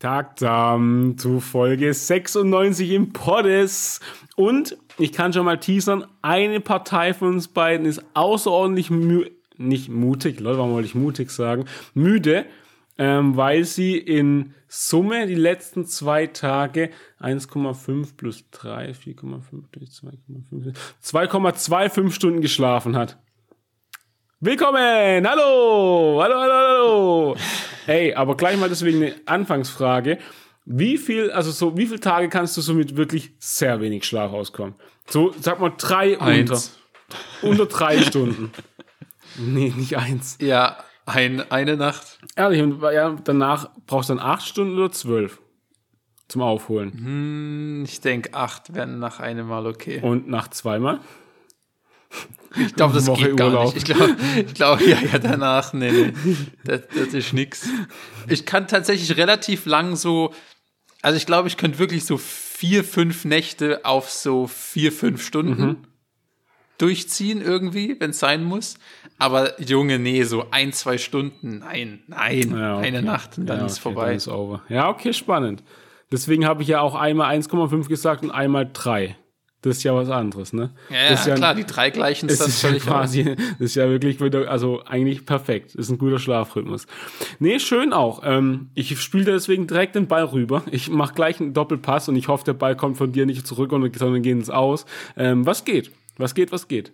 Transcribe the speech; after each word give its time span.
Tag 0.00 0.38
zusammen 0.38 1.18
zu 1.18 1.40
Folge 1.40 1.92
96 1.92 2.90
im 2.92 3.12
Poddes. 3.12 4.00
Und 4.34 4.78
ich 4.98 5.12
kann 5.12 5.34
schon 5.34 5.44
mal 5.44 5.60
teasern, 5.60 6.06
eine 6.22 6.60
Partei 6.60 7.12
von 7.12 7.34
uns 7.34 7.48
beiden 7.48 7.84
ist 7.84 8.02
außerordentlich 8.14 8.90
mü 8.90 9.26
nicht 9.58 9.90
mutig, 9.90 10.40
Leute, 10.40 10.56
warum 10.56 10.72
wollte 10.72 10.86
ich 10.86 10.94
mutig 10.94 11.30
sagen? 11.30 11.66
Müde, 11.92 12.46
ähm, 12.96 13.36
weil 13.36 13.64
sie 13.64 13.98
in 13.98 14.54
Summe 14.68 15.26
die 15.26 15.34
letzten 15.34 15.84
zwei 15.84 16.26
Tage 16.26 16.88
1,5 17.20 18.16
plus 18.16 18.44
3, 18.52 18.92
4,5 18.92 19.64
durch 19.70 19.90
2,5, 19.90 20.74
2,25 21.02 22.10
Stunden 22.10 22.40
geschlafen 22.40 22.96
hat. 22.96 23.18
Willkommen! 24.42 25.26
Hallo! 25.28 26.18
Hallo, 26.22 26.34
hallo, 26.40 26.54
hallo! 26.54 27.36
Hey, 27.84 28.14
aber 28.14 28.36
gleich 28.36 28.58
mal 28.58 28.70
deswegen 28.70 29.02
eine 29.02 29.14
Anfangsfrage. 29.26 30.18
Wie 30.64 30.96
viel, 30.96 31.30
also 31.30 31.50
so, 31.50 31.76
wie 31.76 31.84
viele 31.86 32.00
Tage 32.00 32.28
kannst 32.30 32.56
du 32.56 32.60
so 32.62 32.72
mit 32.72 32.96
wirklich 32.96 33.32
sehr 33.38 33.80
wenig 33.82 34.04
Schlaf 34.06 34.32
auskommen? 34.32 34.74
So, 35.06 35.34
sag 35.38 35.60
mal 35.60 35.72
drei 35.76 36.18
Eins. 36.20 36.78
unter. 37.42 37.48
Unter 37.50 37.66
drei 37.66 37.98
Stunden. 38.02 38.50
Nee, 39.38 39.74
nicht 39.76 39.96
eins. 39.98 40.38
Ja, 40.40 40.78
ein, 41.04 41.50
eine 41.50 41.76
Nacht. 41.76 42.18
Ehrlich, 42.36 42.62
und 42.62 42.80
ja, 42.82 43.14
danach 43.22 43.68
brauchst 43.86 44.08
du 44.08 44.14
dann 44.14 44.24
acht 44.24 44.46
Stunden 44.46 44.78
oder 44.78 44.90
zwölf 44.92 45.38
zum 46.28 46.40
Aufholen. 46.42 46.92
Hm, 46.92 47.84
Ich 47.84 48.00
denke, 48.00 48.32
acht 48.32 48.74
wären 48.74 49.00
nach 49.00 49.20
einem 49.20 49.48
Mal 49.48 49.66
okay. 49.66 50.00
Und 50.00 50.28
nach 50.28 50.48
zweimal? 50.48 51.00
Ich 52.56 52.74
glaube, 52.74 52.94
das 52.94 53.06
geht 53.12 53.36
gar 53.36 53.48
Urlaub. 53.48 53.74
nicht. 53.74 53.76
Ich 53.76 53.84
glaube, 53.84 54.16
ich 54.46 54.54
glaub, 54.54 54.80
ja, 54.80 54.98
ja, 55.12 55.18
danach, 55.18 55.72
nee, 55.72 55.90
nee. 55.92 56.12
Das, 56.64 56.80
das 56.94 57.14
ist 57.14 57.32
nix. 57.32 57.68
Ich 58.28 58.44
kann 58.46 58.66
tatsächlich 58.66 59.16
relativ 59.16 59.66
lang 59.66 59.94
so, 59.96 60.34
also 61.02 61.16
ich 61.16 61.26
glaube, 61.26 61.48
ich 61.48 61.56
könnte 61.56 61.78
wirklich 61.78 62.04
so 62.04 62.16
vier, 62.18 62.82
fünf 62.84 63.24
Nächte 63.24 63.84
auf 63.84 64.10
so 64.10 64.46
vier, 64.48 64.90
fünf 64.92 65.24
Stunden 65.24 65.62
Mhm. 65.62 65.76
durchziehen 66.78 67.42
irgendwie, 67.42 67.96
wenn 68.00 68.10
es 68.10 68.18
sein 68.18 68.42
muss. 68.44 68.76
Aber 69.18 69.60
Junge, 69.60 69.98
nee, 69.98 70.22
so 70.24 70.46
ein, 70.50 70.72
zwei 70.72 70.96
Stunden, 70.98 71.58
nein, 71.58 72.02
nein, 72.06 72.50
Ja, 72.56 72.78
okay. 72.78 72.86
eine 72.88 73.02
Nacht 73.02 73.36
und 73.38 73.46
dann 73.46 73.60
Ja, 73.60 73.66
ist 73.66 73.74
okay, 73.74 73.82
vorbei. 73.82 74.06
Dann 74.06 74.16
ist 74.16 74.28
over. 74.28 74.62
Ja, 74.68 74.88
okay, 74.88 75.12
spannend. 75.12 75.62
Deswegen 76.10 76.46
habe 76.46 76.62
ich 76.62 76.68
ja 76.68 76.80
auch 76.80 76.94
einmal 76.94 77.30
1,5 77.38 77.86
gesagt 77.88 78.24
und 78.24 78.30
einmal 78.30 78.68
3. 78.72 79.16
Das 79.62 79.76
ist 79.76 79.82
ja 79.82 79.94
was 79.94 80.08
anderes, 80.08 80.54
ne? 80.54 80.70
ja, 80.88 80.96
ja, 80.96 81.08
ist 81.10 81.26
ja, 81.26 81.34
klar, 81.34 81.54
die 81.54 81.66
drei 81.66 81.90
gleichen 81.90 82.30
ist 82.30 82.40
ja 82.40 82.48
völlig 82.48 82.82
quasi, 82.84 83.24
das 83.24 83.36
ist 83.58 83.74
ja 83.74 83.90
wirklich 83.90 84.18
wieder, 84.18 84.50
also 84.50 84.82
eigentlich 84.86 85.26
perfekt. 85.26 85.74
Das 85.74 85.84
ist 85.86 85.90
ein 85.90 85.98
guter 85.98 86.18
Schlafrhythmus. 86.18 86.86
Nee, 87.40 87.58
schön 87.58 87.92
auch. 87.92 88.22
Ähm, 88.24 88.70
ich 88.74 88.98
spiele 89.00 89.24
deswegen 89.26 89.66
direkt 89.66 89.96
den 89.96 90.06
Ball 90.06 90.24
rüber. 90.24 90.62
Ich 90.70 90.88
mache 90.88 91.12
gleich 91.12 91.40
einen 91.40 91.52
Doppelpass 91.52 92.08
und 92.08 92.16
ich 92.16 92.28
hoffe, 92.28 92.44
der 92.44 92.54
Ball 92.54 92.74
kommt 92.74 92.96
von 92.96 93.12
dir 93.12 93.26
nicht 93.26 93.46
zurück, 93.46 93.72
und- 93.72 93.94
sondern 93.98 94.22
geht 94.22 94.32
ins 94.32 94.48
Aus. 94.48 94.86
Ähm, 95.16 95.44
was 95.44 95.64
geht? 95.66 95.90
Was 96.16 96.34
geht, 96.34 96.52
was 96.52 96.66
geht? 96.66 96.92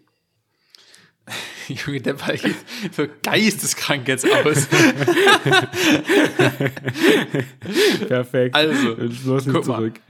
Junge, 1.68 2.00
der 2.00 2.14
Ball 2.14 2.36
geht 2.36 2.56
so 2.96 3.04
geisteskrank 3.22 4.08
jetzt 4.08 4.26
aus. 4.28 4.66
Perfekt. 8.08 8.54
Also, 8.54 8.96
Los 9.24 9.46
nicht 9.46 9.54
guck 9.54 9.66
mal. 9.66 9.76
zurück. 9.76 10.00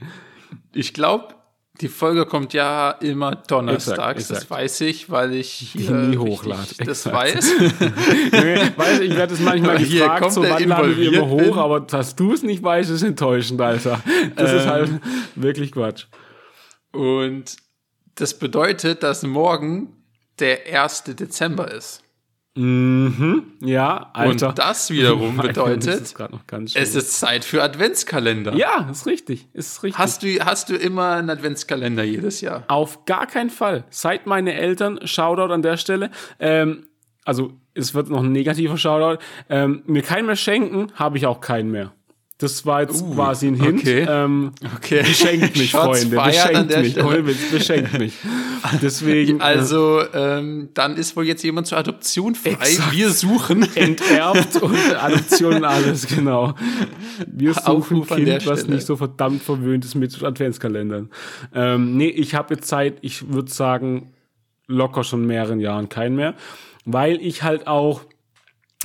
Ich 0.73 0.93
glaube, 0.93 1.35
die 1.81 1.87
Folge 1.89 2.25
kommt 2.25 2.53
ja 2.53 2.91
immer 2.91 3.35
donnerstags. 3.35 3.89
Exakt, 3.99 4.19
exakt. 4.19 4.41
Das 4.41 4.49
weiß 4.49 4.81
ich, 4.81 5.09
weil 5.09 5.33
ich 5.35 5.49
hier 5.51 5.91
nie 5.91 6.17
hochlade. 6.17 6.67
Das 6.85 7.05
weiß. 7.05 7.51
Nee, 8.31 8.71
weiß, 8.75 8.99
ich 9.01 9.15
werde 9.15 9.33
es 9.33 9.39
manchmal 9.39 9.77
hier 9.79 9.99
gefragt, 10.01 10.21
kommt 10.21 10.33
so 10.33 10.41
wann 10.43 10.63
ladet 10.67 10.97
ihr 10.97 11.13
immer 11.13 11.27
hoch, 11.27 11.39
in- 11.41 11.53
aber 11.53 11.79
dass 11.81 12.15
du 12.15 12.33
es 12.33 12.43
nicht 12.43 12.61
weißt, 12.63 12.89
ist 12.89 13.03
enttäuschend, 13.03 13.61
Alter. 13.61 14.01
Das 14.35 14.51
ist 14.53 14.65
halt 14.67 14.89
wirklich 15.35 15.71
Quatsch. 15.71 16.05
Und 16.91 17.55
das 18.15 18.33
bedeutet, 18.37 19.03
dass 19.03 19.23
morgen 19.23 19.93
der 20.39 20.59
1. 20.81 21.03
Dezember 21.15 21.71
ist. 21.71 22.01
Mhm, 22.57 23.43
ja, 23.61 24.09
Alter. 24.13 24.49
Und 24.49 24.59
das 24.59 24.89
wiederum 24.89 25.37
Das 25.37 25.47
bedeutet, 25.47 26.01
ist 26.01 26.15
ganz 26.47 26.73
schön. 26.73 26.81
es 26.81 26.95
ist 26.95 27.19
Zeit 27.19 27.45
für 27.45 27.61
Adventskalender. 27.61 28.55
ja, 28.55 28.89
ist 28.89 29.05
richtig, 29.05 29.47
ist 29.53 29.83
richtig. 29.83 29.99
Hast 29.99 30.23
du, 30.23 30.39
hast 30.43 30.69
du 30.69 30.75
immer 30.75 31.11
einen 31.11 31.29
Adventskalender 31.29 32.03
jedes 32.03 32.41
Jahr? 32.41 32.63
Auf 32.67 33.05
gar 33.05 33.27
keinen 33.27 33.51
Fall. 33.51 33.83
Seit 33.91 34.25
meine 34.25 34.53
Eltern, 34.55 34.99
Shoutout 35.05 35.53
an 35.53 35.61
der 35.61 35.77
Stelle, 35.77 36.09
ähm, 36.39 36.87
also 37.25 37.53
es 37.75 37.93
wird 37.93 38.09
noch 38.09 38.23
ein 38.23 38.31
negativer 38.31 38.77
Shoutout, 38.77 39.21
ähm, 39.49 39.83
mir 39.85 40.01
keinen 40.01 40.25
mehr 40.25 40.35
schenken, 40.35 40.91
habe 40.95 41.17
ich 41.17 41.27
auch 41.27 41.41
keinen 41.41 41.69
mehr. 41.69 41.91
Das 42.39 42.67
war 42.67 42.81
jetzt 42.81 43.03
quasi 43.15 43.47
ein 43.47 43.55
Hint. 43.55 43.79
okay. 43.79 44.05
Ähm, 44.07 44.51
Okay. 44.75 45.01
Beschenkt 45.07 45.57
mich, 45.57 45.71
Freunde. 45.71 46.17
Beschenkt 46.17 46.77
mich. 46.77 46.91
Stelle. 46.91 47.07
Ohne 47.07 47.25
Witz, 47.25 47.51
beschenkt 47.51 47.97
mich. 47.97 48.13
Deswegen. 48.81 49.41
Also, 49.41 50.01
ähm, 50.13 50.69
dann 50.75 50.97
ist 50.97 51.15
wohl 51.15 51.25
jetzt 51.25 51.43
jemand 51.43 51.65
zur 51.65 51.79
Adoption 51.79 52.35
frei. 52.35 52.51
Exakt. 52.51 52.91
Wir 52.91 53.09
suchen. 53.09 53.67
enterbt 53.75 54.55
und 54.61 54.75
Adoption 54.95 55.55
und 55.55 55.65
alles, 55.65 56.07
genau. 56.07 56.53
Wir 57.25 57.55
suchen 57.55 57.65
Aufruf 57.65 58.11
ein 58.11 58.25
Kind, 58.25 58.45
was 58.45 58.67
nicht 58.67 58.85
so 58.85 58.95
verdammt 58.95 59.41
verwöhnt 59.41 59.83
ist 59.83 59.95
mit 59.95 60.23
Adventskalendern. 60.23 61.09
Ähm, 61.55 61.97
nee, 61.97 62.09
ich 62.09 62.35
habe 62.35 62.53
jetzt 62.53 62.67
Zeit, 62.67 62.97
ich 63.01 63.33
würde 63.33 63.51
sagen, 63.51 64.13
locker 64.67 65.03
schon 65.03 65.25
mehreren 65.25 65.59
Jahren 65.59 65.89
kein 65.89 66.15
mehr, 66.15 66.35
weil 66.85 67.19
ich 67.19 67.41
halt 67.41 67.65
auch 67.65 68.01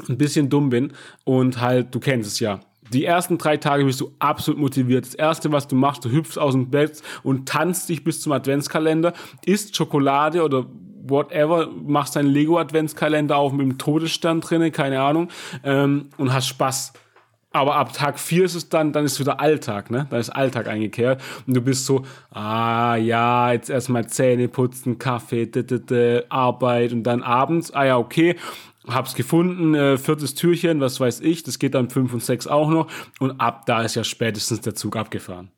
ein 0.08 0.16
bisschen 0.16 0.48
dumm 0.48 0.70
bin 0.70 0.92
und 1.24 1.60
halt, 1.60 1.94
du 1.94 2.00
kennst 2.00 2.28
es 2.28 2.40
ja. 2.40 2.60
Die 2.90 3.04
ersten 3.04 3.38
drei 3.38 3.56
Tage 3.56 3.84
bist 3.84 4.00
du 4.00 4.12
absolut 4.18 4.60
motiviert. 4.60 5.06
Das 5.06 5.14
erste, 5.14 5.52
was 5.52 5.68
du 5.68 5.76
machst, 5.76 6.04
du 6.04 6.10
hüpfst 6.10 6.38
aus 6.38 6.52
dem 6.52 6.70
Bett 6.70 7.02
und 7.22 7.48
tanzt 7.48 7.88
dich 7.88 8.04
bis 8.04 8.20
zum 8.20 8.32
Adventskalender, 8.32 9.12
isst 9.46 9.76
Schokolade 9.76 10.42
oder 10.42 10.66
whatever, 11.04 11.68
machst 11.68 12.16
deinen 12.16 12.28
Lego-Adventskalender 12.28 13.36
auf 13.36 13.52
mit 13.52 13.66
dem 13.66 13.78
Todesstern 13.78 14.40
drinne, 14.40 14.70
keine 14.70 15.00
Ahnung, 15.00 15.28
ähm, 15.64 16.10
und 16.16 16.32
hast 16.32 16.48
Spaß. 16.48 16.92
Aber 17.54 17.76
ab 17.76 17.92
Tag 17.92 18.18
4 18.18 18.46
ist 18.46 18.54
es 18.54 18.68
dann, 18.70 18.92
dann 18.92 19.04
ist 19.04 19.20
wieder 19.20 19.38
Alltag, 19.38 19.90
ne? 19.90 20.06
Dann 20.08 20.20
ist 20.20 20.30
Alltag 20.30 20.68
eingekehrt. 20.68 21.20
Und 21.46 21.54
du 21.54 21.60
bist 21.60 21.84
so, 21.84 22.04
ah 22.30 22.96
ja, 22.96 23.52
jetzt 23.52 23.68
erstmal 23.68 24.06
Zähne 24.06 24.48
putzen, 24.48 24.98
Kaffee, 24.98 25.44
d 25.44 25.60
-d 25.60 25.78
-d, 25.78 26.24
Arbeit 26.30 26.92
und 26.92 27.02
dann 27.02 27.22
abends, 27.22 27.70
ah 27.74 27.84
ja, 27.84 27.98
okay, 27.98 28.36
hab's 28.86 29.14
gefunden, 29.14 29.74
äh, 29.74 29.96
viertes 29.96 30.34
Türchen, 30.34 30.80
was 30.80 30.98
weiß 30.98 31.20
ich, 31.20 31.42
das 31.42 31.58
geht 31.58 31.74
dann 31.74 31.90
5 31.90 32.12
und 32.14 32.22
6 32.22 32.46
auch 32.46 32.70
noch. 32.70 32.88
Und 33.20 33.40
ab 33.40 33.66
da 33.66 33.82
ist 33.82 33.94
ja 33.94 34.04
spätestens 34.04 34.60
der 34.60 34.74
Zug 34.74 34.96
abgefahren. 34.96 35.50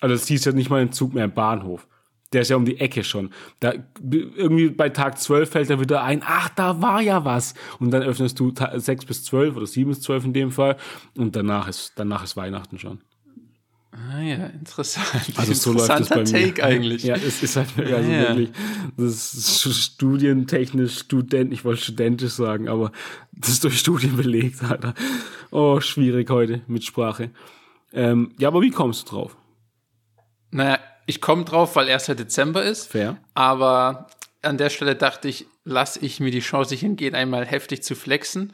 Also 0.00 0.14
das 0.14 0.26
hieß 0.26 0.44
ja 0.44 0.52
nicht 0.52 0.70
mal 0.70 0.80
ein 0.80 0.92
Zug 0.92 1.14
mehr 1.14 1.24
im 1.24 1.32
Bahnhof. 1.32 1.86
Der 2.32 2.42
ist 2.42 2.48
ja 2.48 2.56
um 2.56 2.64
die 2.64 2.80
Ecke 2.80 3.04
schon. 3.04 3.30
Da 3.60 3.74
irgendwie 4.02 4.70
bei 4.70 4.88
Tag 4.88 5.18
12 5.18 5.50
fällt 5.50 5.70
er 5.70 5.80
wieder 5.80 6.02
ein, 6.02 6.22
ach, 6.24 6.48
da 6.50 6.80
war 6.80 7.00
ja 7.02 7.24
was. 7.24 7.54
Und 7.78 7.90
dann 7.90 8.02
öffnest 8.02 8.40
du 8.40 8.52
6 8.52 9.04
bis 9.04 9.24
12 9.24 9.56
oder 9.56 9.66
7 9.66 9.90
bis 9.90 10.00
12 10.00 10.24
in 10.24 10.32
dem 10.32 10.50
Fall. 10.50 10.76
Und 11.16 11.36
danach 11.36 11.68
ist, 11.68 11.92
danach 11.96 12.24
ist 12.24 12.36
Weihnachten 12.36 12.78
schon. 12.78 13.00
Ah 13.92 14.20
ja, 14.20 14.46
interessant. 14.46 15.06
Also 15.36 15.52
so 15.52 15.72
läuft 15.72 16.00
es 16.00 16.08
bei 16.08 16.16
mir. 16.16 16.24
Take 16.24 16.64
eigentlich. 16.64 17.02
Ja, 17.02 17.14
es 17.14 17.42
ist 17.42 17.56
halt 17.56 17.68
also 17.76 17.90
Ja, 17.92 18.00
ja. 18.00 18.28
wirklich, 18.28 18.50
das 18.96 19.34
ist 19.34 19.82
studientechnisch, 19.82 20.98
Student, 21.00 21.52
ich 21.52 21.64
wollte 21.64 21.82
studentisch 21.82 22.32
sagen, 22.32 22.68
aber 22.68 22.90
das 23.32 23.50
ist 23.50 23.64
durch 23.64 23.78
Studien 23.78 24.16
belegt, 24.16 24.62
Alter. 24.64 24.94
Oh, 25.50 25.80
schwierig 25.80 26.30
heute 26.30 26.62
mit 26.68 26.84
Sprache. 26.84 27.30
Ähm, 27.92 28.32
ja, 28.38 28.48
aber 28.48 28.62
wie 28.62 28.70
kommst 28.70 29.06
du 29.06 29.10
drauf? 29.10 29.36
Naja, 30.50 30.78
ich 31.06 31.20
komme 31.20 31.44
drauf, 31.44 31.76
weil 31.76 31.90
1. 31.90 32.06
Dezember 32.06 32.62
ist. 32.62 32.90
Fair. 32.90 33.18
Aber 33.34 34.06
an 34.40 34.56
der 34.56 34.70
Stelle 34.70 34.96
dachte 34.96 35.28
ich, 35.28 35.46
lass 35.64 35.98
ich 35.98 36.18
mir 36.18 36.30
die 36.30 36.40
Chance 36.40 36.72
nicht 36.72 36.82
entgehen, 36.82 37.14
einmal 37.14 37.44
heftig 37.44 37.82
zu 37.82 37.94
flexen 37.94 38.52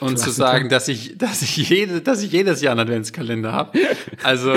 und 0.00 0.18
zu 0.18 0.30
sagen, 0.30 0.68
dass 0.68 0.88
ich, 0.88 1.16
dass 1.16 1.42
ich, 1.42 1.56
jede, 1.56 2.00
dass 2.00 2.22
ich 2.22 2.32
jedes 2.32 2.60
Jahr 2.60 2.72
einen 2.72 2.80
Adventskalender 2.80 3.52
habe. 3.52 3.78
Also, 4.22 4.54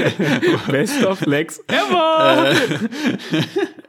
Bester 0.68 1.16
Flex 1.16 1.60
ever! 1.68 2.54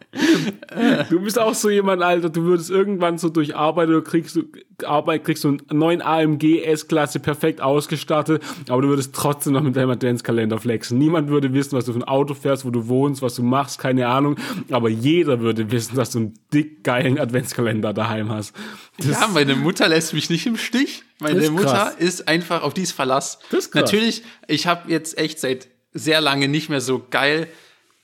Du 1.09 1.19
bist 1.19 1.39
auch 1.39 1.53
so 1.53 1.69
jemand, 1.69 2.01
Alter, 2.01 2.29
du 2.29 2.43
würdest 2.43 2.69
irgendwann 2.69 3.17
so 3.17 3.29
durch 3.29 3.55
Arbeit 3.55 3.89
oder 3.89 4.01
kriegst 4.01 4.35
du 4.35 4.43
Arbeit, 4.85 5.23
kriegst 5.23 5.43
du 5.43 5.49
einen 5.49 5.61
neuen 5.71 6.01
AMG 6.01 6.63
S-Klasse 6.63 7.19
perfekt 7.19 7.61
ausgestattet, 7.61 8.43
aber 8.69 8.81
du 8.81 8.87
würdest 8.89 9.13
trotzdem 9.13 9.53
noch 9.53 9.61
mit 9.61 9.75
deinem 9.75 9.89
Adventskalender 9.89 10.59
flexen. 10.59 10.97
Niemand 10.97 11.29
würde 11.29 11.53
wissen, 11.53 11.77
was 11.77 11.85
du 11.85 11.93
für 11.93 11.99
ein 11.99 12.03
Auto 12.03 12.33
fährst, 12.33 12.65
wo 12.65 12.69
du 12.71 12.87
wohnst, 12.87 13.21
was 13.21 13.35
du 13.35 13.43
machst, 13.43 13.79
keine 13.79 14.07
Ahnung, 14.07 14.37
aber 14.69 14.89
jeder 14.89 15.39
würde 15.39 15.71
wissen, 15.71 15.95
dass 15.95 16.11
du 16.11 16.19
einen 16.19 16.33
dick 16.53 16.83
geilen 16.83 17.19
Adventskalender 17.19 17.93
daheim 17.93 18.31
hast. 18.31 18.55
Das, 18.97 19.07
ja, 19.07 19.27
meine 19.27 19.55
Mutter 19.55 19.87
lässt 19.87 20.13
mich 20.13 20.29
nicht 20.29 20.45
im 20.45 20.57
Stich. 20.57 21.03
Meine 21.19 21.39
ist 21.39 21.51
Mutter 21.51 21.65
krass. 21.65 21.95
ist 21.97 22.27
einfach 22.27 22.63
auf 22.63 22.73
dies 22.73 22.91
Verlass. 22.91 23.39
Das 23.51 23.65
ist 23.65 23.71
krass. 23.71 23.83
Natürlich, 23.83 24.23
ich 24.47 24.67
habe 24.67 24.91
jetzt 24.91 25.17
echt 25.17 25.39
seit 25.39 25.67
sehr 25.93 26.21
lange 26.21 26.47
nicht 26.47 26.69
mehr 26.69 26.81
so 26.81 27.05
geil 27.09 27.47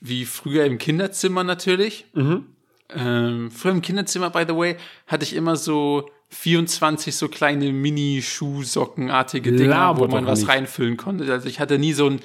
wie 0.02 0.24
früher 0.24 0.64
im 0.64 0.78
Kinderzimmer 0.78 1.44
natürlich. 1.44 2.06
Mhm. 2.12 2.46
Ähm, 2.94 3.50
früher 3.50 3.72
im 3.72 3.82
Kinderzimmer, 3.82 4.30
by 4.30 4.44
the 4.46 4.56
way, 4.56 4.76
hatte 5.06 5.24
ich 5.24 5.34
immer 5.34 5.56
so 5.56 6.10
24 6.30 7.14
so 7.14 7.28
kleine 7.28 7.72
Mini-Schuhsockenartige 7.72 9.52
Dinger, 9.52 9.98
wo 9.98 10.06
man 10.08 10.26
was 10.26 10.40
nicht. 10.40 10.48
reinfüllen 10.48 10.96
konnte. 10.96 11.30
Also 11.32 11.48
ich 11.48 11.60
hatte 11.60 11.78
nie 11.78 11.92
so 11.92 12.08
ein 12.08 12.20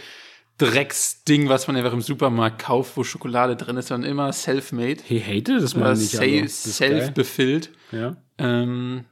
Drecksding, 0.57 1.49
was 1.49 1.67
man 1.67 1.75
einfach 1.75 1.93
im 1.93 2.01
Supermarkt 2.01 2.59
kauft, 2.59 2.97
wo 2.97 3.03
Schokolade 3.03 3.55
drin 3.55 3.77
ist, 3.77 3.89
sondern 3.89 4.09
immer 4.09 4.33
self-made. 4.33 5.03
Hey, 5.05 5.21
hate 5.21 5.59
das 5.59 5.75
mal 5.75 5.95
nicht. 5.95 6.49
self-befüllt. 6.49 7.69
Ja. 7.91 8.17
Ähm, 8.39 9.05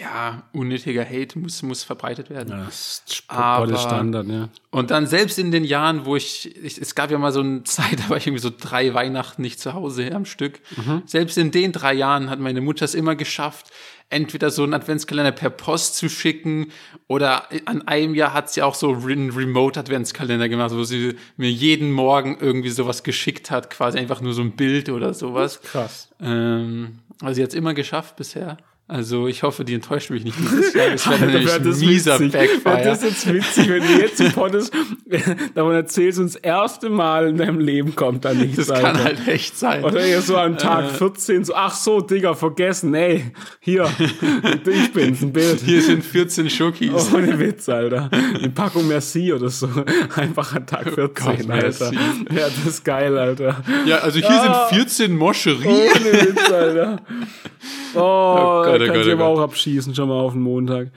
ja, 0.00 0.42
unnötiger 0.52 1.04
Hate 1.04 1.38
muss, 1.38 1.62
muss 1.62 1.84
verbreitet 1.84 2.30
werden. 2.30 2.50
Ja, 2.50 2.64
Das 2.64 3.02
ist 3.06 3.24
Aber- 3.28 3.76
Standard, 3.76 4.26
ja. 4.28 4.48
Und 4.70 4.90
dann 4.90 5.06
selbst 5.06 5.38
in 5.38 5.50
den 5.50 5.64
Jahren, 5.64 6.04
wo 6.06 6.16
ich, 6.16 6.56
ich, 6.64 6.80
es 6.80 6.94
gab 6.94 7.10
ja 7.10 7.18
mal 7.18 7.32
so 7.32 7.40
eine 7.40 7.64
Zeit, 7.64 8.00
da 8.00 8.08
war 8.08 8.16
ich 8.16 8.26
irgendwie 8.26 8.42
so 8.42 8.50
drei 8.56 8.94
Weihnachten 8.94 9.42
nicht 9.42 9.60
zu 9.60 9.74
Hause 9.74 10.12
am 10.14 10.24
Stück. 10.24 10.60
Selbst 11.06 11.36
in 11.38 11.50
den 11.50 11.72
drei 11.72 11.92
Jahren 11.94 12.30
hat 12.30 12.38
meine 12.40 12.60
Mutter 12.60 12.84
es 12.84 12.94
immer 12.94 13.14
geschafft, 13.16 13.70
entweder 14.08 14.50
so 14.50 14.62
einen 14.64 14.74
Adventskalender 14.74 15.32
per 15.32 15.50
Post 15.50 15.96
zu 15.96 16.08
schicken 16.08 16.68
oder 17.06 17.48
an 17.66 17.86
einem 17.86 18.14
Jahr 18.14 18.32
hat 18.32 18.50
sie 18.50 18.62
auch 18.62 18.74
so 18.74 18.92
einen 18.92 19.30
Remote-Adventskalender 19.30 20.48
gemacht, 20.48 20.72
wo 20.74 20.82
sie 20.82 21.14
mir 21.36 21.50
jeden 21.50 21.92
Morgen 21.92 22.36
irgendwie 22.40 22.70
sowas 22.70 23.02
geschickt 23.02 23.50
hat, 23.50 23.70
quasi 23.70 23.98
einfach 23.98 24.20
nur 24.20 24.32
so 24.34 24.42
ein 24.42 24.52
Bild 24.52 24.88
oder 24.88 25.14
sowas. 25.14 25.60
Krass. 25.62 26.08
Ähm, 26.20 26.98
also 27.20 27.34
sie 27.34 27.42
hat 27.42 27.50
es 27.50 27.54
immer 27.54 27.74
geschafft 27.74 28.16
bisher. 28.16 28.56
Also 28.92 29.28
ich 29.28 29.44
hoffe, 29.44 29.64
die 29.64 29.74
enttäuscht 29.74 30.10
mich 30.10 30.24
nicht 30.24 30.36
dieses 30.40 30.74
Jahr. 30.74 30.90
Das 30.90 31.08
wäre 31.08 31.20
nämlich 31.26 31.52
ein 31.52 31.62
das 31.62 31.78
mieser 31.78 32.18
Backfire. 32.18 32.82
Das 32.82 33.02
ist 33.04 33.24
jetzt 33.24 33.32
witzig, 33.34 33.68
wenn 33.68 33.82
du 33.86 34.00
jetzt 34.02 34.20
im 34.20 34.32
Podcast 34.32 34.72
davon 35.54 35.74
erzählst 35.74 36.18
und 36.18 36.26
das 36.26 36.34
erste 36.34 36.90
Mal 36.90 37.28
in 37.28 37.36
deinem 37.36 37.60
Leben 37.60 37.94
kommt 37.94 38.24
dann 38.24 38.38
nichts. 38.38 38.56
Das 38.56 38.70
Alter. 38.72 38.88
kann 38.92 39.04
halt 39.04 39.28
echt 39.28 39.56
sein. 39.56 39.84
Oder 39.84 40.00
eher 40.00 40.20
so 40.22 40.36
am 40.36 40.54
Äh. 40.54 40.56
Tag 40.56 40.90
14, 40.90 41.44
so, 41.44 41.54
ach 41.54 41.72
so, 41.74 42.00
Digga, 42.00 42.34
vergessen, 42.34 42.92
ey, 42.94 43.30
hier, 43.60 43.88
ich 44.66 44.92
bin's, 44.92 45.22
ein 45.22 45.32
Bild. 45.32 45.60
Hier 45.64 45.82
sind 45.82 46.04
14 46.04 46.50
Schokis. 46.50 47.14
Ohne 47.14 47.38
Witz, 47.38 47.68
Alter. 47.68 48.10
Eine 48.12 48.50
Packung 48.50 48.88
Merci 48.88 49.32
oder 49.32 49.50
so. 49.50 49.68
Einfach 50.16 50.52
an 50.56 50.66
Tag 50.66 50.92
14, 50.92 51.00
Oh 51.04 51.08
Gott, 51.14 51.48
Alter. 51.50 51.92
Merci. 51.92 51.98
Ja, 52.34 52.48
das 52.48 52.66
ist 52.66 52.84
geil, 52.84 53.16
Alter. 53.16 53.62
Ja, 53.86 53.98
also 53.98 54.18
hier 54.18 54.28
Ah. 54.30 54.68
sind 54.70 54.80
14 54.80 55.16
Moscherie. 55.16 55.66
Ohne 55.68 56.12
Witz, 56.26 56.50
Alter. 56.50 57.02
Oh, 57.94 58.62
Gott, 58.64 58.79
oh 58.84 58.92
kann 58.92 58.96
Gott, 58.96 59.06
oh 59.06 59.12
aber 59.12 59.24
Gott. 59.28 59.38
auch 59.38 59.42
abschießen, 59.42 59.94
schon 59.94 60.08
mal 60.08 60.20
auf 60.20 60.32
den 60.32 60.42
Montag. 60.42 60.92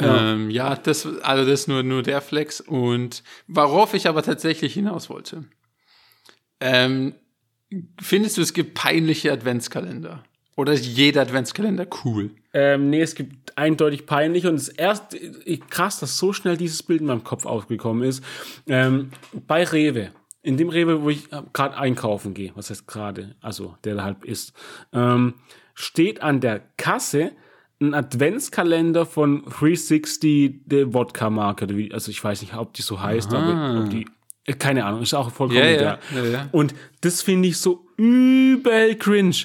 Ja, 0.00 0.32
ähm, 0.32 0.50
ja 0.50 0.74
das, 0.76 1.06
also 1.22 1.44
das 1.44 1.60
ist 1.60 1.68
nur, 1.68 1.82
nur 1.82 2.02
der 2.02 2.20
Flex. 2.20 2.60
Und 2.60 3.22
worauf 3.46 3.94
ich 3.94 4.08
aber 4.08 4.22
tatsächlich 4.22 4.74
hinaus 4.74 5.10
wollte. 5.10 5.44
Ähm, 6.60 7.14
findest 8.00 8.38
du, 8.38 8.42
es 8.42 8.54
gibt 8.54 8.74
peinliche 8.74 9.32
Adventskalender? 9.32 10.24
Oder 10.56 10.72
ist 10.72 10.86
jeder 10.86 11.20
Adventskalender 11.20 11.86
cool? 12.04 12.30
Ähm, 12.54 12.88
nee, 12.88 13.02
es 13.02 13.14
gibt 13.14 13.58
eindeutig 13.58 14.06
peinlich 14.06 14.46
und 14.46 14.54
es 14.54 14.68
ist 14.68 14.78
erst 14.78 15.16
krass, 15.68 16.00
dass 16.00 16.16
so 16.16 16.32
schnell 16.32 16.56
dieses 16.56 16.82
Bild 16.82 17.02
in 17.02 17.06
meinem 17.06 17.24
Kopf 17.24 17.44
aufgekommen 17.44 18.02
ist. 18.08 18.24
Ähm, 18.66 19.10
bei 19.46 19.64
Rewe, 19.64 20.12
in 20.42 20.56
dem 20.56 20.70
Rewe, 20.70 21.02
wo 21.02 21.10
ich 21.10 21.28
gerade 21.52 21.76
einkaufen 21.76 22.32
gehe, 22.32 22.52
was 22.54 22.70
heißt 22.70 22.86
gerade, 22.86 23.36
also 23.42 23.76
der 23.84 23.96
da 23.96 24.04
halt 24.04 24.24
ist, 24.24 24.54
ähm, 24.94 25.34
steht 25.76 26.22
an 26.22 26.40
der 26.40 26.62
Kasse 26.76 27.32
ein 27.80 27.94
Adventskalender 27.94 29.04
von 29.04 29.44
360, 29.44 30.62
der 30.64 30.94
Wodka-Marke, 30.94 31.68
also 31.92 32.10
ich 32.10 32.24
weiß 32.24 32.40
nicht, 32.40 32.54
ob 32.54 32.72
die 32.72 32.82
so 32.82 33.02
heißt, 33.02 33.32
aber 33.34 33.82
ob 33.82 33.90
die, 33.90 34.06
äh, 34.46 34.54
keine 34.54 34.86
Ahnung, 34.86 35.02
ist 35.02 35.12
auch 35.12 35.30
vollkommen 35.30 35.60
ja, 35.60 35.66
egal. 35.66 35.98
ja, 36.14 36.24
ja. 36.24 36.48
Und 36.52 36.74
das 37.02 37.20
finde 37.20 37.48
ich 37.48 37.58
so 37.58 37.86
übel 37.98 38.96
cringe. 38.96 39.36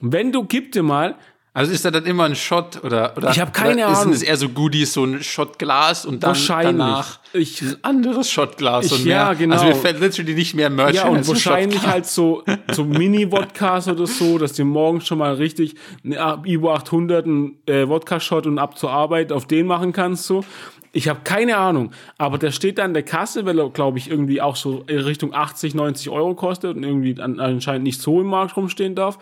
Wenn 0.00 0.30
du, 0.30 0.44
gib 0.44 0.72
dir 0.72 0.82
mal, 0.82 1.16
Also 1.56 1.70
ist 1.72 1.84
da 1.84 1.92
dann 1.92 2.04
immer 2.04 2.24
ein 2.24 2.34
Shot 2.34 2.82
oder, 2.82 3.16
oder 3.16 3.30
Ich 3.30 3.38
hab 3.38 3.54
keine 3.54 3.86
Ahnung. 3.86 4.02
Sind 4.02 4.12
es 4.14 4.22
eher 4.22 4.36
so 4.36 4.48
Goodies, 4.48 4.92
so 4.92 5.04
ein 5.04 5.22
Shotglas 5.22 6.04
und 6.04 6.24
dann 6.24 6.36
danach 6.48 7.20
Ich- 7.32 7.62
ein 7.62 7.76
anderes 7.82 8.28
Shotglas 8.28 8.86
Ich- 8.86 8.92
und 8.92 9.04
ja, 9.06 9.26
mehr. 9.26 9.34
genau. 9.36 9.54
Also 9.54 9.66
mir 9.66 9.76
fällt 9.76 10.00
literally 10.00 10.34
nicht 10.34 10.54
mehr 10.56 10.68
Merch 10.68 10.96
Ja, 10.96 11.06
und 11.06 11.26
wahrscheinlich 11.28 11.86
halt 11.86 12.06
so, 12.06 12.42
so 12.72 12.82
Mini-Wodkas 12.84 13.86
oder 13.86 14.08
so, 14.08 14.36
dass 14.38 14.54
du 14.54 14.64
morgens 14.64 15.06
schon 15.06 15.18
mal 15.18 15.34
richtig 15.34 15.76
eine 16.04 16.42
Ivo 16.44 16.72
800 16.74 17.24
einen 17.24 17.56
äh, 17.66 17.88
Wodka-Shot 17.88 18.48
und 18.48 18.58
ab 18.58 18.76
zur 18.76 18.90
Arbeit 18.90 19.30
auf 19.30 19.46
den 19.46 19.66
machen 19.68 19.92
kannst, 19.92 20.26
so. 20.26 20.44
Ich 20.90 21.08
habe 21.08 21.20
keine 21.22 21.56
Ahnung, 21.56 21.92
aber 22.18 22.36
der 22.38 22.50
steht 22.50 22.78
da 22.78 22.84
an 22.84 22.94
der 22.94 23.02
Kasse, 23.04 23.46
weil 23.46 23.58
er, 23.60 23.68
glaube 23.70 23.98
ich, 23.98 24.10
irgendwie 24.10 24.40
auch 24.40 24.56
so 24.56 24.82
in 24.88 24.98
Richtung 24.98 25.32
80, 25.34 25.74
90 25.76 26.08
Euro 26.10 26.34
kostet 26.34 26.76
und 26.76 26.82
irgendwie 26.82 27.20
an, 27.20 27.38
anscheinend 27.38 27.84
nicht 27.84 28.00
so 28.00 28.20
im 28.20 28.26
Markt 28.26 28.56
rumstehen 28.56 28.94
darf. 28.96 29.18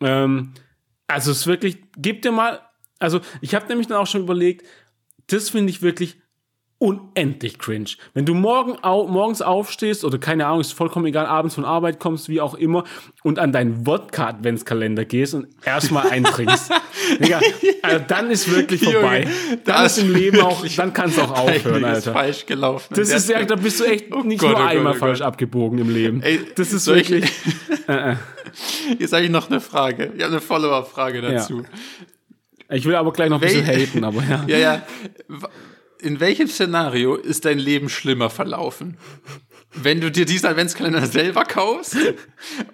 Ähm, 0.00 0.52
also 1.12 1.30
es 1.30 1.40
ist 1.40 1.46
wirklich, 1.46 1.78
gib 1.98 2.22
dir 2.22 2.32
mal, 2.32 2.60
also 2.98 3.20
ich 3.42 3.54
habe 3.54 3.66
nämlich 3.66 3.86
dann 3.86 3.98
auch 3.98 4.06
schon 4.06 4.22
überlegt, 4.22 4.66
das 5.26 5.50
finde 5.50 5.70
ich 5.70 5.82
wirklich 5.82 6.21
unendlich 6.82 7.60
cringe. 7.60 7.90
Wenn 8.12 8.26
du 8.26 8.34
morgen 8.34 8.76
au 8.82 9.06
morgens 9.06 9.40
aufstehst 9.40 10.04
oder 10.04 10.18
keine 10.18 10.46
Ahnung, 10.46 10.60
ist 10.60 10.72
vollkommen 10.72 11.06
egal, 11.06 11.26
abends 11.26 11.54
von 11.54 11.64
Arbeit 11.64 12.00
kommst, 12.00 12.28
wie 12.28 12.40
auch 12.40 12.54
immer, 12.54 12.82
und 13.22 13.38
an 13.38 13.52
deinen 13.52 13.86
Wodka-Adventskalender 13.86 15.04
gehst 15.04 15.34
und 15.34 15.46
erstmal 15.64 16.08
eintrinkst. 16.10 16.72
Digga, 17.20 17.40
also 17.82 18.04
dann 18.08 18.32
ist 18.32 18.50
wirklich 18.50 18.82
vorbei. 18.82 19.20
Junge, 19.22 19.58
dann 19.64 19.76
da 19.76 19.86
ist 19.86 19.98
im 19.98 20.12
Leben 20.12 20.40
auch, 20.40 20.58
wirklich 20.58 20.74
dann 20.74 20.92
kannst 20.92 21.18
du 21.18 21.22
auch 21.22 21.38
aufhören, 21.38 21.84
Alter. 21.84 22.12
falsch 22.12 22.46
gelaufen. 22.46 22.92
Das 22.96 23.10
ist 23.10 23.28
ja, 23.28 23.44
da 23.44 23.54
bist 23.54 23.78
du 23.78 23.84
echt 23.84 24.12
nicht 24.24 24.40
Gott, 24.40 24.50
nur 24.50 24.58
oh 24.58 24.62
Gott, 24.62 24.70
einmal 24.70 24.92
oh 24.94 24.98
falsch 24.98 25.20
Gott. 25.20 25.28
abgebogen 25.28 25.78
im 25.78 25.88
Leben. 25.94 26.20
Ey, 26.22 26.40
das 26.56 26.72
ist 26.72 26.84
soll 26.84 26.98
ich- 26.98 27.10
wirklich. 27.10 27.30
Jetzt 28.98 29.12
habe 29.12 29.22
ich 29.24 29.30
noch 29.30 29.48
eine 29.48 29.60
Frage. 29.60 30.12
Ich 30.16 30.22
habe 30.22 30.32
eine 30.32 30.40
Follower-Frage 30.40 31.22
dazu. 31.22 31.62
Ich 32.70 32.84
will 32.86 32.96
aber 32.96 33.12
gleich 33.12 33.28
noch 33.30 33.40
ein 33.40 33.46
bisschen 33.46 33.66
haten, 33.66 34.02
aber 34.04 34.22
ja. 34.28 34.44
Ja, 34.48 34.58
ja. 34.58 34.82
In 36.02 36.18
welchem 36.18 36.48
Szenario 36.48 37.14
ist 37.14 37.44
dein 37.44 37.60
Leben 37.60 37.88
schlimmer 37.88 38.28
verlaufen? 38.28 38.96
Wenn 39.74 40.00
du 40.00 40.10
dir 40.10 40.26
diesen 40.26 40.46
Adventskalender 40.48 41.06
selber 41.06 41.44
kaufst 41.44 41.96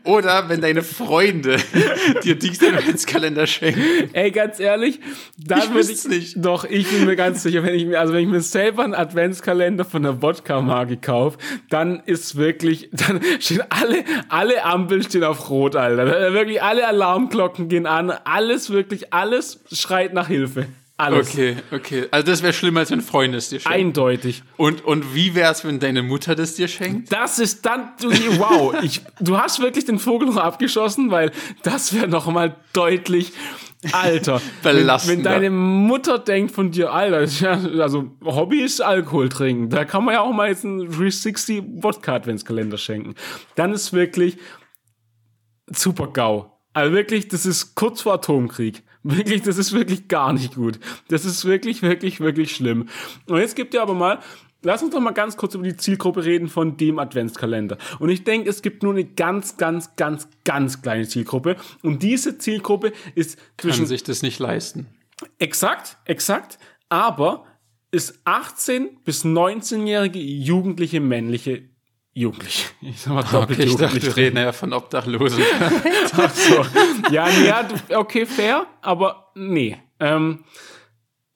oder 0.03 0.49
wenn 0.49 0.63
deine 0.63 0.83
Freunde 0.83 1.59
dir 2.25 2.37
diesen 2.37 2.75
Adventskalender 2.75 3.47
schenken? 3.47 4.11
Ey, 4.15 4.31
ganz 4.31 4.59
ehrlich, 4.59 4.99
da 5.37 5.59
Ich 5.59 5.69
würde 5.69 5.93
ich, 5.93 5.99
es 5.99 6.09
nicht. 6.09 6.35
doch, 6.39 6.65
ich 6.65 6.89
bin 6.89 7.05
mir 7.05 7.17
ganz 7.17 7.43
sicher, 7.43 7.63
wenn 7.63 7.75
ich 7.75 7.85
mir, 7.85 8.01
also 8.01 8.15
wenn 8.15 8.23
ich 8.23 8.29
mir 8.29 8.41
selber 8.41 8.83
einen 8.83 8.95
Adventskalender 8.95 9.85
von 9.85 10.03
der 10.03 10.23
Wodka-Marke 10.23 10.97
kaufe, 10.97 11.39
dann 11.69 12.03
ist 12.07 12.37
wirklich, 12.37 12.89
dann 12.93 13.21
stehen 13.41 13.63
alle, 13.69 14.05
alle 14.31 14.65
Ampeln 14.65 15.03
stehen 15.03 15.23
auf 15.23 15.51
Rot, 15.51 15.77
Alter. 15.77 16.33
Wirklich 16.33 16.63
alle 16.63 16.89
Alarmglocken 16.89 17.69
gehen 17.69 17.87
an, 17.87 18.11
alles, 18.11 18.71
wirklich 18.71 19.13
alles 19.13 19.61
schreit 19.71 20.15
nach 20.15 20.29
Hilfe. 20.29 20.67
Alles. 21.01 21.31
Okay, 21.31 21.57
okay. 21.71 22.09
Also 22.11 22.27
das 22.27 22.43
wäre 22.43 22.53
schlimmer, 22.53 22.81
als 22.81 22.91
wenn 22.91 23.01
Freunde 23.01 23.39
es 23.39 23.49
dir 23.49 23.61
schenken. 23.61 23.79
Eindeutig. 23.79 24.43
Und, 24.57 24.85
und 24.85 25.15
wie 25.15 25.37
wär's, 25.37 25.65
wenn 25.65 25.79
deine 25.79 26.03
Mutter 26.03 26.35
das 26.35 26.57
dir 26.57 26.67
schenkt? 26.67 27.13
Das 27.13 27.39
ist 27.39 27.65
dann, 27.65 27.93
du, 28.01 28.09
wow, 28.39 28.75
ich, 28.83 29.03
du 29.21 29.39
hast 29.39 29.61
wirklich 29.61 29.85
den 29.85 30.01
Vogel 30.01 30.27
noch 30.27 30.39
abgeschossen, 30.39 31.13
weil 31.13 31.31
das 31.63 31.95
wäre 31.95 32.09
noch 32.09 32.27
mal 32.27 32.57
deutlich, 32.73 33.33
Alter. 33.93 34.43
wenn, 34.63 34.75
wenn 34.75 34.83
Belastender. 34.83 35.31
deine 35.31 35.51
Mutter 35.51 36.19
denkt 36.19 36.51
von 36.51 36.73
dir, 36.73 36.93
Alter, 36.93 37.23
ja, 37.25 37.53
also 37.81 38.17
Hobby 38.25 38.61
ist 38.61 38.81
Alkohol 38.81 39.29
trinken, 39.29 39.71
da 39.71 39.85
kann 39.85 40.05
man 40.05 40.15
ja 40.15 40.23
auch 40.23 40.33
mal 40.33 40.49
jetzt 40.49 40.65
einen 40.65 40.81
360 40.81 41.63
Wodka 41.77 42.17
Adventskalender 42.17 42.77
schenken. 42.77 43.15
Dann 43.55 43.73
ist 43.73 43.93
wirklich 43.93 44.37
super 45.67 46.09
GAU. 46.09 46.51
Also 46.73 46.93
wirklich, 46.93 47.29
das 47.29 47.47
ist 47.47 47.77
kurz 47.77 48.01
vor 48.01 48.15
Atomkrieg. 48.15 48.83
Wirklich, 49.03 49.43
das 49.43 49.59
ist 49.59 49.73
wirklich 49.73 50.09
gar 50.09 50.33
nicht 50.33 50.55
gut. 50.57 50.79
Das 51.09 51.25
ist 51.25 51.45
wirklich, 51.45 51.83
wirklich, 51.83 52.21
wirklich 52.21 52.55
schlimm. 52.55 52.89
Und 53.27 53.39
jetzt 53.39 53.57
gibt 53.57 53.75
ihr 53.75 53.83
aber 53.83 53.95
mal, 53.95 54.19
lass 54.63 54.83
uns 54.83 54.93
doch 54.93 55.01
mal 55.01 55.13
ganz 55.13 55.37
kurz 55.37 55.55
über 55.55 55.65
die 55.65 55.77
Zielgruppe 55.77 56.25
reden 56.25 56.49
von 56.49 56.77
dem 56.77 56.99
Adventskalender. 56.99 57.79
Und 57.99 58.09
ich 58.09 58.25
denke, 58.25 58.51
es 58.51 58.63
gibt 58.63 58.83
nur 58.83 58.93
eine 58.93 59.05
ganz, 59.05 59.57
ganz, 59.57 59.97
ganz, 59.97 60.29
ganz 60.45 60.83
kleine 60.83 61.07
Zielgruppe. 61.07 61.57
Und 61.83 62.03
diese 62.03 62.39
Zielgruppe 62.39 62.93
ist 63.15 63.37
Kann 63.37 63.71
zwischen 63.71 63.87
sich 63.87 64.03
das 64.03 64.23
nicht 64.23 64.39
leisten. 64.39 64.87
Exakt, 65.39 65.99
exakt. 66.05 66.59
Aber 66.89 67.45
ist 67.91 68.21
18 68.25 68.99
bis 69.05 69.25
19-jährige 69.25 70.19
jugendliche 70.19 71.01
männliche 71.01 71.69
Jugendliche. 72.15 72.69
Ich 72.81 73.01
sag 73.01 73.15
mal 73.15 73.23
doppelt 73.23 73.59
Okay, 73.59 73.69
ich 73.69 73.77
dachte, 73.77 73.85
jugendlich. 73.97 74.05
wir 74.07 74.17
reden 74.17 74.37
ja 74.39 74.53
von 74.53 74.73
Obdachlosen. 74.73 75.43
Ach 76.17 76.35
so. 76.35 76.65
Ja, 77.11 77.29
ja, 77.29 77.69
okay, 77.95 78.27
fair, 78.27 78.67
aber 78.83 79.31
nee. 79.35 79.77
Ähm, 80.01 80.45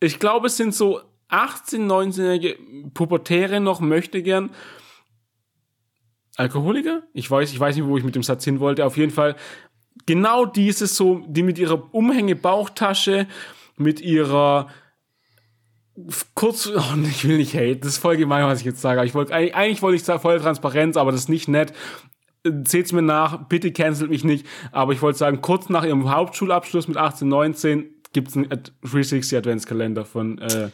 ich 0.00 0.18
glaube, 0.18 0.48
es 0.48 0.56
sind 0.56 0.74
so 0.74 1.00
18, 1.28 1.90
19-jährige 1.90 2.58
Pubertäre 2.94 3.60
noch, 3.60 3.80
möchte 3.80 4.22
gern. 4.22 4.50
Alkoholiker? 6.36 7.02
Ich 7.12 7.30
weiß, 7.30 7.52
ich 7.52 7.60
weiß 7.60 7.76
nicht, 7.76 7.86
wo 7.86 7.96
ich 7.96 8.04
mit 8.04 8.14
dem 8.14 8.22
Satz 8.22 8.44
hin 8.44 8.60
wollte. 8.60 8.84
Auf 8.84 8.96
jeden 8.96 9.12
Fall 9.12 9.36
genau 10.06 10.46
dieses 10.46 10.96
so, 10.96 11.24
die 11.28 11.42
mit 11.42 11.58
ihrer 11.58 11.94
Umhänge-Bauchtasche, 11.94 13.26
mit 13.76 14.00
ihrer 14.00 14.68
kurz, 16.34 16.68
oh, 16.74 16.94
ich 17.04 17.26
will 17.26 17.36
nicht 17.36 17.54
hate, 17.54 17.76
das 17.76 17.94
ist 17.94 17.98
voll 17.98 18.16
gemein, 18.16 18.44
was 18.44 18.60
ich 18.60 18.64
jetzt 18.64 18.80
sage. 18.80 19.04
Ich 19.04 19.14
wollte, 19.14 19.34
eigentlich, 19.34 19.54
eigentlich 19.54 19.82
wollte 19.82 19.96
ich 19.96 20.04
sagen, 20.04 20.20
voll 20.20 20.40
Transparenz, 20.40 20.96
aber 20.96 21.12
das 21.12 21.22
ist 21.22 21.28
nicht 21.28 21.48
nett. 21.48 21.72
Seht's 22.66 22.92
mir 22.92 23.02
nach, 23.02 23.48
bitte 23.48 23.72
cancelt 23.72 24.10
mich 24.10 24.24
nicht. 24.24 24.46
Aber 24.72 24.92
ich 24.92 25.02
wollte 25.02 25.18
sagen, 25.18 25.40
kurz 25.42 25.68
nach 25.68 25.84
ihrem 25.84 26.10
Hauptschulabschluss 26.10 26.88
mit 26.88 26.96
18, 26.96 27.28
19, 27.28 27.86
gibt 28.12 28.28
es 28.28 28.36
einen 28.36 28.48
360 28.48 29.38
Adventskalender 29.38 30.04
von, 30.04 30.38
äh, 30.38 30.70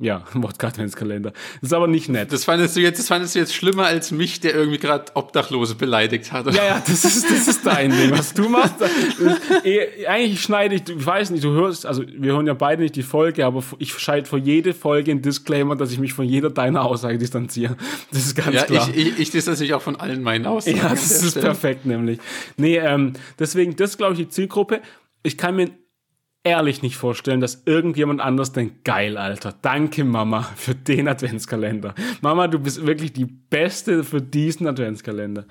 ja. 0.00 0.24
Das 0.40 1.44
ist 1.62 1.72
aber 1.72 1.86
nicht 1.86 2.08
nett. 2.08 2.32
Das 2.32 2.44
fandest 2.44 2.74
du 2.76 2.80
jetzt, 2.80 2.98
das 2.98 3.08
fandest 3.08 3.34
du 3.34 3.38
jetzt 3.38 3.54
schlimmer 3.54 3.84
als 3.84 4.10
mich, 4.10 4.40
der 4.40 4.54
irgendwie 4.54 4.78
gerade 4.78 5.04
Obdachlose 5.14 5.74
beleidigt 5.74 6.32
hat. 6.32 6.46
Ja, 6.54 6.64
ja, 6.64 6.82
das 6.84 7.04
ist, 7.04 7.30
das 7.30 7.48
ist 7.48 7.66
dein 7.66 7.90
Ding. 7.90 8.10
Was 8.10 8.32
du 8.32 8.48
machst, 8.48 8.76
ist, 8.80 9.64
eh, 9.64 10.06
eigentlich 10.06 10.40
schneide 10.40 10.76
ich, 10.76 10.88
ich 10.88 11.06
weiß 11.06 11.30
nicht, 11.30 11.44
du 11.44 11.52
hörst, 11.52 11.84
also 11.84 12.02
wir 12.06 12.32
hören 12.32 12.46
ja 12.46 12.54
beide 12.54 12.82
nicht 12.82 12.96
die 12.96 13.02
Folge, 13.02 13.44
aber 13.44 13.62
ich 13.78 13.92
scheide 13.98 14.26
vor 14.26 14.38
jede 14.38 14.72
Folge 14.72 15.10
einen 15.10 15.22
Disclaimer, 15.22 15.76
dass 15.76 15.92
ich 15.92 15.98
mich 15.98 16.14
von 16.14 16.24
jeder 16.24 16.50
deiner 16.50 16.84
Aussage 16.84 17.18
distanziere. 17.18 17.76
Das 18.10 18.24
ist 18.24 18.34
ganz 18.34 18.54
ja, 18.54 18.64
klar. 18.64 18.88
Ich, 18.94 19.06
ich, 19.06 19.18
ich 19.18 19.30
distanziere 19.30 19.76
auch 19.76 19.82
von 19.82 19.96
allen 19.96 20.22
meinen 20.22 20.46
Aussagen. 20.46 20.78
Ja, 20.78 20.88
das 20.88 21.22
ist 21.22 21.40
perfekt, 21.40 21.84
nämlich. 21.84 22.18
Nee, 22.56 22.78
ähm, 22.78 23.12
deswegen, 23.38 23.76
das 23.76 23.98
glaube 23.98 24.14
ich, 24.14 24.20
die 24.20 24.28
Zielgruppe. 24.28 24.80
Ich 25.22 25.36
kann 25.36 25.56
mir 25.56 25.70
ehrlich 26.44 26.82
nicht 26.82 26.96
vorstellen, 26.96 27.40
dass 27.40 27.62
irgendjemand 27.66 28.20
anders 28.20 28.52
denkt, 28.52 28.84
geil, 28.84 29.16
Alter, 29.16 29.54
danke 29.60 30.04
Mama 30.04 30.42
für 30.56 30.74
den 30.74 31.08
Adventskalender. 31.08 31.94
Mama, 32.22 32.48
du 32.48 32.58
bist 32.58 32.86
wirklich 32.86 33.12
die 33.12 33.26
Beste 33.26 34.04
für 34.04 34.22
diesen 34.22 34.66
Adventskalender. 34.66 35.44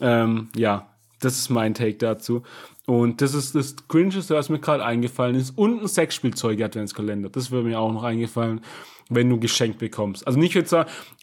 Ähm, 0.00 0.48
ja, 0.56 0.90
das 1.20 1.38
ist 1.38 1.50
mein 1.50 1.74
Take 1.74 1.98
dazu. 1.98 2.42
Und 2.86 3.20
das 3.20 3.34
ist 3.34 3.54
das 3.54 3.76
Cringeste, 3.88 4.34
was 4.34 4.48
mir 4.48 4.58
gerade 4.58 4.84
eingefallen 4.84 5.36
ist. 5.36 5.56
Und 5.56 5.82
ein 5.82 5.88
Sexspielzeuge-Adventskalender. 5.88 7.28
Das 7.28 7.50
würde 7.50 7.68
mir 7.68 7.78
auch 7.78 7.92
noch 7.92 8.02
eingefallen, 8.02 8.62
wenn 9.08 9.28
du 9.28 9.36
ein 9.36 9.40
Geschenk 9.40 9.78
bekommst. 9.78 10.26
Also 10.26 10.38
nicht 10.38 10.54
jetzt 10.54 10.74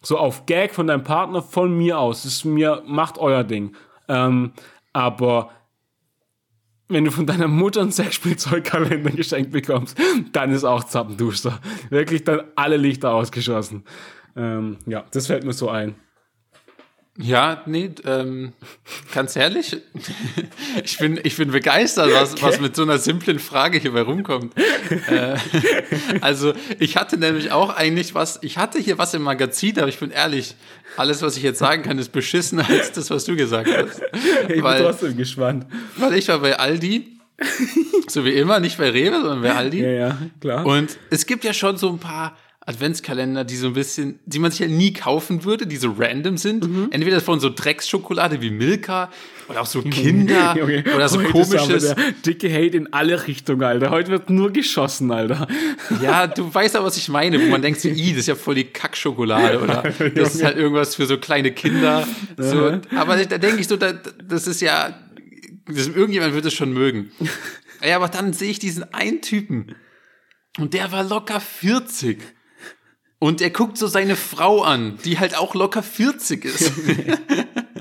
so 0.02 0.18
auf 0.18 0.46
Gag 0.46 0.74
von 0.74 0.88
deinem 0.88 1.04
Partner, 1.04 1.42
von 1.42 1.76
mir 1.76 2.00
aus. 2.00 2.24
Das 2.24 2.34
ist 2.34 2.46
mir, 2.46 2.84
macht 2.86 3.18
euer 3.18 3.44
Ding. 3.44 3.76
Ähm, 4.08 4.54
aber 4.94 5.50
wenn 6.90 7.06
du 7.06 7.12
von 7.12 7.26
deiner 7.26 7.48
Mutter 7.48 7.82
ein 7.82 7.92
Sexspielzeugkalender 7.92 9.12
geschenkt 9.12 9.52
bekommst, 9.52 9.98
dann 10.32 10.52
ist 10.52 10.64
auch 10.64 10.84
Zappenduster. 10.84 11.60
Wirklich 11.90 12.24
dann 12.24 12.42
alle 12.56 12.78
Lichter 12.78 13.14
ausgeschossen. 13.14 13.84
Ähm, 14.36 14.78
ja, 14.86 15.06
das 15.12 15.28
fällt 15.28 15.44
mir 15.44 15.54
so 15.54 15.70
ein. 15.70 15.96
Ja, 17.20 17.64
nee, 17.66 17.90
ähm, 18.06 18.54
ganz 19.14 19.36
ehrlich, 19.36 19.78
ich 20.84 21.00
bin, 21.00 21.20
ich 21.24 21.36
bin 21.36 21.50
begeistert, 21.50 22.14
was, 22.14 22.40
was 22.44 22.60
mit 22.60 22.76
so 22.76 22.84
einer 22.84 23.00
simplen 23.00 23.40
Frage 23.40 23.80
hierbei 23.80 24.02
rumkommt. 24.02 24.54
äh, 25.08 25.36
also, 26.22 26.54
ich 26.78 26.96
hatte 26.96 27.18
nämlich 27.18 27.52
auch 27.52 27.76
eigentlich 27.76 28.14
was, 28.14 28.38
ich 28.44 28.60
hatte 28.60 28.78
hier 28.78 29.00
was 29.00 29.16
im 29.16 29.24
Magazin, 29.24 29.80
aber 29.80 29.88
ich 29.88 29.98
bin 29.98 30.12
ehrlich, 30.12 30.54
alles, 30.96 31.24
was 31.24 31.38
ich 31.38 31.44
jetzt 31.44 31.58
sagen 31.58 31.82
kann, 31.82 31.98
ist 31.98 32.12
beschissener 32.12 32.70
als 32.70 32.92
das, 32.92 33.10
was 33.10 33.26
du 33.26 33.36
gesagt 33.36 33.70
hast. 33.76 34.00
Ich 34.44 34.48
bin 34.48 34.64
weil, 34.64 34.84
trotzdem 34.84 35.18
gespannt. 35.18 35.66
Weil 35.96 36.14
ich 36.14 36.28
war 36.28 36.40
bei 36.40 36.60
Aldi, 36.60 37.18
so 38.08 38.26
wie 38.26 38.34
immer, 38.34 38.60
nicht 38.60 38.78
bei 38.78 38.92
Rewe, 38.92 39.22
sondern 39.22 39.42
bei 39.42 39.56
Aldi. 39.56 39.82
Ja, 39.82 39.90
ja, 39.90 40.18
klar. 40.40 40.66
Und 40.68 41.00
es 41.10 41.26
gibt 41.26 41.44
ja 41.44 41.54
schon 41.54 41.78
so 41.78 41.90
ein 41.90 41.98
paar 41.98 42.38
Adventskalender, 42.68 43.46
die 43.46 43.56
so 43.56 43.68
ein 43.68 43.74
bisschen, 43.74 44.20
die 44.26 44.40
man 44.40 44.52
sich 44.52 44.60
ja 44.60 44.68
nie 44.68 44.92
kaufen 44.92 45.46
würde, 45.46 45.66
die 45.66 45.78
so 45.78 45.96
random 45.98 46.36
sind. 46.36 46.68
Mhm. 46.68 46.90
Entweder 46.92 47.22
von 47.22 47.40
so 47.40 47.50
Drecksschokolade 47.50 48.42
wie 48.42 48.52
Milka 48.52 49.10
oder 49.48 49.62
auch 49.62 49.66
so 49.66 49.82
Kinder 49.82 50.52
okay. 50.62 50.84
oder 50.94 51.08
so 51.08 51.20
Heute 51.20 51.32
komisches. 51.32 51.96
dicke 52.26 52.52
Hate 52.54 52.76
in 52.76 52.92
alle 52.92 53.26
Richtungen, 53.26 53.64
Alter. 53.64 53.90
Heute 53.90 54.12
wird 54.12 54.30
nur 54.30 54.52
geschossen, 54.52 55.12
Alter. 55.12 55.48
Ja, 56.02 56.28
du 56.28 56.54
weißt 56.54 56.76
aber, 56.76 56.88
was 56.88 56.98
ich 56.98 57.08
meine, 57.08 57.42
wo 57.42 57.46
man 57.46 57.62
denkt 57.62 57.80
so, 57.80 57.88
i, 57.88 58.10
das 58.10 58.20
ist 58.22 58.28
ja 58.28 58.36
voll 58.36 58.56
die 58.56 58.66
Kackschokolade 58.66 59.62
oder 59.62 59.84
das 60.16 60.36
ist 60.36 60.44
halt 60.44 60.58
irgendwas 60.58 60.96
für 60.96 61.06
so 61.06 61.18
kleine 61.18 61.52
Kinder. 61.52 62.06
So. 62.36 62.80
Aber 62.96 63.16
da 63.24 63.38
denke 63.38 63.62
ich 63.62 63.68
so, 63.68 63.78
das 63.78 64.48
ist 64.48 64.62
ja, 64.62 64.94
das, 65.66 65.88
irgendjemand 65.88 66.34
wird 66.34 66.46
es 66.46 66.54
schon 66.54 66.74
mögen. 66.74 67.12
Ja, 67.82 67.96
aber 67.96 68.10
dann 68.10 68.34
sehe 68.34 68.50
ich 68.52 68.60
diesen 68.60 68.94
einen 68.94 69.22
Typen 69.22 69.76
und 70.58 70.74
der 70.74 70.92
war 70.92 71.04
locker 71.06 71.40
40. 71.40 72.20
Und 73.20 73.42
er 73.42 73.50
guckt 73.50 73.78
so 73.78 73.88
seine 73.88 74.16
Frau 74.16 74.62
an, 74.62 75.00
die 75.04 75.18
halt 75.18 75.36
auch 75.36 75.56
locker 75.56 75.82
40 75.82 76.46
ist. 76.46 76.72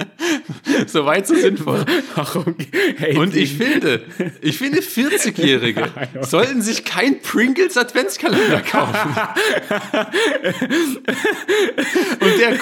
so 0.86 1.06
weit 1.06 1.26
so 1.26 1.34
sinnvoll. 1.34 1.84
Und 3.16 3.36
ich 3.36 3.54
finde, 3.56 4.02
ich 4.40 4.58
finde 4.58 4.80
40-Jährige 4.80 5.90
sollten 6.20 6.62
sich 6.62 6.84
kein 6.84 7.20
Pringles 7.20 7.76
Adventskalender 7.76 8.60
kaufen. 8.60 9.16
und 12.20 12.38
der 12.38 12.58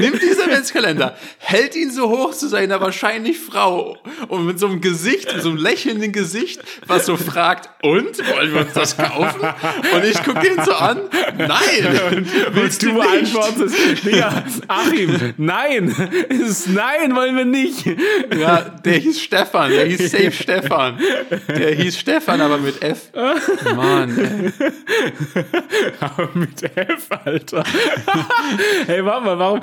nimmt 0.00 0.22
diesen 0.22 0.42
Adventskalender, 0.42 1.16
hält 1.38 1.76
ihn 1.76 1.90
so 1.90 2.08
hoch 2.08 2.34
zu 2.34 2.48
seiner 2.48 2.80
wahrscheinlich 2.80 3.38
Frau 3.38 3.96
und 4.28 4.46
mit 4.46 4.58
so 4.58 4.66
einem 4.66 4.80
Gesicht, 4.80 5.32
mit 5.32 5.42
so 5.42 5.50
einem 5.50 5.58
lächelnden 5.58 6.12
Gesicht, 6.12 6.60
was 6.86 7.06
so 7.06 7.16
fragt, 7.16 7.70
und 7.82 8.18
wollen 8.30 8.54
wir 8.54 8.60
uns 8.62 8.72
das 8.72 8.96
kaufen? 8.96 9.40
Und 9.94 10.04
ich 10.04 10.22
gucke 10.22 10.46
ihn 10.46 10.62
so 10.64 10.74
an, 10.74 11.00
nein. 11.36 12.26
Willst 12.52 12.82
du 12.82 12.94
beantwortest, 12.94 14.04
Digga, 14.04 14.44
Achim, 14.68 15.34
nein, 15.36 15.94
ist 16.28 16.68
nein, 16.68 17.14
wollen 17.14 17.36
wir 17.36 17.37
nicht. 17.44 17.84
Ja, 18.36 18.60
der 18.62 18.94
hieß 18.94 19.20
Stefan, 19.20 19.70
der 19.70 19.86
hieß 19.86 20.10
Safe 20.10 20.32
Stefan. 20.42 20.98
Der 21.48 21.74
hieß 21.74 21.98
Stefan, 21.98 22.40
aber 22.40 22.58
mit 22.58 22.82
F. 22.82 23.12
Mann, 23.74 24.18
ey. 24.18 24.52
Aber 26.00 26.28
mit 26.34 26.62
F, 26.62 27.08
Alter. 27.24 27.64
hey, 28.86 29.04
warte 29.04 29.24
mal, 29.24 29.38
warum 29.38 29.60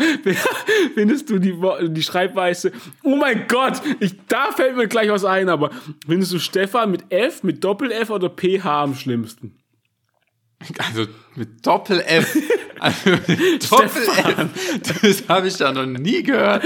findest 0.94 1.30
du 1.30 1.40
die, 1.40 1.56
die 1.90 2.04
Schreibweise? 2.04 2.72
Oh 3.04 3.16
mein 3.16 3.48
Gott, 3.48 3.82
ich, 4.00 4.16
da 4.28 4.52
fällt 4.52 4.76
mir 4.76 4.88
gleich 4.88 5.10
was 5.10 5.26
ein, 5.26 5.50
aber 5.50 5.72
findest 6.08 6.34
du 6.34 6.40
Stefan 6.40 6.92
mit 6.92 7.12
F, 7.12 7.44
mit 7.44 7.64
Doppel-F 7.64 8.10
oder 8.10 8.30
PH 8.30 8.66
am 8.66 8.96
schlimmsten? 8.96 9.54
Also 10.78 11.06
mit 11.36 11.66
Doppel-F. 11.66 12.38
Also 12.80 13.10
mit 13.28 13.30
Doppel-F. 13.72 15.02
Das 15.02 15.24
habe 15.28 15.48
ich 15.48 15.58
da 15.58 15.72
noch 15.72 15.86
nie 15.86 16.24
gehört. 16.24 16.64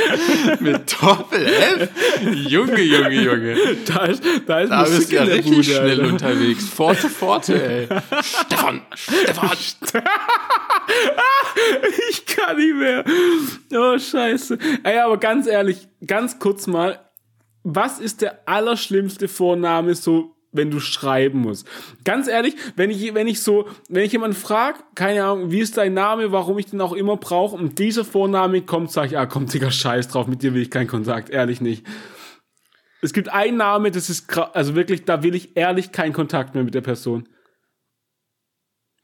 Mit 0.59 0.95
Doppel-F. 1.01 1.89
Junge, 2.47 2.81
Junge, 2.81 3.21
Junge. 3.21 3.57
Da, 3.85 4.05
ist, 4.05 4.23
da, 4.45 4.59
ist 4.61 4.69
da 4.69 4.83
bist 4.83 5.11
du 5.11 5.15
ja 5.15 5.23
richtig 5.23 5.51
Bude, 5.51 5.63
schnell 5.63 6.01
Alter. 6.01 6.13
unterwegs. 6.13 6.69
Forte, 6.69 7.09
Forte, 7.09 7.61
ey. 7.61 7.87
Stefan, 8.21 8.81
Stefan. 8.95 9.49
ich 12.09 12.25
kann 12.25 12.57
nicht 12.57 12.75
mehr. 12.75 13.03
Oh, 13.73 13.97
scheiße. 13.97 14.57
Ey, 14.83 14.99
aber 14.99 15.17
ganz 15.17 15.47
ehrlich, 15.47 15.87
ganz 16.05 16.39
kurz 16.39 16.67
mal. 16.67 16.99
Was 17.63 17.99
ist 17.99 18.21
der 18.21 18.47
allerschlimmste 18.47 19.27
Vorname 19.27 19.93
so 19.95 20.35
wenn 20.51 20.71
du 20.71 20.79
schreiben 20.79 21.39
musst. 21.39 21.67
Ganz 22.03 22.27
ehrlich, 22.27 22.55
wenn 22.75 22.89
ich, 22.89 23.13
wenn 23.13 23.27
ich 23.27 23.41
so, 23.41 23.67
wenn 23.87 24.03
ich 24.03 24.11
jemanden 24.11 24.35
frage, 24.35 24.79
keine 24.95 25.23
Ahnung, 25.23 25.51
wie 25.51 25.59
ist 25.59 25.77
dein 25.77 25.93
Name, 25.93 26.31
warum 26.31 26.57
ich 26.57 26.67
den 26.67 26.81
auch 26.81 26.93
immer 26.93 27.17
brauche, 27.17 27.55
und 27.55 27.77
dieser 27.79 28.05
Vorname 28.05 28.61
kommt, 28.61 28.91
sag 28.91 29.07
ich, 29.07 29.17
ah, 29.17 29.25
komm, 29.25 29.45
Digga, 29.45 29.71
scheiß 29.71 30.07
drauf, 30.07 30.27
mit 30.27 30.41
dir 30.41 30.53
will 30.53 30.61
ich 30.61 30.71
keinen 30.71 30.87
Kontakt, 30.87 31.29
ehrlich 31.29 31.61
nicht. 31.61 31.85
Es 33.01 33.13
gibt 33.13 33.29
einen 33.29 33.57
Name, 33.57 33.91
das 33.91 34.09
ist, 34.09 34.37
also 34.37 34.75
wirklich, 34.75 35.05
da 35.05 35.23
will 35.23 35.35
ich 35.35 35.55
ehrlich 35.55 35.91
keinen 35.91 36.13
Kontakt 36.13 36.55
mehr 36.55 36.63
mit 36.63 36.73
der 36.73 36.81
Person. 36.81 37.29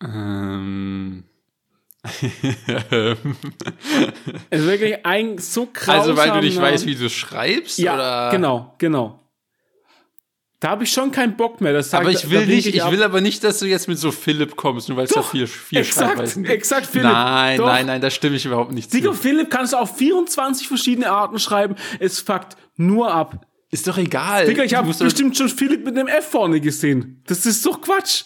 Ähm. 0.04 1.24
es 4.52 4.62
ist 4.62 4.68
wirklich 4.68 5.04
ein 5.06 5.40
so 5.40 5.68
krass. 5.72 6.02
Also, 6.02 6.16
weil 6.18 6.30
du 6.32 6.42
nicht 6.42 6.58
Namen. 6.58 6.72
weißt, 6.72 6.86
wie 6.86 6.94
du 6.94 7.10
schreibst? 7.10 7.80
Ja, 7.80 7.96
oder? 7.96 8.30
genau, 8.32 8.76
genau. 8.78 9.25
Da 10.60 10.70
habe 10.70 10.86
ich 10.86 10.92
schon 10.92 11.12
keinen 11.12 11.36
Bock 11.36 11.60
mehr. 11.60 11.74
Das 11.74 11.90
sagt, 11.90 12.04
aber 12.04 12.12
ich 12.12 12.30
will 12.30 12.46
nicht, 12.48 12.68
ich, 12.68 12.78
ich 12.78 12.92
will 12.92 13.04
aber 13.04 13.20
nicht, 13.20 13.44
dass 13.44 13.60
du 13.60 13.66
jetzt 13.66 13.88
mit 13.88 13.98
so 13.98 14.12
Philipp 14.12 14.56
kommst, 14.56 14.88
nur 14.88 14.98
weil 14.98 15.06
es 15.06 15.12
da 15.12 15.22
vier, 15.22 15.48
vier 15.48 15.82
exakt, 15.82 16.34
gibt. 16.34 16.50
Exakt, 16.50 16.88
Philipp. 16.88 17.12
Nein, 17.12 17.58
Doch. 17.58 17.68
nein, 17.68 17.86
nein, 17.86 18.02
da 18.02 18.10
stimme 18.10 18.38
ich 18.38 18.46
überhaupt 18.46 18.72
nicht 18.72 18.94
Digga, 18.94 19.12
zu. 19.12 19.18
Philipp 19.18 19.50
kannst 19.50 19.74
du 19.74 19.78
auf 19.78 19.98
24 19.98 20.68
verschiedene 20.68 21.12
Arten 21.12 21.40
schreiben. 21.40 21.76
Es 22.00 22.20
fuckt 22.20 22.56
nur 22.78 23.14
ab. 23.14 23.46
Ist 23.70 23.88
doch 23.88 23.98
egal. 23.98 24.46
Digga, 24.46 24.64
ich 24.64 24.76
habe 24.76 24.94
bestimmt 24.94 25.36
schon 25.36 25.50
Philipp 25.50 25.84
mit 25.84 25.98
einem 25.98 26.08
F 26.08 26.30
vorne 26.30 26.62
gesehen. 26.62 27.22
Das 27.28 27.46
ist 27.46 27.66
doch 27.66 27.82
Quatsch. 27.82 28.24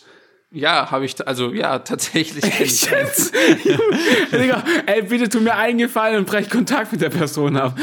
Ja, 0.52 0.90
habe 0.90 1.06
ich, 1.06 1.28
also 1.28 1.54
ja, 1.54 1.80
tatsächlich. 1.80 2.44
Echt 2.44 2.90
jetzt? 2.90 3.36
Digga, 4.32 4.64
ey, 4.88 5.04
bitte 5.04 5.30
tu 5.30 5.42
mir 5.42 5.56
eingefallen 5.56 6.18
und 6.18 6.26
brech 6.26 6.50
Kontakt 6.50 6.92
mit 6.92 7.02
der 7.02 7.10
Person 7.10 7.56
ab. 7.56 7.78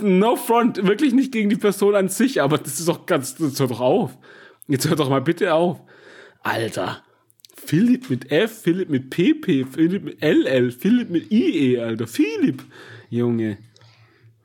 No 0.00 0.36
front, 0.36 0.86
wirklich 0.86 1.12
nicht 1.14 1.32
gegen 1.32 1.50
die 1.50 1.56
Person 1.56 1.96
an 1.96 2.08
sich, 2.08 2.40
aber 2.40 2.58
das 2.58 2.78
ist 2.78 2.86
doch 2.86 3.06
ganz, 3.06 3.34
das 3.34 3.58
hört 3.58 3.72
doch 3.72 3.80
auf. 3.80 4.16
Jetzt 4.68 4.88
hört 4.88 5.00
doch 5.00 5.10
mal 5.10 5.20
bitte 5.20 5.52
auf. 5.52 5.80
Alter. 6.42 7.02
Philipp 7.56 8.08
mit 8.08 8.30
F, 8.30 8.62
Philipp 8.62 8.88
mit 8.88 9.10
PP, 9.10 9.64
Philipp 9.64 10.04
mit 10.04 10.22
LL, 10.22 10.70
Philipp 10.70 11.10
mit 11.10 11.32
IE, 11.32 11.78
Alter. 11.80 12.06
Philipp. 12.06 12.62
Junge. 13.10 13.58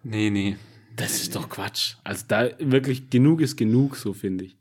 Nee, 0.03 0.31
nee. 0.31 0.57
Das 0.95 1.21
ist 1.21 1.35
doch 1.35 1.47
Quatsch. 1.47 1.95
Also 2.03 2.25
da 2.27 2.49
wirklich 2.57 3.11
genug 3.11 3.41
ist 3.41 3.55
genug, 3.55 3.97
so 3.97 4.13
finde 4.13 4.45
ich. 4.45 4.57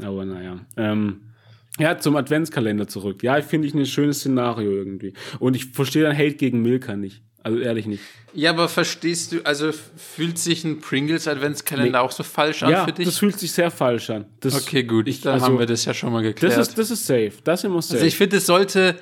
Aber 0.00 0.26
naja. 0.26 0.60
Ähm, 0.76 1.31
ja, 1.78 1.98
zum 1.98 2.16
Adventskalender 2.16 2.86
zurück. 2.86 3.22
Ja, 3.22 3.40
finde 3.40 3.68
ich 3.68 3.74
ein 3.74 3.86
schönes 3.86 4.20
Szenario 4.20 4.70
irgendwie. 4.70 5.14
Und 5.38 5.56
ich 5.56 5.66
verstehe 5.66 6.02
dann 6.02 6.16
Hate 6.16 6.34
gegen 6.34 6.62
Milka 6.62 6.96
nicht. 6.96 7.22
Also 7.42 7.58
ehrlich 7.58 7.86
nicht. 7.86 8.02
Ja, 8.34 8.50
aber 8.50 8.68
verstehst 8.68 9.32
du, 9.32 9.42
also 9.44 9.70
fühlt 9.72 10.38
sich 10.38 10.64
ein 10.64 10.80
Pringles 10.80 11.26
Adventskalender 11.26 11.98
Nee. 11.98 12.04
auch 12.04 12.12
so 12.12 12.22
falsch 12.22 12.62
an 12.62 12.70
ja, 12.70 12.84
für 12.84 12.92
dich? 12.92 13.04
das 13.04 13.18
fühlt 13.18 13.38
sich 13.38 13.52
sehr 13.52 13.70
falsch 13.70 14.10
an. 14.10 14.26
Das, 14.40 14.54
okay, 14.54 14.84
gut. 14.84 15.08
Ich, 15.08 15.20
dann 15.20 15.34
also, 15.34 15.46
haben 15.46 15.58
wir 15.58 15.66
das 15.66 15.84
ja 15.84 15.92
schon 15.92 16.12
mal 16.12 16.22
geklärt. 16.22 16.56
das 16.56 16.68
ist, 16.68 16.78
das 16.78 16.90
ist 16.90 17.06
safe. 17.06 17.32
Das 17.42 17.62
sind 17.62 17.72
wir 17.72 17.82
safe. 17.82 17.94
also 17.94 18.06
ich 18.06 18.16
finde, 18.16 18.36
es 18.36 18.46
sollte, 18.46 18.96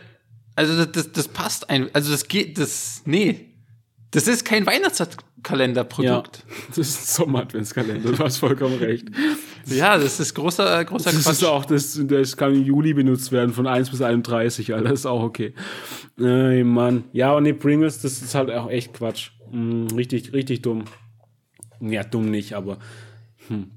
also 0.56 0.76
das, 0.76 0.92
das, 0.92 1.12
das 1.12 1.28
passt 1.28 1.68
ein, 1.68 1.90
also 1.92 2.10
das 2.10 2.28
geht, 2.28 2.58
das, 2.58 3.02
nee. 3.04 3.46
Das 4.10 4.26
ist 4.26 4.44
kein 4.44 4.66
ja, 5.44 5.52
Weihnachtskalenderprodukt. 5.58 6.44
das 6.68 6.78
ist 6.78 7.00
ein 7.00 7.24
Sommer-Adventskalender. 7.24 8.12
Du 8.12 8.18
hast 8.24 8.38
vollkommen 8.38 8.76
recht. 8.78 9.08
Ja. 9.66 9.98
das 9.98 10.20
ist 10.20 10.34
großer, 10.34 10.84
großer 10.84 11.10
Das 11.12 11.24
Quatsch. 11.24 11.32
ist 11.32 11.44
auch, 11.44 11.64
das, 11.64 12.00
das 12.04 12.36
kann 12.36 12.54
im 12.54 12.62
Juli 12.64 12.94
benutzt 12.94 13.32
werden, 13.32 13.52
von 13.52 13.66
1 13.66 13.90
bis 13.90 14.00
31, 14.02 14.74
Alter. 14.74 14.90
Das 14.90 15.00
ist 15.00 15.06
auch 15.06 15.22
okay. 15.22 15.54
Ey, 16.18 16.64
Mann. 16.64 17.04
Ja, 17.12 17.32
und 17.34 17.44
nee, 17.44 17.52
Pringles, 17.52 18.00
das 18.00 18.22
ist 18.22 18.34
halt 18.34 18.50
auch 18.50 18.70
echt 18.70 18.94
Quatsch. 18.94 19.30
Hm, 19.50 19.88
richtig, 19.96 20.32
richtig 20.32 20.62
dumm. 20.62 20.84
Ja, 21.80 22.04
dumm 22.04 22.30
nicht, 22.30 22.54
aber. 22.54 22.78
Hm. 23.48 23.70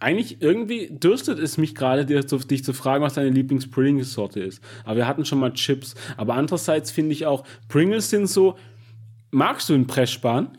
Eigentlich, 0.00 0.42
irgendwie 0.42 0.88
dürstet 0.90 1.38
es 1.38 1.58
mich 1.58 1.76
gerade, 1.76 2.04
dir 2.04 2.26
zu- 2.26 2.38
dich 2.38 2.64
zu 2.64 2.72
fragen, 2.72 3.04
was 3.04 3.14
deine 3.14 3.30
Lieblings-Pringles-Sorte 3.30 4.40
ist. 4.40 4.60
Aber 4.84 4.96
wir 4.96 5.06
hatten 5.06 5.24
schon 5.24 5.38
mal 5.38 5.52
Chips. 5.52 5.94
Aber 6.16 6.34
andererseits 6.34 6.90
finde 6.90 7.12
ich 7.12 7.24
auch, 7.26 7.44
Pringles 7.68 8.10
sind 8.10 8.26
so. 8.28 8.56
Magst 9.32 9.68
du 9.68 9.74
einen 9.74 9.86
Pressspan, 9.86 10.58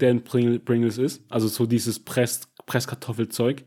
der 0.00 0.10
ein 0.10 0.24
Pringl- 0.24 0.58
Pringles 0.58 0.98
ist? 0.98 1.22
Also 1.30 1.48
so 1.48 1.66
dieses 1.66 1.98
Press, 2.04 2.48
Presskartoffelzeug? 2.66 3.64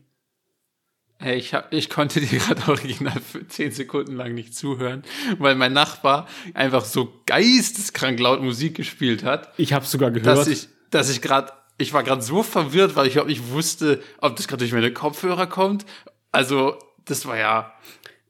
Hey, 1.18 1.36
ich, 1.38 1.54
hab, 1.54 1.72
ich 1.72 1.88
konnte 1.88 2.20
dir 2.20 2.38
gerade 2.38 2.68
original 2.68 3.20
für 3.20 3.46
zehn 3.48 3.70
Sekunden 3.72 4.14
lang 4.14 4.34
nicht 4.34 4.54
zuhören, 4.54 5.02
weil 5.38 5.54
mein 5.54 5.72
Nachbar 5.72 6.28
einfach 6.52 6.84
so 6.84 7.12
geisteskrank 7.26 8.18
laut 8.20 8.42
Musik 8.42 8.74
gespielt 8.76 9.24
hat, 9.24 9.52
Ich 9.56 9.72
habe 9.72 9.86
sogar 9.86 10.10
gehört. 10.10 10.26
dass 10.38 10.48
ich, 10.48 10.68
dass 10.90 11.08
ich 11.10 11.22
gerade, 11.22 11.52
ich 11.78 11.92
war 11.92 12.02
gerade 12.02 12.22
so 12.22 12.42
verwirrt, 12.42 12.94
weil 12.96 13.06
ich 13.06 13.14
überhaupt 13.14 13.30
nicht 13.30 13.50
wusste, 13.50 14.02
ob 14.18 14.36
das 14.36 14.48
gerade 14.48 14.58
durch 14.60 14.72
meine 14.72 14.92
Kopfhörer 14.92 15.46
kommt. 15.46 15.86
Also, 16.30 16.76
das 17.04 17.24
war 17.26 17.36
ja. 17.38 17.72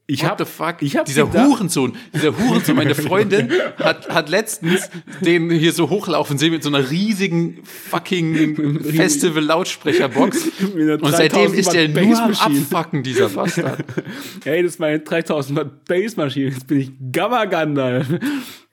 Ich 0.05 0.21
What 0.23 0.31
hab, 0.31 0.37
the 0.39 0.45
fuck? 0.45 0.75
Ich 0.81 0.97
hab 0.97 1.05
dieser 1.05 1.25
gedacht- 1.25 1.47
Hurensohn, 1.47 1.95
dieser 2.13 2.37
Hurensohn, 2.37 2.75
meine 2.75 2.93
Freundin 2.93 3.49
hat, 3.77 4.09
hat 4.09 4.27
letztens 4.29 4.89
den 5.21 5.49
hier 5.49 5.71
so 5.71 5.89
hochlaufen 5.89 6.37
sehen 6.37 6.51
mit 6.51 6.61
so 6.61 6.67
einer 6.69 6.89
riesigen 6.91 7.59
fucking 7.63 8.81
Festival-Lautsprecherbox. 8.83 10.45
Mit 10.75 10.83
einer 10.83 11.03
Und 11.03 11.11
seitdem 11.11 11.51
3000 11.53 11.59
ist 11.59 11.73
der 11.73 11.95
Watt 11.95 12.03
nur 12.05 12.19
am 12.19 12.27
Bassmaschine. 12.31 12.59
Abfucken, 12.71 13.03
dieser 13.03 13.29
Bastard. 13.29 13.85
Hey, 14.43 14.61
das 14.63 14.73
ist 14.73 14.79
meine 14.79 14.99
3000 14.99 15.57
Watt 15.59 15.85
Bassmaschine. 15.85 16.49
Jetzt 16.49 16.67
bin 16.67 16.79
ich 16.79 16.91
Gamma 17.11 17.45
Gandalf. 17.45 18.07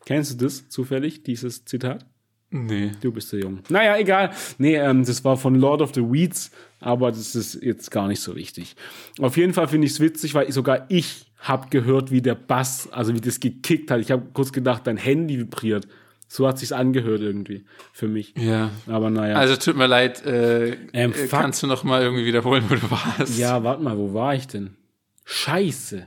Kennst 0.06 0.32
du 0.40 0.44
das 0.44 0.68
zufällig, 0.68 1.22
dieses 1.22 1.64
Zitat? 1.64 2.04
Nee. 2.50 2.90
Du 3.00 3.12
bist 3.12 3.28
so 3.28 3.37
jung. 3.37 3.60
Naja, 3.68 3.96
egal. 3.96 4.30
Nee, 4.58 4.75
ähm, 4.76 5.04
das 5.04 5.25
war 5.25 5.37
von 5.37 5.54
Lord 5.54 5.80
of 5.82 5.92
the 5.94 6.00
Weeds, 6.02 6.50
aber 6.80 7.10
das 7.10 7.34
ist 7.34 7.62
jetzt 7.62 7.90
gar 7.90 8.08
nicht 8.08 8.20
so 8.20 8.34
wichtig. 8.34 8.75
Auf 9.20 9.37
jeden 9.37 9.52
Fall 9.52 9.68
finde 9.68 9.87
ich 9.87 9.92
es 9.92 10.00
witzig, 10.00 10.34
weil 10.34 10.50
sogar 10.50 10.87
ich 10.88 11.26
habe 11.38 11.68
gehört, 11.70 12.10
wie 12.10 12.22
der 12.22 12.34
Bass, 12.34 12.88
also 12.90 13.14
wie 13.14 13.20
das 13.20 13.40
gekickt 13.40 13.90
hat. 13.90 14.00
Ich 14.00 14.10
habe 14.10 14.26
kurz 14.32 14.52
gedacht, 14.52 14.87
dein 14.87 14.96
Handy 14.96 15.38
vibriert. 15.38 15.87
So 16.28 16.46
hat 16.46 16.58
sich's 16.58 16.72
angehört 16.72 17.22
irgendwie 17.22 17.64
für 17.92 18.06
mich. 18.06 18.34
Ja. 18.38 18.70
Aber 18.87 19.10
naja. 19.10 19.37
Also 19.37 19.56
tut 19.56 19.76
mir 19.76 19.87
leid, 19.87 20.25
äh, 20.25 20.76
Ähm, 20.92 21.12
äh, 21.12 21.26
kannst 21.28 21.62
du 21.62 21.66
noch 21.66 21.82
mal 21.82 22.02
irgendwie 22.02 22.25
wiederholen, 22.25 22.64
wo 22.68 22.75
du 22.76 22.90
warst? 22.90 23.37
Ja, 23.38 23.64
warte 23.64 23.82
mal, 23.82 23.99
wo 23.99 24.14
war 24.14 24.34
ich 24.34 24.46
denn? 24.46 24.76
Scheiße. 25.25 26.06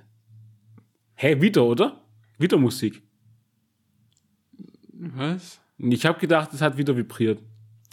Hä, 1.16 1.42
wieder, 1.42 1.66
oder? 1.66 2.02
Wieder 2.38 2.58
Musik. 2.58 3.02
Was? 4.94 5.60
Ich 5.78 6.06
habe 6.06 6.20
gedacht, 6.20 6.54
es 6.54 6.62
hat 6.62 6.78
wieder 6.78 6.96
vibriert. 6.96 7.40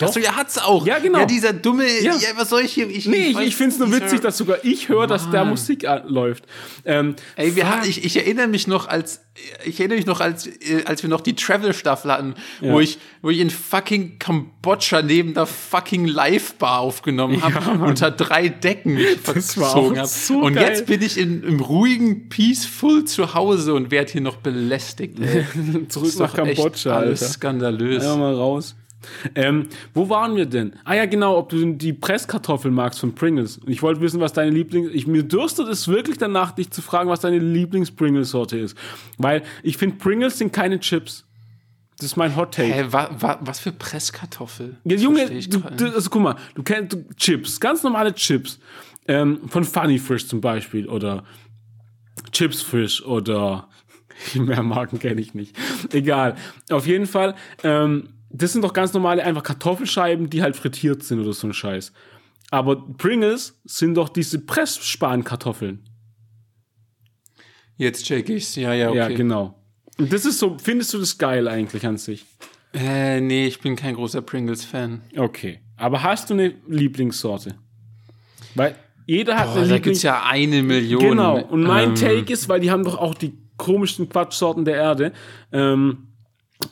Achso, 0.09 0.21
ja, 0.21 0.37
hat's 0.37 0.59
auch. 0.59 0.87
Ja, 0.87 0.99
genau. 0.99 1.21
Ja, 1.21 1.25
dieser 1.27 1.53
dumme, 1.53 1.85
Ja. 2.01 2.15
ja, 2.15 2.29
was 2.37 2.49
soll 2.51 2.63
ich 2.63 2.73
hier? 2.73 2.89
Ich, 2.89 3.07
Nee, 3.07 3.29
ich, 3.31 3.39
ich 3.39 3.57
finde 3.57 3.73
es 3.75 3.79
nur 3.79 3.93
witzig, 3.93 4.21
dass 4.21 4.37
sogar 4.39 4.59
ich 4.65 4.89
höre, 4.89 5.07
dass 5.07 5.31
da. 5.31 5.45
Musik 5.45 5.87
läuft. 6.07 6.45
Ähm, 6.85 7.17
Ey, 7.37 7.57
wir 7.57 7.69
hatten, 7.69 7.89
ich, 7.89 8.05
ich 8.05 8.17
erinnere 8.17 8.47
mich 8.49 8.67
noch, 8.67 8.87
als 8.89 9.23
ich 9.65 9.79
erinnere 9.81 9.97
mich 9.97 10.07
noch, 10.07 10.21
als, 10.21 10.47
äh, 10.47 10.85
als 10.85 11.03
wir 11.03 11.09
noch 11.09 11.23
die 11.23 11.35
Travel-Staffel 11.35 12.13
hatten, 12.13 12.35
Ja. 12.61 12.73
wo 12.73 12.81
ich, 12.81 12.99
wo 13.23 13.31
ich 13.31 13.39
in 13.39 13.49
fucking 13.49 14.19
Kambodscha 14.19 15.01
neben 15.03 15.33
der 15.35 15.47
fucking 15.47 16.05
Live-Bar 16.07 16.81
aufgenommen 16.81 17.43
habe, 17.43 17.83
unter 17.85 18.11
drei 18.11 18.49
Decken 18.49 18.95
mich 18.95 19.17
verzogen 19.23 19.97
habe. 19.99 20.07
so 20.09 20.41
und 20.41 20.55
geil. 20.55 20.69
jetzt 20.69 20.87
bin 20.87 21.01
ich 21.01 21.17
in, 21.17 21.43
im 21.43 21.61
ruhigen, 21.61 22.29
peaceful 22.29 23.05
zu 23.05 23.33
Hause 23.35 23.73
und 23.75 23.91
werde 23.91 24.13
hier 24.13 24.21
noch 24.21 24.37
belästigt. 24.37 25.17
Zurück 25.89 26.13
nach 26.19 26.31
doch 26.31 26.37
Kambodscha, 26.37 26.97
alles 26.97 27.23
Alter. 27.23 27.33
skandalös. 27.33 28.03
Einfach 28.03 28.19
mal 28.19 28.35
raus. 28.35 28.77
Ähm, 29.35 29.69
wo 29.95 30.09
waren 30.09 30.37
wir 30.37 30.47
denn? 30.47 30.75
Ah 30.85 30.95
ja, 30.95 31.07
genau, 31.07 31.39
ob 31.39 31.49
du 31.49 31.73
die 31.73 31.93
Presskartoffeln 31.93 32.75
magst 32.75 33.01
von 33.01 33.15
Pringles. 33.15 33.59
Und 33.59 33.71
Ich 33.71 33.83
wollte 33.83 34.01
wissen, 34.01 34.21
was 34.21 34.33
deine 34.33 34.51
Lieblings... 34.51 34.91
Ich, 34.93 35.07
mir 35.07 35.23
dürstet 35.23 35.69
es 35.69 35.89
wirklich 35.89 36.19
danach, 36.19 36.53
dich 36.53 36.71
zu 36.71 36.83
fragen, 36.83 37.09
was 37.09 37.21
deine 37.21 37.39
Lieblings-Pringles-Sorte 37.39 38.59
ist. 38.59 38.77
Weil 39.19 39.43
ich 39.63 39.77
finde, 39.77 39.97
Pringles 39.97 40.39
sind 40.39 40.53
keine 40.53 40.81
Chips. 40.81 41.25
Das 42.01 42.07
ist 42.07 42.17
mein 42.17 42.35
Hot 42.35 42.55
Take. 42.55 42.73
Hä, 42.73 42.87
wa, 42.91 43.11
wa, 43.19 43.39
was 43.43 43.61
für 43.61 43.73
Presskartoffel? 43.73 44.77
Ja, 44.85 44.97
Junge, 44.97 45.27
du, 45.27 45.59
du, 45.59 45.95
also 45.95 46.09
guck 46.09 46.23
mal, 46.23 46.37
du 46.55 46.63
kennst 46.63 46.95
du, 46.95 47.05
Chips, 47.17 47.61
ganz 47.61 47.83
normale 47.83 48.15
Chips. 48.15 48.59
Ähm, 49.07 49.41
von 49.49 49.65
Funny 49.65 49.99
Frisch 49.99 50.27
zum 50.27 50.41
Beispiel 50.41 50.89
oder 50.89 51.25
Chips 52.33 52.63
Frisch 52.63 53.05
oder 53.05 53.69
mehr 54.35 54.63
Marken 54.63 54.99
kenne 54.99 55.21
ich 55.21 55.35
nicht. 55.35 55.57
Egal. 55.93 56.37
Auf 56.71 56.87
jeden 56.87 57.07
Fall, 57.07 57.35
ähm, 57.65 58.09
das 58.31 58.53
sind 58.53 58.63
doch 58.63 58.73
ganz 58.73 58.93
normale 58.93 59.25
einfach 59.25 59.43
Kartoffelscheiben, 59.43 60.31
die 60.31 60.43
halt 60.43 60.57
frittiert 60.57 61.03
sind 61.03 61.21
oder 61.21 61.33
so 61.33 61.49
ein 61.49 61.53
Scheiß. 61.53 61.93
Aber 62.51 62.77
Pringles 62.97 63.61
sind 63.65 63.95
doch 63.95 64.09
diese 64.09 64.41
Pressspankartoffeln. 64.41 65.85
Jetzt 67.77 68.05
check 68.05 68.29
ich's. 68.29 68.57
Ja, 68.57 68.75
ja, 68.75 68.89
okay. 68.89 68.99
Ja, 68.99 69.09
genau. 69.09 69.63
Und 69.99 70.13
das 70.13 70.25
ist 70.25 70.39
so, 70.39 70.57
findest 70.63 70.93
du 70.95 70.99
das 70.99 71.17
geil 71.19 71.49
eigentlich 71.49 71.87
an 71.87 71.97
sich? 71.97 72.25
Äh, 72.73 73.21
nee, 73.21 73.47
ich 73.47 73.61
bin 73.61 73.77
kein 73.77 73.95
großer 73.95 74.23
Pringles-Fan. 74.23 75.03
Okay. 75.17 75.61
Aber 75.77 76.03
hast 76.03 76.31
du 76.31 76.35
eine 76.35 76.55
Lieblingssorte? 76.69 77.57
Weil 78.55 78.77
jeder 79.07 79.37
hat 79.37 79.47
Boah, 79.47 79.57
eine 79.57 79.69
da 79.69 79.75
Lieblings 79.75 79.85
gibt's 79.85 80.03
ja 80.03 80.23
eine 80.25 80.63
Million. 80.63 81.01
Genau. 81.01 81.41
Und 81.43 81.63
mein 81.63 81.91
Ähm, 81.91 81.95
Take 81.95 82.33
ist, 82.33 82.49
weil 82.49 82.61
die 82.61 82.71
haben 82.71 82.85
doch 82.85 82.99
auch 82.99 83.15
die 83.15 83.33
komischsten 83.57 84.09
Quatschsorten 84.09 84.65
der 84.65 84.77
Erde. 84.77 85.13
Ähm, 85.53 86.09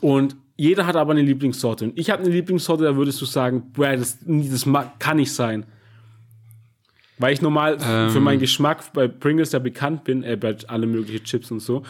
und 0.01 0.37
jeder 0.59 0.87
hat 0.87 0.97
aber 0.97 1.13
eine 1.13 1.23
Lieblingssorte. 1.23 1.85
Und 1.85 1.99
ich 1.99 2.11
habe 2.11 2.23
eine 2.23 2.33
Lieblingssorte, 2.33 2.83
da 2.83 2.97
würdest 2.97 3.21
du 3.21 3.25
sagen, 3.25 3.71
boah, 3.73 3.97
das, 3.97 4.19
das 4.27 4.67
kann 4.99 5.17
nicht 5.17 5.33
sein. 5.33 5.65
Weil 7.17 7.33
ich 7.33 7.41
normal 7.41 7.79
Ähm. 7.81 8.11
für 8.11 8.21
meinen 8.21 8.41
Geschmack 8.41 8.93
bei 8.93 9.07
Pringles 9.07 9.53
ja 9.53 9.61
bekannt 9.61 10.03
bin, 10.03 10.25
äh, 10.25 10.37
bei 10.37 10.57
alle 10.67 10.87
möglichen 10.87 11.25
Chips 11.25 11.51
und 11.53 11.61
so. 11.61 11.85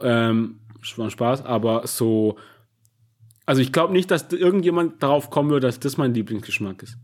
Ähm, 0.00 0.60
war 0.96 1.10
Spaß, 1.10 1.44
aber 1.44 1.86
so. 1.86 2.36
Also 3.44 3.60
ich 3.60 3.72
glaube 3.72 3.92
nicht, 3.92 4.10
dass 4.10 4.32
irgendjemand 4.32 5.02
darauf 5.02 5.30
kommen 5.30 5.50
würde, 5.50 5.66
dass 5.66 5.78
das 5.78 5.96
mein 5.96 6.14
Lieblingsgeschmack 6.14 6.82
ist. 6.82 6.96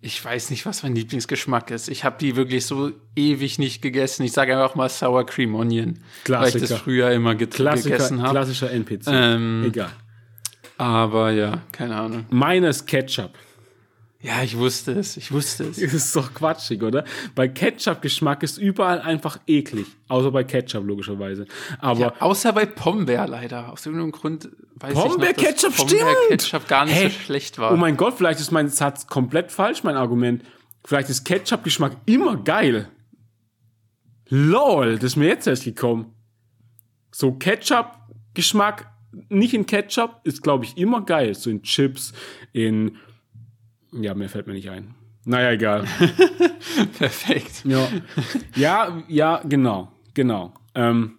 Ich 0.00 0.24
weiß 0.24 0.50
nicht, 0.50 0.64
was 0.64 0.84
mein 0.84 0.94
Lieblingsgeschmack 0.94 1.72
ist. 1.72 1.88
Ich 1.88 2.04
habe 2.04 2.16
die 2.20 2.36
wirklich 2.36 2.66
so 2.66 2.92
ewig 3.16 3.58
nicht 3.58 3.82
gegessen. 3.82 4.22
Ich 4.22 4.32
sage 4.32 4.52
einfach 4.56 4.76
mal 4.76 4.88
Sour 4.88 5.26
Cream 5.26 5.56
Onion. 5.56 5.86
Weil 5.86 5.94
ich 5.94 6.24
Klassiker. 6.24 6.66
das 6.66 6.72
früher 6.78 7.10
immer 7.10 7.34
get 7.34 7.52
Klassiker, 7.52 7.96
gegessen 7.96 8.22
habe. 8.22 8.30
klassischer 8.30 8.70
NPC. 8.70 9.06
Ähm, 9.08 9.64
Egal. 9.66 9.90
Aber 10.76 11.32
ja, 11.32 11.62
keine 11.72 11.96
Ahnung. 11.96 12.26
Meiner 12.30 12.68
ist 12.68 12.86
Ketchup. 12.86 13.32
Ja, 14.20 14.42
ich 14.42 14.56
wusste 14.58 14.92
es. 14.92 15.16
Ich 15.16 15.30
wusste 15.30 15.64
es. 15.64 15.76
Das 15.78 15.92
ist 15.94 16.16
doch 16.16 16.34
quatschig, 16.34 16.82
oder? 16.82 17.04
Bei 17.36 17.46
Ketchup-Geschmack 17.46 18.42
ist 18.42 18.58
überall 18.58 19.00
einfach 19.00 19.38
eklig. 19.46 19.86
Außer 20.08 20.32
bei 20.32 20.42
Ketchup, 20.42 20.84
logischerweise. 20.84 21.46
Aber 21.78 22.00
Ja, 22.00 22.12
außer 22.18 22.52
bei 22.52 22.66
Pombeer 22.66 23.28
leider. 23.28 23.70
Aus 23.72 23.86
irgendeinem 23.86 24.10
Grund 24.10 24.48
weiß 24.74 24.90
ich 24.90 24.96
noch, 24.96 25.04
dass 25.04 25.12
Pombeer-Ketchup, 25.12 25.72
stimmt! 25.72 25.90
Pombeer-Ketchup 26.00 26.66
gar 26.66 26.84
nicht 26.84 26.94
Hey, 26.96 27.10
so 27.10 27.18
schlecht 27.20 27.58
war. 27.58 27.72
oh 27.72 27.76
mein 27.76 27.96
Gott, 27.96 28.14
vielleicht 28.16 28.40
ist 28.40 28.50
mein 28.50 28.68
Satz 28.68 29.06
komplett 29.06 29.52
falsch, 29.52 29.84
mein 29.84 29.96
Argument. 29.96 30.42
Vielleicht 30.84 31.10
ist 31.10 31.24
Ketchup-Geschmack 31.24 31.96
immer 32.06 32.36
geil. 32.38 32.88
Lol, 34.30 34.96
das 34.96 35.04
ist 35.12 35.16
mir 35.16 35.28
jetzt 35.28 35.46
erst 35.46 35.64
gekommen. 35.64 36.12
So 37.12 37.32
Ketchup-Geschmack, 37.32 38.90
nicht 39.28 39.54
in 39.54 39.64
Ketchup, 39.66 40.20
ist, 40.24 40.42
glaube 40.42 40.64
ich, 40.64 40.76
immer 40.76 41.02
geil. 41.04 41.34
So 41.34 41.50
in 41.50 41.62
Chips, 41.62 42.12
in. 42.52 42.96
Ja, 43.92 44.14
mir 44.14 44.28
fällt 44.28 44.46
mir 44.46 44.52
nicht 44.52 44.70
ein. 44.70 44.94
Naja, 45.24 45.52
egal. 45.52 45.84
Perfekt. 46.98 47.64
Ja, 47.64 47.88
ja, 48.54 49.02
ja 49.08 49.40
genau, 49.44 49.92
genau. 50.14 50.54
Ähm, 50.74 51.18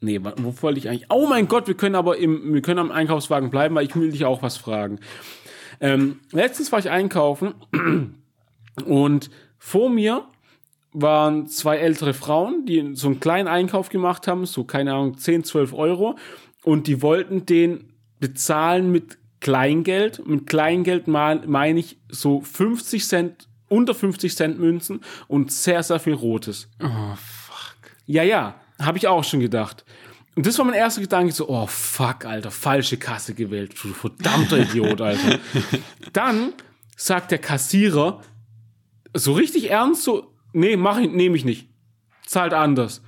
nee, 0.00 0.20
wo 0.20 0.54
wollte 0.62 0.78
ich 0.78 0.88
eigentlich? 0.88 1.06
Oh 1.10 1.26
mein 1.28 1.46
Gott, 1.46 1.68
wir 1.68 1.76
können 1.76 1.94
aber 1.94 2.16
im, 2.18 2.54
wir 2.54 2.62
können 2.62 2.80
am 2.80 2.90
Einkaufswagen 2.90 3.50
bleiben, 3.50 3.74
weil 3.74 3.86
ich 3.86 3.94
will 3.94 4.10
dich 4.10 4.24
auch 4.24 4.42
was 4.42 4.56
fragen. 4.56 4.98
Ähm, 5.80 6.20
letztens 6.32 6.72
war 6.72 6.78
ich 6.78 6.90
einkaufen 6.90 7.54
und 8.84 9.30
vor 9.58 9.90
mir 9.90 10.24
waren 10.92 11.46
zwei 11.46 11.76
ältere 11.76 12.14
Frauen, 12.14 12.66
die 12.66 12.94
so 12.94 13.06
einen 13.06 13.20
kleinen 13.20 13.48
Einkauf 13.48 13.90
gemacht 13.90 14.26
haben, 14.26 14.44
so 14.46 14.64
keine 14.64 14.92
Ahnung, 14.92 15.16
10, 15.16 15.44
12 15.44 15.72
Euro. 15.72 16.16
und 16.64 16.86
die 16.86 17.00
wollten 17.00 17.46
den 17.46 17.92
bezahlen 18.18 18.90
mit 18.90 19.19
Kleingeld. 19.40 20.26
Mit 20.26 20.46
Kleingeld 20.46 21.08
meine 21.08 21.80
ich 21.80 21.98
so 22.08 22.40
50 22.40 23.06
Cent, 23.06 23.48
unter 23.68 23.94
50 23.94 24.34
Cent 24.34 24.58
Münzen 24.58 25.00
und 25.28 25.52
sehr, 25.52 25.82
sehr 25.82 25.98
viel 25.98 26.14
Rotes. 26.14 26.68
Oh, 26.82 27.14
fuck. 27.16 27.76
Ja, 28.06 28.22
ja, 28.22 28.60
habe 28.78 28.98
ich 28.98 29.08
auch 29.08 29.24
schon 29.24 29.40
gedacht. 29.40 29.84
Und 30.36 30.46
das 30.46 30.58
war 30.58 30.64
mein 30.64 30.74
erster 30.74 31.00
Gedanke, 31.00 31.32
so, 31.32 31.48
oh 31.48 31.66
fuck, 31.66 32.24
Alter, 32.24 32.50
falsche 32.50 32.96
Kasse 32.96 33.34
gewählt, 33.34 33.74
du 33.82 33.92
verdammter 33.92 34.58
Idiot, 34.60 35.00
Alter. 35.00 35.38
Dann 36.12 36.52
sagt 36.96 37.30
der 37.30 37.38
Kassierer 37.38 38.22
so 39.12 39.32
richtig 39.32 39.70
ernst, 39.70 40.04
so, 40.04 40.34
nee, 40.52 40.76
mach 40.76 40.98
ich, 40.98 41.10
nehme 41.10 41.36
ich 41.36 41.44
nicht. 41.44 41.68
Zahlt 42.26 42.52
anders. 42.54 43.02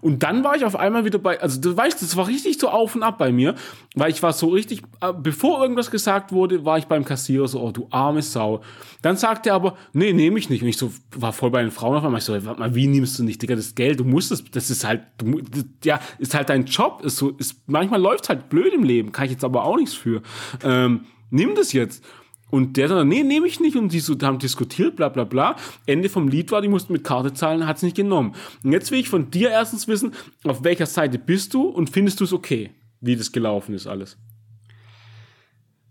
Und 0.00 0.22
dann 0.22 0.44
war 0.44 0.56
ich 0.56 0.64
auf 0.64 0.76
einmal 0.76 1.04
wieder 1.04 1.18
bei, 1.18 1.40
also 1.40 1.60
du 1.60 1.76
weißt, 1.76 2.00
das 2.02 2.16
war 2.16 2.26
richtig 2.26 2.58
so 2.58 2.68
auf 2.68 2.94
und 2.94 3.02
ab 3.02 3.18
bei 3.18 3.32
mir, 3.32 3.54
weil 3.94 4.10
ich 4.10 4.22
war 4.22 4.32
so 4.32 4.48
richtig, 4.48 4.82
äh, 5.00 5.12
bevor 5.12 5.60
irgendwas 5.62 5.90
gesagt 5.90 6.32
wurde, 6.32 6.64
war 6.64 6.78
ich 6.78 6.86
beim 6.86 7.04
Kassierer 7.04 7.48
so, 7.48 7.60
oh 7.60 7.70
du 7.70 7.86
arme 7.90 8.22
Sau. 8.22 8.62
Dann 9.02 9.16
sagte 9.16 9.50
er 9.50 9.54
aber, 9.54 9.76
nee, 9.92 10.12
nehme 10.12 10.38
ich 10.38 10.50
nicht. 10.50 10.62
Und 10.62 10.68
ich 10.68 10.76
so, 10.76 10.92
war 11.14 11.32
voll 11.32 11.50
bei 11.50 11.62
den 11.62 11.70
Frauen 11.70 11.96
auf 11.96 12.04
einmal, 12.04 12.18
ich 12.18 12.24
so, 12.24 12.32
warte 12.44 12.60
mal, 12.60 12.74
wie 12.74 12.86
nimmst 12.86 13.18
du 13.18 13.24
nicht, 13.24 13.40
Digga, 13.42 13.56
das 13.56 13.74
Geld, 13.74 14.00
du 14.00 14.04
musst 14.04 14.32
es, 14.32 14.44
das 14.50 14.70
ist 14.70 14.84
halt, 14.84 15.02
du, 15.18 15.40
das, 15.40 15.64
ja, 15.84 16.00
ist 16.18 16.34
halt 16.34 16.48
dein 16.48 16.64
Job, 16.64 17.02
ist 17.04 17.16
so, 17.16 17.30
ist, 17.30 17.56
manchmal 17.66 18.00
läuft 18.00 18.28
halt 18.28 18.48
blöd 18.48 18.72
im 18.72 18.82
Leben, 18.82 19.12
kann 19.12 19.26
ich 19.26 19.32
jetzt 19.32 19.44
aber 19.44 19.64
auch 19.64 19.76
nichts 19.76 19.94
für. 19.94 20.22
Ähm, 20.62 21.06
nimm 21.30 21.54
das 21.54 21.72
jetzt. 21.72 22.04
Und 22.50 22.76
der 22.76 22.88
dann, 22.88 23.08
nee, 23.08 23.22
nehme 23.22 23.46
ich 23.46 23.58
nicht. 23.60 23.76
Und 23.76 23.92
die 23.92 24.00
so, 24.00 24.16
haben 24.22 24.38
diskutiert, 24.38 24.96
bla 24.96 25.08
bla 25.08 25.24
bla. 25.24 25.56
Ende 25.84 26.08
vom 26.08 26.28
Lied 26.28 26.52
war, 26.52 26.62
die 26.62 26.68
mussten 26.68 26.92
mit 26.92 27.04
Karte 27.04 27.34
zahlen, 27.34 27.66
hat 27.66 27.78
es 27.78 27.82
nicht 27.82 27.96
genommen. 27.96 28.34
Und 28.62 28.72
jetzt 28.72 28.90
will 28.90 29.00
ich 29.00 29.08
von 29.08 29.30
dir 29.30 29.50
erstens 29.50 29.88
wissen, 29.88 30.12
auf 30.44 30.62
welcher 30.62 30.86
Seite 30.86 31.18
bist 31.18 31.54
du 31.54 31.62
und 31.62 31.90
findest 31.90 32.20
du 32.20 32.24
es 32.24 32.32
okay, 32.32 32.70
wie 33.00 33.16
das 33.16 33.32
gelaufen 33.32 33.74
ist 33.74 33.86
alles? 33.86 34.16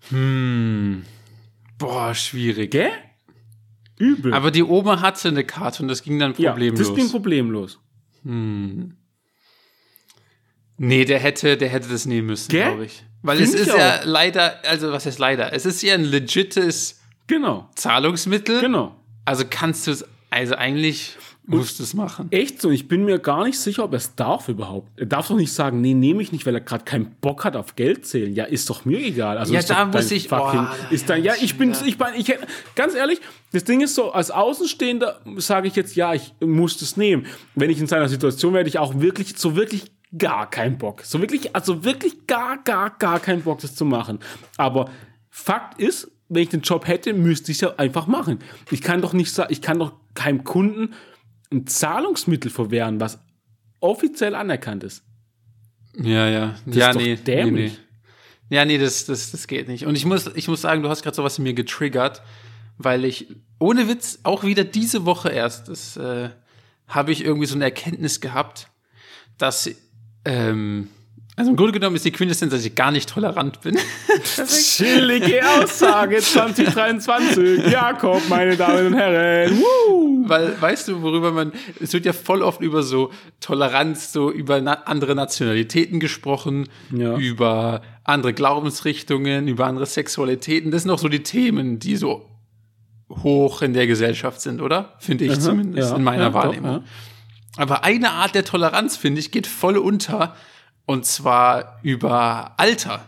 Hm. 0.10 1.04
Boah, 1.78 2.14
schwierig. 2.14 2.72
Gell? 2.72 2.92
Übel. 3.98 4.34
Aber 4.34 4.52
die 4.52 4.64
Oma 4.64 5.02
hatte 5.02 5.28
eine 5.30 5.44
Karte 5.44 5.84
und 5.84 5.90
das 5.90 6.04
ging 6.04 6.20
dann 6.20 6.34
problemlos. 6.34 6.80
Ja, 6.80 6.86
das 6.86 6.96
ging 6.96 7.10
problemlos. 7.10 7.80
Hm. 8.24 8.96
Nee, 10.78 11.06
der 11.06 11.20
hätte, 11.20 11.58
der 11.58 11.70
hätte 11.70 11.90
das 11.90 12.06
nehmen 12.06 12.28
müssen, 12.28 12.50
glaube 12.50 12.86
ich. 12.86 13.04
Weil 13.22 13.38
Find 13.38 13.50
es 13.50 13.62
ist 13.62 13.68
ja 13.68 14.00
auch. 14.00 14.06
leider, 14.06 14.60
also 14.66 14.92
was 14.92 15.06
heißt 15.06 15.20
leider? 15.20 15.52
Es 15.54 15.66
ist 15.66 15.82
ja 15.82 15.96
ein 15.96 16.04
legites 16.04 17.00
genau. 17.28 17.70
Zahlungsmittel. 17.76 18.62
Genau. 18.62 18.96
Also 19.24 19.46
kannst 19.50 19.88
du 19.88 19.92
es, 19.92 20.06
also 20.30 20.56
eigentlich 20.56 21.18
musst 21.48 21.80
du 21.80 21.84
es 21.84 21.94
machen. 21.94 22.32
Echt 22.32 22.62
so, 22.62 22.70
ich 22.72 22.88
bin 22.88 23.06
mir 23.06 23.20
gar 23.20 23.46
nicht 23.46 23.60
sicher, 23.60 23.84
ob 23.84 23.94
er 23.94 23.98
es 23.98 24.16
darf 24.16 24.50
überhaupt. 24.50 24.90
Er 25.00 25.06
darf 25.06 25.28
doch 25.28 25.36
nicht 25.36 25.54
sagen, 25.54 25.82
nee, 25.82 25.94
nehme 25.94 26.22
ich 26.22 26.32
nicht, 26.32 26.46
weil 26.46 26.56
er 26.56 26.62
gerade 26.62 26.84
keinen 26.84 27.16
Bock 27.22 27.46
hat 27.46 27.56
auf 27.56 27.76
Geld 27.76 28.06
zählen. 28.06 28.34
Ja, 28.34 28.46
ist 28.46 28.70
doch 28.70 28.86
mir 28.86 29.00
egal. 29.00 29.38
Also 29.38 29.54
ja, 29.54 29.62
da 29.62 29.86
muss 29.86 30.12
ich, 30.12 30.28
fucking, 30.28 30.68
oh, 30.72 30.94
ist 30.94 31.10
dann, 31.10 31.24
ja, 31.24 31.34
ich 31.40 31.58
bin, 31.58 31.76
ich 31.86 31.98
bin, 31.98 32.08
ich, 32.16 32.34
ganz 32.76 32.96
ehrlich, 32.96 33.22
das 33.52 33.64
Ding 33.64 33.82
ist 33.82 33.96
so, 33.96 34.12
als 34.12 34.32
Außenstehender 34.32 35.22
sage 35.38 35.68
ich 35.68 35.76
jetzt, 35.76 35.96
ja, 35.96 36.14
ich 36.14 36.34
muss 36.40 36.78
das 36.78 36.98
nehmen. 36.98 37.26
Wenn 37.54 37.70
ich 37.70 37.80
in 37.80 37.88
seiner 37.88 38.10
Situation 38.10 38.54
werde 38.54 38.70
ich 38.70 38.80
auch 38.80 39.00
wirklich, 39.00 39.38
so 39.38 39.56
wirklich 39.56 39.92
gar 40.18 40.50
keinen 40.50 40.78
Bock. 40.78 41.02
So 41.04 41.22
wirklich, 41.22 41.56
also 41.56 41.84
wirklich 41.84 42.28
gar, 42.28 42.62
gar, 42.64 42.98
gar 42.98 43.20
keinen 43.20 43.44
Bock, 43.44 43.60
das 43.60 43.76
zu 43.76 43.86
machen. 43.86 44.20
Aber 44.58 44.90
Fakt 45.30 45.80
ist, 45.80 46.12
wenn 46.30 46.44
ich 46.44 46.50
den 46.50 46.62
Job 46.62 46.88
hätte, 46.88 47.14
müsste 47.14 47.52
ich 47.52 47.58
es 47.58 47.62
ja 47.62 47.76
einfach 47.76 48.08
machen. 48.08 48.40
Ich 48.72 48.82
kann 48.82 49.02
doch 49.02 49.14
nicht 49.14 49.32
sagen, 49.32 49.52
ich 49.52 49.62
kann 49.62 49.80
doch 49.80 49.94
keinem 50.14 50.44
Kunden 50.44 50.94
ein 51.52 51.68
Zahlungsmittel 51.68 52.50
verwehren, 52.50 53.00
was 53.00 53.20
offiziell 53.80 54.36
anerkannt 54.36 54.84
ist. 54.84 55.04
Ja, 55.98 56.28
ja. 56.28 56.56
Das 56.66 56.76
ja, 56.76 56.90
ist 56.90 56.96
nee, 56.98 57.16
dämlich. 57.16 57.74
Nee, 57.74 57.78
nee. 58.50 58.56
Ja, 58.56 58.66
nee, 58.66 58.78
das, 58.78 59.06
das, 59.06 59.32
das 59.32 59.48
geht 59.48 59.68
nicht. 59.68 59.86
Und 59.86 59.96
ich 59.96 60.06
muss, 60.06 60.28
ich 60.36 60.48
muss 60.48 60.62
sagen, 60.62 60.84
du 60.84 60.90
hast 60.90 61.04
gerade 61.04 61.16
sowas 61.16 61.38
in 61.38 61.44
mir 61.44 61.54
getriggert, 61.54 62.22
weil 62.78 63.06
ich, 63.06 63.28
ohne 63.60 63.88
Witz, 63.88 64.20
auch 64.24 64.44
wieder 64.44 64.64
diese 64.64 65.06
Woche 65.06 65.30
erst, 65.30 65.68
das 65.68 65.98
äh, 65.98 66.30
habe 66.88 67.12
ich 67.12 67.24
irgendwie 67.24 67.48
so 67.48 67.56
eine 67.56 67.66
Erkenntnis 67.66 68.22
gehabt, 68.22 68.70
dass 69.38 69.70
ähm, 70.26 70.90
also 71.38 71.52
im 71.52 71.58
Grunde 71.58 71.74
genommen 71.74 71.98
ist 71.98 72.06
die 72.06 72.12
Quintessenz, 72.12 72.54
dass 72.54 72.64
ich 72.64 72.76
gar 72.76 72.92
nicht 72.92 73.10
tolerant 73.10 73.60
bin. 73.60 73.78
Chillige 74.48 75.42
Aussage 75.46 76.20
2023. 76.20 77.68
Jakob, 77.72 78.22
meine 78.30 78.56
Damen 78.56 78.88
und 78.88 78.94
Herren. 78.94 79.60
Woo! 79.60 80.24
Weil, 80.30 80.60
weißt 80.60 80.88
du, 80.88 81.02
worüber 81.02 81.34
man, 81.34 81.52
es 81.82 81.92
wird 81.92 82.06
ja 82.06 82.14
voll 82.14 82.42
oft 82.42 82.62
über 82.62 82.84
so 82.84 83.12
Toleranz, 83.42 84.14
so 84.14 84.32
über 84.32 84.62
na 84.62 84.84
andere 84.86 85.14
Nationalitäten 85.14 86.00
gesprochen, 86.00 86.70
ja. 86.96 87.18
über 87.18 87.82
andere 88.06 88.34
Glaubensrichtungen, 88.34 89.50
über 89.50 89.66
andere 89.66 89.88
Sexualitäten. 89.88 90.72
Das 90.72 90.84
sind 90.84 90.92
auch 90.92 91.00
so 91.00 91.10
die 91.10 91.24
Themen, 91.24 91.80
die 91.80 91.98
so 91.98 92.30
hoch 93.10 93.62
in 93.62 93.74
der 93.74 93.88
Gesellschaft 93.88 94.40
sind, 94.40 94.62
oder? 94.62 94.96
Finde 95.00 95.26
ich 95.26 95.32
Aha, 95.34 95.40
zumindest 95.40 95.92
ja, 95.92 95.98
in 95.98 96.04
meiner 96.04 96.28
ja, 96.28 96.34
Wahrnehmung. 96.34 96.76
Doch, 96.76 96.84
aber 97.58 97.84
eine 97.84 98.12
Art 98.12 98.36
der 98.36 98.46
Toleranz, 98.46 98.98
finde 98.98 99.20
ich, 99.20 99.32
geht 99.32 99.48
voll 99.48 99.78
unter. 99.78 100.36
Und 100.86 101.06
zwar 101.06 101.80
über 101.82 102.54
Alter. 102.58 103.06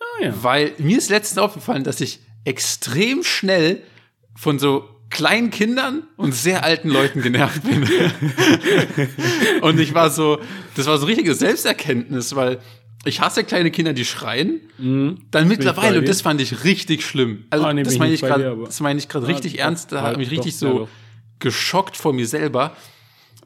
Ah, 0.00 0.24
ja. 0.24 0.34
Weil 0.42 0.72
mir 0.78 0.98
ist 0.98 1.10
letztens 1.10 1.38
aufgefallen, 1.38 1.84
dass 1.84 2.00
ich 2.00 2.20
extrem 2.44 3.24
schnell 3.24 3.82
von 4.34 4.58
so 4.58 4.88
kleinen 5.10 5.50
Kindern 5.50 6.04
und 6.16 6.34
sehr 6.34 6.64
alten 6.64 6.88
Leuten 6.88 7.22
genervt 7.22 7.62
bin. 7.62 7.88
und 9.62 9.80
ich 9.80 9.94
war 9.94 10.10
so, 10.10 10.38
das 10.76 10.86
war 10.86 10.98
so 10.98 11.06
richtige 11.06 11.34
Selbsterkenntnis, 11.34 12.34
weil 12.36 12.60
ich 13.04 13.20
hasse 13.20 13.44
kleine 13.44 13.70
Kinder, 13.70 13.92
die 13.92 14.04
schreien. 14.04 14.60
Mhm. 14.76 15.18
Dann 15.30 15.48
mittlerweile, 15.48 15.98
und 15.98 16.08
das 16.08 16.20
fand 16.20 16.40
ich 16.40 16.64
richtig 16.64 17.04
schlimm. 17.04 17.44
Also, 17.50 17.66
oh, 17.66 17.72
nee, 17.72 17.82
das 17.82 17.98
meine 17.98 18.12
ich 18.12 18.20
gerade, 18.20 18.56
das 18.64 18.80
meine 18.80 18.98
ich 18.98 19.08
gerade 19.08 19.26
ja, 19.26 19.32
richtig 19.32 19.54
doch, 19.54 19.60
ernst. 19.60 19.92
Da 19.92 20.02
hat 20.02 20.16
mich 20.16 20.30
richtig 20.30 20.56
so 20.56 20.88
geschockt 21.38 21.96
vor 21.96 22.12
mir 22.12 22.26
selber 22.26 22.76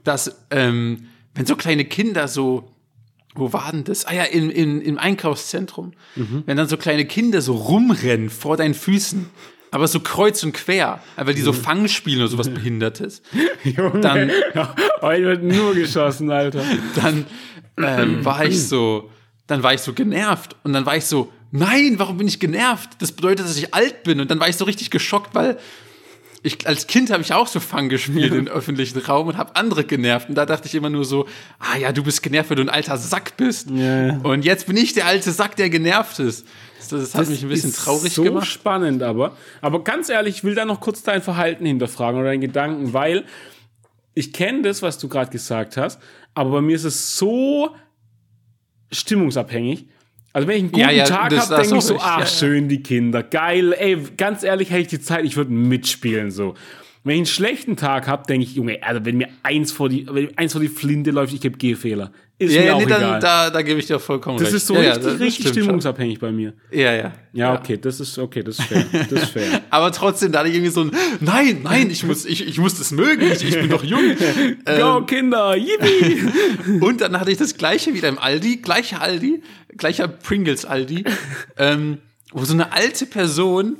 dass 0.05 0.47
ähm, 0.51 1.09
wenn 1.35 1.47
so 1.47 1.57
kleine 1.57 1.85
Kinder 1.85 2.29
so 2.29 2.69
wo 3.35 3.53
war 3.53 3.73
denn 3.73 3.85
das? 3.85 4.05
Ah 4.05 4.12
ja, 4.12 4.25
in, 4.25 4.51
in, 4.51 4.83
im 4.83 4.99
Einkaufszentrum. 4.99 5.93
Mhm. 6.17 6.43
Wenn 6.47 6.57
dann 6.57 6.69
so 6.69 6.77
kleine 6.77 7.07
Kinder 7.07 7.41
so 7.41 7.55
rumrennen 7.55 8.29
vor 8.29 8.57
deinen 8.57 8.75
Füßen, 8.75 9.27
aber 9.71 9.88
so 9.88 10.01
kreuz 10.01 10.43
und 10.45 10.53
quer, 10.53 11.01
weil 11.17 11.35
die 11.35 11.41
so 11.41 11.53
mhm. 11.53 11.57
Fang 11.57 11.88
spielen 11.88 12.21
oder 12.21 12.29
sowas 12.29 12.51
Behindertes. 12.51 13.23
Junge, 13.65 14.01
dann, 14.01 14.31
ja, 14.55 14.75
heute 15.01 15.25
wird 15.25 15.43
nur 15.45 15.75
geschossen, 15.75 16.31
Alter. 16.31 16.62
Dann 16.95 17.25
ähm, 17.79 18.23
war 18.23 18.45
ich 18.45 18.69
so, 18.69 19.11
dann 19.47 19.62
war 19.62 19.73
ich 19.73 19.81
so 19.81 19.95
genervt 19.95 20.57
und 20.62 20.75
dann 20.75 20.85
war 20.85 20.97
ich 20.97 21.07
so, 21.07 21.33
nein, 21.53 21.95
warum 21.97 22.19
bin 22.19 22.29
ich 22.29 22.38
genervt? 22.38 22.91
Das 22.99 23.12
bedeutet, 23.12 23.47
dass 23.47 23.57
ich 23.57 23.73
alt 23.73 24.03
bin 24.03 24.21
und 24.21 24.31
dann 24.31 24.41
war 24.41 24.49
ich 24.49 24.57
so 24.57 24.67
richtig 24.67 24.91
geschockt, 24.91 25.35
weil 25.35 25.59
ich, 26.44 26.66
als 26.66 26.88
Kind 26.88 27.11
habe 27.11 27.22
ich 27.22 27.33
auch 27.33 27.46
so 27.46 27.61
Fang 27.61 27.88
gespielt 27.88 28.35
im 28.35 28.48
öffentlichen 28.48 28.98
Raum 28.98 29.28
und 29.28 29.37
habe 29.37 29.55
andere 29.55 29.85
genervt. 29.85 30.28
Und 30.28 30.35
da 30.35 30.44
dachte 30.44 30.66
ich 30.66 30.74
immer 30.74 30.90
nur 30.90 31.05
so, 31.05 31.26
ah 31.61 31.76
ja, 31.78 31.92
du 31.92 32.02
bist 32.02 32.22
genervt, 32.22 32.50
weil 32.50 32.57
du 32.57 32.62
ein 32.62 32.68
alter 32.68 32.96
Sack 32.96 33.37
bist. 33.37 33.70
Ja. 33.70 34.16
Und 34.22 34.44
jetzt 34.44 34.66
bin 34.66 34.76
ich 34.76 34.92
der 34.92 35.07
alte 35.07 35.31
Sack, 35.31 35.55
der 35.57 35.70
genervt 35.70 36.18
ist. 36.18 36.46
Das, 36.90 37.14
hat 37.14 37.22
das 37.22 37.28
mich 37.28 37.42
ein 37.42 37.48
bisschen 37.48 37.72
traurig 37.72 38.12
so 38.12 38.24
gemacht. 38.24 38.48
Spannend 38.48 39.02
aber. 39.02 39.37
Aber 39.61 39.85
ganz 39.85 40.09
ehrlich, 40.09 40.38
ich 40.38 40.44
will 40.44 40.55
da 40.57 40.64
noch 40.64 40.81
kurz 40.81 41.02
dein 41.02 41.22
Verhalten 41.22 41.64
hinterfragen 41.64 42.20
oder 42.20 42.31
deinen 42.31 42.40
Gedanken, 42.40 42.92
weil 42.92 43.24
ich 44.14 44.33
kenne 44.33 44.62
das, 44.62 44.83
was 44.83 44.98
du 44.98 45.09
gerade 45.09 45.31
gesagt 45.31 45.76
hast, 45.76 46.00
aber 46.35 46.50
bei 46.50 46.61
mir 46.61 46.76
ist 46.76 46.85
es 46.85 47.16
so 47.16 47.70
stimmungsabhängig. 48.90 49.87
Also 50.33 50.49
wenn 50.49 50.57
ich 50.57 50.62
einen 50.62 50.73
guten 50.73 50.81
ja, 50.81 50.90
ja, 50.90 51.05
Tag 51.05 51.37
habe, 51.37 51.62
denke 51.62 51.77
ich 51.77 51.85
so, 51.85 51.99
ach 52.01 52.21
ja, 52.21 52.27
schön 52.27 52.68
die 52.68 52.83
Kinder, 52.83 53.23
geil, 53.23 53.75
ey, 53.75 53.99
ganz 54.16 54.42
ehrlich 54.42 54.71
hätte 54.71 54.81
ich 54.81 54.88
die 54.88 55.01
Zeit, 55.01 55.25
ich 55.25 55.37
würde 55.37 55.53
mitspielen 55.53 56.31
so. 56.31 56.55
Wenn 57.05 57.15
ich 57.15 57.19
einen 57.19 57.27
schlechten 57.27 57.77
Tag 57.77 58.07
habe, 58.07 58.25
denke 58.29 58.47
ich, 58.47 58.55
Junge, 58.55 58.81
also 58.83 59.05
wenn 59.05 59.17
mir 59.17 59.29
eins 59.43 59.73
vor 59.73 59.88
die, 59.88 60.07
wenn 60.09 60.37
eins 60.38 60.53
vor 60.53 60.61
die 60.61 60.69
Flinte 60.69 61.11
läuft, 61.11 61.35
ich 61.35 61.45
habe 61.45 61.59
Gehfehler. 61.59 62.12
Ist 62.38 62.55
ja, 62.55 62.61
mir 62.61 62.67
ja, 62.67 62.75
auch 62.75 62.79
nee, 62.79 62.85
egal. 62.85 63.01
Dann, 63.01 63.21
da, 63.21 63.51
da 63.51 63.62
gebe 63.62 63.81
ich 63.81 63.87
dir 63.87 63.99
vollkommen 63.99 64.37
das 64.38 64.47
recht. 64.47 64.55
Das 64.55 64.62
ist 64.62 64.67
so 64.69 64.75
ja, 64.77 64.93
richtig, 64.93 65.21
richtig 65.21 65.49
stimmungsabhängig 65.49 66.19
schon. 66.19 66.29
bei 66.29 66.33
mir. 66.33 66.55
Ja, 66.71 66.93
ja. 66.93 67.12
Ja, 67.33 67.55
okay, 67.55 67.77
das 67.77 67.99
ist, 67.99 68.19
okay, 68.19 68.43
das 68.43 68.59
ist 68.59 68.67
fair. 68.67 68.85
Das 69.11 69.23
ist 69.23 69.31
fair. 69.31 69.62
Aber 69.71 69.91
trotzdem, 69.91 70.33
da 70.33 70.41
hatte 70.41 70.49
ich 70.49 70.55
irgendwie 70.55 70.73
so 70.73 70.83
ein, 70.83 70.93
nein, 71.21 71.61
nein, 71.62 71.91
ich 71.91 72.05
muss, 72.05 72.25
ich, 72.25 72.47
ich 72.47 72.59
muss 72.59 72.79
das 72.79 72.93
mögen, 72.93 73.23
ich, 73.31 73.45
ich 73.45 73.55
bin 73.55 73.69
doch 73.69 73.83
jung. 73.83 74.01
Go, 74.65 74.99
ähm, 74.99 75.07
Kinder, 75.07 75.57
yippie! 75.57 76.23
Und 76.81 77.01
dann 77.01 77.19
hatte 77.19 77.33
ich 77.33 77.38
das 77.38 77.57
gleiche 77.57 77.95
wieder 77.95 78.09
im 78.09 78.19
Aldi, 78.19 78.59
gleicher 78.59 79.01
Aldi, 79.01 79.43
gleicher 79.77 80.09
Pringles 80.09 80.65
Aldi, 80.65 81.05
ähm, 81.59 81.99
wo 82.33 82.45
so 82.45 82.55
eine 82.55 82.73
alte 82.73 83.07
Person 83.07 83.77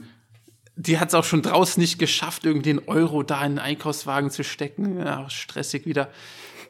die 0.77 0.99
hat 0.99 1.09
es 1.09 1.15
auch 1.15 1.25
schon 1.25 1.43
draußen 1.43 1.81
nicht 1.81 1.99
geschafft, 1.99 2.45
irgendwie 2.45 2.71
den 2.71 2.89
Euro 2.89 3.23
da 3.23 3.45
in 3.45 3.53
den 3.53 3.59
Einkaufswagen 3.59 4.31
zu 4.31 4.45
stecken. 4.45 4.99
Ja, 4.99 5.29
stressig 5.29 5.87
wieder. 5.87 6.11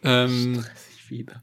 Ähm, 0.03 0.65
stressig 0.65 1.11
wieder. 1.11 1.43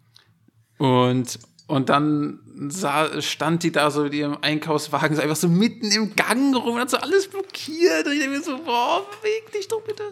Und, 0.78 1.40
und 1.68 1.90
dann 1.90 2.40
sah, 2.68 3.22
stand 3.22 3.64
die 3.64 3.72
da 3.72 3.90
so 3.90 4.04
mit 4.04 4.14
ihrem 4.14 4.38
Einkaufswagen 4.42 5.16
so 5.16 5.22
einfach 5.22 5.36
so 5.38 5.48
mitten 5.48 5.90
im 5.92 6.16
Gang 6.16 6.56
rum 6.56 6.76
und 6.76 6.82
hat 6.82 6.90
so 6.90 6.98
alles 6.98 7.28
blockiert. 7.28 8.06
Und 8.06 8.14
ich 8.14 8.20
denke 8.20 8.38
mir 8.38 8.42
so, 8.42 8.58
boah, 8.58 9.06
beweg 9.10 9.52
dich 9.54 9.68
doch 9.68 9.82
bitte. 9.82 10.04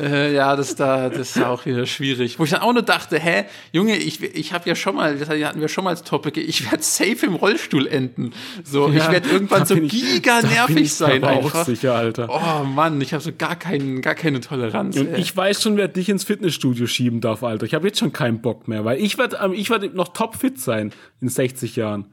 äh, 0.00 0.34
ja, 0.34 0.56
das 0.56 0.74
da, 0.74 1.10
das 1.10 1.36
ist 1.36 1.42
auch 1.42 1.66
wieder 1.66 1.84
schwierig. 1.84 2.38
Wo 2.38 2.44
ich 2.44 2.50
dann 2.50 2.60
auch 2.60 2.72
nur 2.72 2.82
dachte, 2.82 3.18
hä, 3.18 3.44
Junge, 3.72 3.96
ich, 3.96 4.22
ich 4.22 4.52
habe 4.54 4.68
ja 4.68 4.74
schon 4.74 4.94
mal, 4.94 5.18
das 5.18 5.28
hatten 5.28 5.60
wir 5.60 5.68
schon 5.68 5.84
mal 5.84 5.90
als 5.90 6.02
Topic, 6.04 6.40
ich 6.40 6.70
werde 6.70 6.82
safe 6.82 7.26
im 7.26 7.34
Rollstuhl 7.34 7.86
enden. 7.86 8.32
So, 8.64 8.88
ja, 8.88 9.04
ich 9.04 9.10
werde 9.10 9.28
irgendwann 9.28 9.66
so 9.66 9.76
giga 9.76 10.40
nervig 10.40 10.94
sein 10.94 11.22
einfach. 11.22 11.66
Sicher, 11.66 11.94
Alter. 11.94 12.28
Oh 12.30 12.64
Mann, 12.64 13.00
ich 13.00 13.12
habe 13.12 13.22
so 13.22 13.32
gar, 13.36 13.56
keinen, 13.56 14.00
gar 14.00 14.14
keine 14.14 14.40
Toleranz. 14.40 14.96
Und 14.96 15.08
ey. 15.08 15.20
ich 15.20 15.36
weiß 15.36 15.62
schon, 15.62 15.76
wer 15.76 15.88
dich 15.88 16.08
ins 16.08 16.24
Fitnessstudio 16.24 16.86
schieben 16.86 17.20
darf, 17.20 17.42
Alter. 17.42 17.66
Ich 17.66 17.74
habe 17.74 17.86
jetzt 17.86 17.98
schon 17.98 18.12
keinen 18.12 18.40
Bock 18.40 18.68
mehr, 18.68 18.84
weil 18.86 19.00
ich 19.02 19.18
werde 19.18 19.38
ich 19.54 19.68
werd 19.68 19.94
noch 19.94 20.08
topfit 20.08 20.58
sein 20.58 20.92
in 21.20 21.28
60 21.28 21.57
Jahren. 21.76 22.06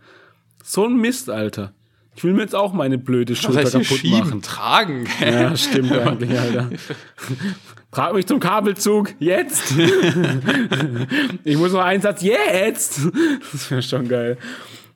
So 0.63 0.85
ein 0.85 0.95
Mist, 0.95 1.29
Alter. 1.29 1.73
Ich 2.15 2.23
will 2.23 2.33
mir 2.33 2.41
jetzt 2.41 2.55
auch 2.55 2.71
meine 2.71 2.97
blöde 2.97 3.35
Schulter 3.35 3.63
das 3.63 3.75
heißt, 3.75 3.89
kaputt 3.89 4.11
machen. 4.11 4.41
tragen. 4.41 5.05
Ja, 5.19 5.55
stimmt 5.57 5.91
eigentlich, 5.91 6.39
Alter. 6.39 6.69
Trag 7.91 8.13
mich 8.13 8.25
zum 8.25 8.39
Kabelzug, 8.39 9.13
jetzt. 9.19 9.73
ich 11.43 11.57
muss 11.57 11.73
noch 11.73 11.81
einen 11.81 12.01
Satz, 12.01 12.21
jetzt. 12.21 13.01
Das 13.51 13.69
wäre 13.69 13.81
schon 13.81 14.07
geil. 14.07 14.37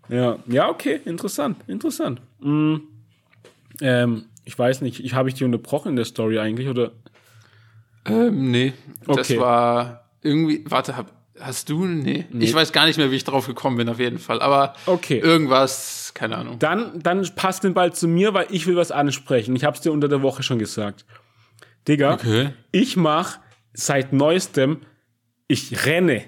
Ja, 0.07 0.39
ja, 0.47 0.69
okay, 0.69 1.01
interessant, 1.05 1.57
interessant. 1.67 2.21
Mhm. 2.39 2.83
Ähm, 3.81 4.25
ich 4.45 4.57
weiß 4.57 4.81
nicht, 4.81 5.03
ich 5.03 5.13
habe 5.13 5.29
ich 5.29 5.35
die 5.35 5.43
unterbrochen 5.43 5.89
in 5.89 5.95
der 5.95 6.05
Story 6.05 6.39
eigentlich 6.39 6.67
oder? 6.67 6.91
Ähm, 8.05 8.49
nee, 8.49 8.73
okay. 9.05 9.17
das 9.17 9.38
war 9.38 10.09
irgendwie. 10.21 10.63
Warte, 10.67 10.97
hab, 10.97 11.12
Hast 11.39 11.69
du? 11.69 11.86
Nee. 11.86 12.25
nee. 12.32 12.45
Ich 12.45 12.54
weiß 12.54 12.71
gar 12.71 12.86
nicht 12.86 12.97
mehr, 12.97 13.12
wie 13.12 13.15
ich 13.15 13.23
drauf 13.23 13.47
gekommen 13.47 13.78
bin, 13.78 13.89
auf 13.89 13.99
jeden 13.99 14.19
Fall. 14.19 14.41
Aber 14.41 14.75
okay. 14.86 15.19
irgendwas, 15.19 16.12
keine 16.13 16.38
Ahnung. 16.38 16.60
Dann, 16.60 16.99
dann 17.02 17.28
passt 17.36 17.63
den 17.63 17.73
Ball 17.73 17.93
zu 17.93 18.08
mir, 18.08 18.34
weil 18.34 18.47
ich 18.49 18.67
will 18.67 18.75
was 18.75 18.91
ansprechen. 18.91 19.56
Ich 19.56 19.63
hab's 19.63 19.82
dir 19.82 19.91
unter 19.91 20.08
der 20.08 20.21
Woche 20.21 20.43
schon 20.43 20.60
gesagt. 20.60 21.06
Digga, 21.88 22.13
okay. 22.13 22.49
ich 22.71 22.97
mach 22.97 23.39
seit 23.73 24.12
neuestem, 24.12 24.82
ich 25.47 25.86
renne. 25.86 26.23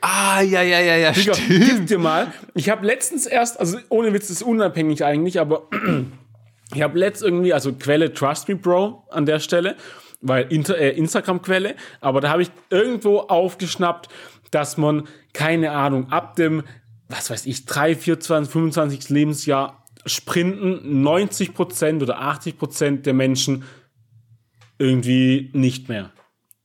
Ah, 0.00 0.40
ja, 0.42 0.62
ja, 0.62 0.80
ja, 0.80 0.96
ja, 0.96 1.12
Digga, 1.12 1.34
stimmt. 1.34 1.48
Gib 1.48 1.86
dir 1.86 1.98
mal. 1.98 2.32
Ich 2.54 2.68
habe 2.68 2.86
letztens 2.86 3.26
erst, 3.26 3.58
also 3.58 3.78
ohne 3.88 4.12
Witz, 4.12 4.28
das 4.28 4.38
ist 4.38 4.42
unabhängig 4.42 5.04
eigentlich, 5.04 5.40
aber 5.40 5.68
ich 6.74 6.82
habe 6.82 6.98
letzt 6.98 7.22
irgendwie, 7.22 7.52
also 7.52 7.72
Quelle 7.72 8.12
Trust 8.12 8.48
Me 8.48 8.56
Bro 8.56 9.06
an 9.10 9.26
der 9.26 9.40
Stelle 9.40 9.76
weil 10.20 10.46
äh, 10.52 10.90
Instagram-Quelle, 10.90 11.76
aber 12.00 12.20
da 12.20 12.30
habe 12.30 12.42
ich 12.42 12.50
irgendwo 12.68 13.20
aufgeschnappt, 13.20 14.08
dass 14.50 14.76
man, 14.76 15.08
keine 15.32 15.72
Ahnung, 15.72 16.10
ab 16.10 16.36
dem, 16.36 16.64
was 17.08 17.30
weiß 17.30 17.46
ich, 17.46 17.66
3, 17.66 17.94
24, 17.96 18.52
25 18.52 19.08
Lebensjahr 19.10 19.86
sprinten 20.06 21.04
90% 21.06 22.02
oder 22.02 22.20
80% 22.20 23.02
der 23.02 23.14
Menschen 23.14 23.64
irgendwie 24.78 25.50
nicht 25.52 25.88
mehr. 25.88 26.10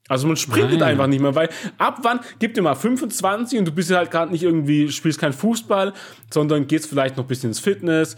Also 0.07 0.27
man 0.27 0.37
sprintet 0.37 0.79
Nein. 0.79 0.91
einfach 0.91 1.07
nicht 1.07 1.21
mehr, 1.21 1.33
weil 1.33 1.49
ab 1.77 1.99
wann, 2.03 2.19
gib 2.37 2.53
dir 2.53 2.61
mal 2.61 2.75
25 2.75 3.59
und 3.59 3.65
du 3.65 3.71
bist 3.71 3.91
halt 3.91 4.11
gerade 4.11 4.31
nicht 4.31 4.43
irgendwie, 4.43 4.91
spielst 4.91 5.19
kein 5.19 5.33
Fußball, 5.33 5.93
sondern 6.31 6.67
gehst 6.67 6.87
vielleicht 6.87 7.17
noch 7.17 7.25
ein 7.25 7.27
bisschen 7.27 7.49
ins 7.49 7.59
Fitness, 7.59 8.15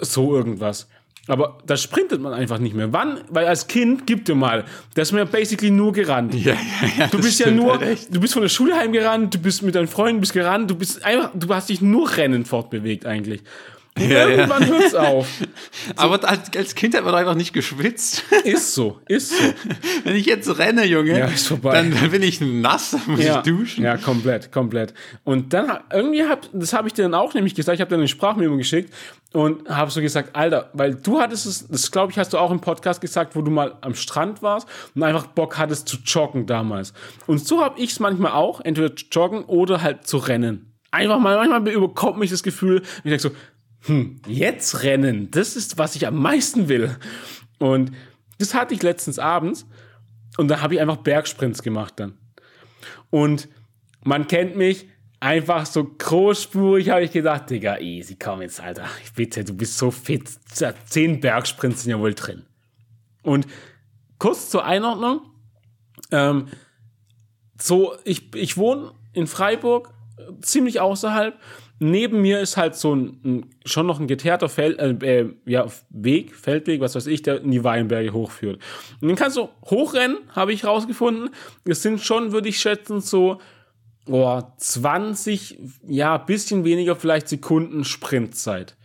so 0.00 0.34
irgendwas. 0.34 0.88
Aber 1.28 1.58
da 1.66 1.76
sprintet 1.76 2.20
man 2.20 2.32
einfach 2.32 2.58
nicht 2.58 2.74
mehr. 2.74 2.92
Wann? 2.92 3.20
Weil 3.28 3.46
als 3.46 3.68
Kind, 3.68 4.06
gib 4.06 4.24
dir 4.24 4.34
mal, 4.34 4.64
da 4.94 5.02
ist 5.02 5.12
man 5.12 5.18
ja 5.20 5.24
basically 5.26 5.70
nur 5.70 5.92
gerannt. 5.92 6.34
Ja, 6.34 6.54
ja, 6.54 6.88
ja. 6.98 7.06
Du 7.08 7.18
bist 7.18 7.38
ja 7.38 7.50
nur, 7.50 7.78
halt 7.78 8.14
du 8.14 8.18
bist 8.18 8.32
von 8.32 8.42
der 8.42 8.48
Schule 8.48 8.76
heimgerannt, 8.76 9.34
du 9.34 9.38
bist 9.38 9.62
mit 9.62 9.74
deinen 9.74 9.88
Freunden 9.88 10.20
bist 10.20 10.32
gerannt, 10.32 10.70
du 10.70 10.74
bist 10.74 11.04
einfach, 11.04 11.30
du 11.34 11.54
hast 11.54 11.68
dich 11.68 11.82
nur 11.82 12.16
rennen 12.16 12.44
fortbewegt 12.46 13.04
eigentlich. 13.04 13.42
Ja, 13.98 14.28
Irgendwann 14.28 14.62
ja. 14.62 14.68
hört's 14.68 14.94
auf. 14.94 15.28
So. 15.38 15.44
Aber 15.96 16.28
als 16.28 16.74
Kind 16.74 16.96
hat 16.96 17.04
man 17.04 17.14
einfach 17.14 17.34
nicht 17.34 17.52
geschwitzt. 17.52 18.24
Ist 18.44 18.74
so, 18.74 19.00
ist 19.08 19.30
so. 19.30 19.44
Wenn 20.04 20.16
ich 20.16 20.26
jetzt 20.26 20.58
renne, 20.58 20.84
Junge, 20.84 21.18
ja. 21.18 21.28
Dann, 21.62 21.90
dann 21.92 22.10
bin 22.10 22.22
ich 22.22 22.40
nass, 22.40 22.92
dann 22.92 23.02
muss 23.06 23.24
ja. 23.24 23.38
ich 23.38 23.42
duschen. 23.42 23.84
Ja, 23.84 23.96
komplett, 23.96 24.52
komplett. 24.52 24.94
Und 25.24 25.52
dann 25.52 25.78
irgendwie 25.92 26.24
hab, 26.24 26.48
das 26.52 26.72
habe 26.72 26.88
ich 26.88 26.94
dir 26.94 27.02
dann 27.02 27.14
auch 27.14 27.34
nämlich 27.34 27.54
gesagt, 27.54 27.74
ich 27.74 27.80
habe 27.80 27.88
dir 27.90 27.96
eine 27.96 28.08
Sprachmemo 28.08 28.56
geschickt 28.56 28.92
und 29.32 29.68
habe 29.68 29.90
so 29.90 30.00
gesagt, 30.00 30.34
Alter, 30.34 30.70
weil 30.72 30.94
du 30.94 31.20
hattest 31.20 31.46
es, 31.46 31.68
das 31.68 31.90
glaube 31.90 32.12
ich, 32.12 32.18
hast 32.18 32.32
du 32.32 32.38
auch 32.38 32.50
im 32.50 32.60
Podcast 32.60 33.00
gesagt, 33.00 33.36
wo 33.36 33.42
du 33.42 33.50
mal 33.50 33.76
am 33.80 33.94
Strand 33.94 34.42
warst 34.42 34.68
und 34.94 35.02
einfach 35.02 35.26
Bock 35.26 35.58
hattest 35.58 35.88
zu 35.88 35.98
joggen 36.04 36.46
damals. 36.46 36.92
Und 37.26 37.46
so 37.46 37.62
habe 37.62 37.78
ich 37.78 37.90
es 37.90 38.00
manchmal 38.00 38.32
auch, 38.32 38.60
entweder 38.60 38.92
joggen 39.10 39.44
oder 39.44 39.82
halt 39.82 40.06
zu 40.06 40.18
rennen. 40.18 40.72
Einfach 40.90 41.18
mal, 41.18 41.36
manchmal 41.36 41.68
überkommt 41.74 42.18
mich 42.18 42.30
das 42.30 42.42
Gefühl, 42.42 42.82
ich 42.98 43.02
denke 43.02 43.18
so, 43.18 43.30
hm, 43.88 44.20
jetzt 44.26 44.82
rennen, 44.82 45.30
das 45.30 45.56
ist, 45.56 45.78
was 45.78 45.96
ich 45.96 46.06
am 46.06 46.16
meisten 46.16 46.68
will. 46.68 46.96
Und 47.58 47.92
das 48.38 48.54
hatte 48.54 48.74
ich 48.74 48.82
letztens 48.82 49.18
abends 49.18 49.66
und 50.36 50.48
da 50.48 50.60
habe 50.60 50.74
ich 50.74 50.80
einfach 50.80 50.98
Bergsprints 50.98 51.62
gemacht 51.62 51.94
dann. 51.96 52.16
Und 53.10 53.48
man 54.04 54.28
kennt 54.28 54.56
mich, 54.56 54.86
einfach 55.20 55.66
so 55.66 55.84
großspurig 55.84 56.90
habe 56.90 57.04
ich 57.04 57.10
gedacht, 57.10 57.50
Digga, 57.50 57.78
easy, 57.78 58.16
komm 58.16 58.42
jetzt, 58.42 58.60
Alter, 58.60 58.86
ich 59.02 59.12
bitte, 59.12 59.44
du 59.44 59.54
bist 59.54 59.76
so 59.76 59.90
fit. 59.90 60.28
Zehn 60.86 61.20
Bergsprints 61.20 61.82
sind 61.82 61.90
ja 61.90 61.98
wohl 61.98 62.14
drin. 62.14 62.44
Und 63.22 63.46
kurz 64.18 64.50
zur 64.50 64.64
Einordnung, 64.64 65.20
ähm, 66.12 66.48
so, 67.60 67.94
ich, 68.04 68.34
ich 68.34 68.56
wohne 68.56 68.92
in 69.12 69.26
Freiburg, 69.26 69.92
ziemlich 70.40 70.80
außerhalb 70.80 71.34
neben 71.80 72.20
mir 72.20 72.40
ist 72.40 72.56
halt 72.56 72.74
so 72.74 72.94
ein, 72.94 73.20
ein 73.24 73.46
schon 73.64 73.86
noch 73.86 74.00
ein 74.00 74.06
geteerter 74.06 74.48
Feld, 74.48 74.78
äh, 74.78 75.20
äh, 75.20 75.34
ja, 75.46 75.66
Weg, 75.90 76.34
Feldweg, 76.34 76.80
was 76.80 76.94
weiß 76.94 77.06
ich, 77.06 77.22
der 77.22 77.40
in 77.40 77.50
die 77.50 77.64
Weinberge 77.64 78.12
hochführt. 78.12 78.60
Und 79.00 79.08
den 79.08 79.16
kannst 79.16 79.36
du 79.36 79.48
hochrennen, 79.66 80.18
habe 80.34 80.52
ich 80.52 80.64
rausgefunden. 80.64 81.30
Es 81.64 81.82
sind 81.82 82.00
schon, 82.00 82.32
würde 82.32 82.48
ich 82.48 82.60
schätzen, 82.60 83.00
so 83.00 83.40
oh, 84.06 84.42
20, 84.56 85.58
ja, 85.86 86.18
bisschen 86.18 86.64
weniger 86.64 86.96
vielleicht 86.96 87.28
Sekunden 87.28 87.84
Sprintzeit. 87.84 88.76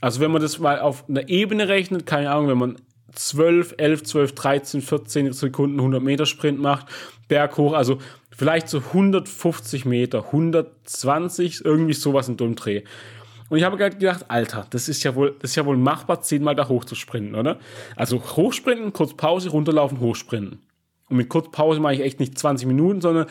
Also 0.00 0.20
wenn 0.20 0.30
man 0.30 0.42
das 0.42 0.58
mal 0.58 0.80
auf 0.80 1.08
einer 1.08 1.28
Ebene 1.28 1.68
rechnet, 1.68 2.06
keine 2.06 2.30
Ahnung, 2.30 2.48
wenn 2.48 2.58
man 2.58 2.76
12, 3.14 3.74
11, 3.78 4.02
12, 4.02 4.34
13, 4.34 4.80
14 4.82 5.32
Sekunden 5.32 5.78
100 5.78 6.02
Meter 6.02 6.26
Sprint 6.26 6.60
macht, 6.60 6.86
berghoch, 7.28 7.72
also 7.72 7.98
vielleicht 8.36 8.68
so 8.68 8.78
150 8.78 9.84
Meter, 9.84 10.26
120, 10.26 11.64
irgendwie 11.64 11.94
sowas 11.94 12.28
in 12.28 12.36
dem 12.36 12.54
Dreh. 12.54 12.82
Und 13.50 13.58
ich 13.58 13.64
habe 13.64 13.76
gerade 13.76 13.96
gedacht, 13.96 14.24
Alter, 14.28 14.66
das 14.70 14.88
ist 14.88 15.02
ja 15.04 15.14
wohl, 15.14 15.36
das 15.40 15.50
ist 15.50 15.56
ja 15.56 15.66
wohl 15.66 15.76
machbar, 15.76 16.22
zehnmal 16.22 16.56
da 16.56 16.68
hoch 16.68 16.84
zu 16.84 16.94
sprinten, 16.94 17.34
oder? 17.34 17.58
Also 17.94 18.20
hochsprinten, 18.20 18.92
kurz 18.92 19.14
Pause, 19.14 19.50
runterlaufen, 19.50 20.00
hochsprinten. 20.00 20.60
Und 21.08 21.16
mit 21.16 21.28
kurz 21.28 21.50
Pause 21.50 21.80
mache 21.80 21.94
ich 21.94 22.00
echt 22.00 22.20
nicht 22.20 22.38
20 22.38 22.66
Minuten, 22.66 23.00
sondern 23.00 23.26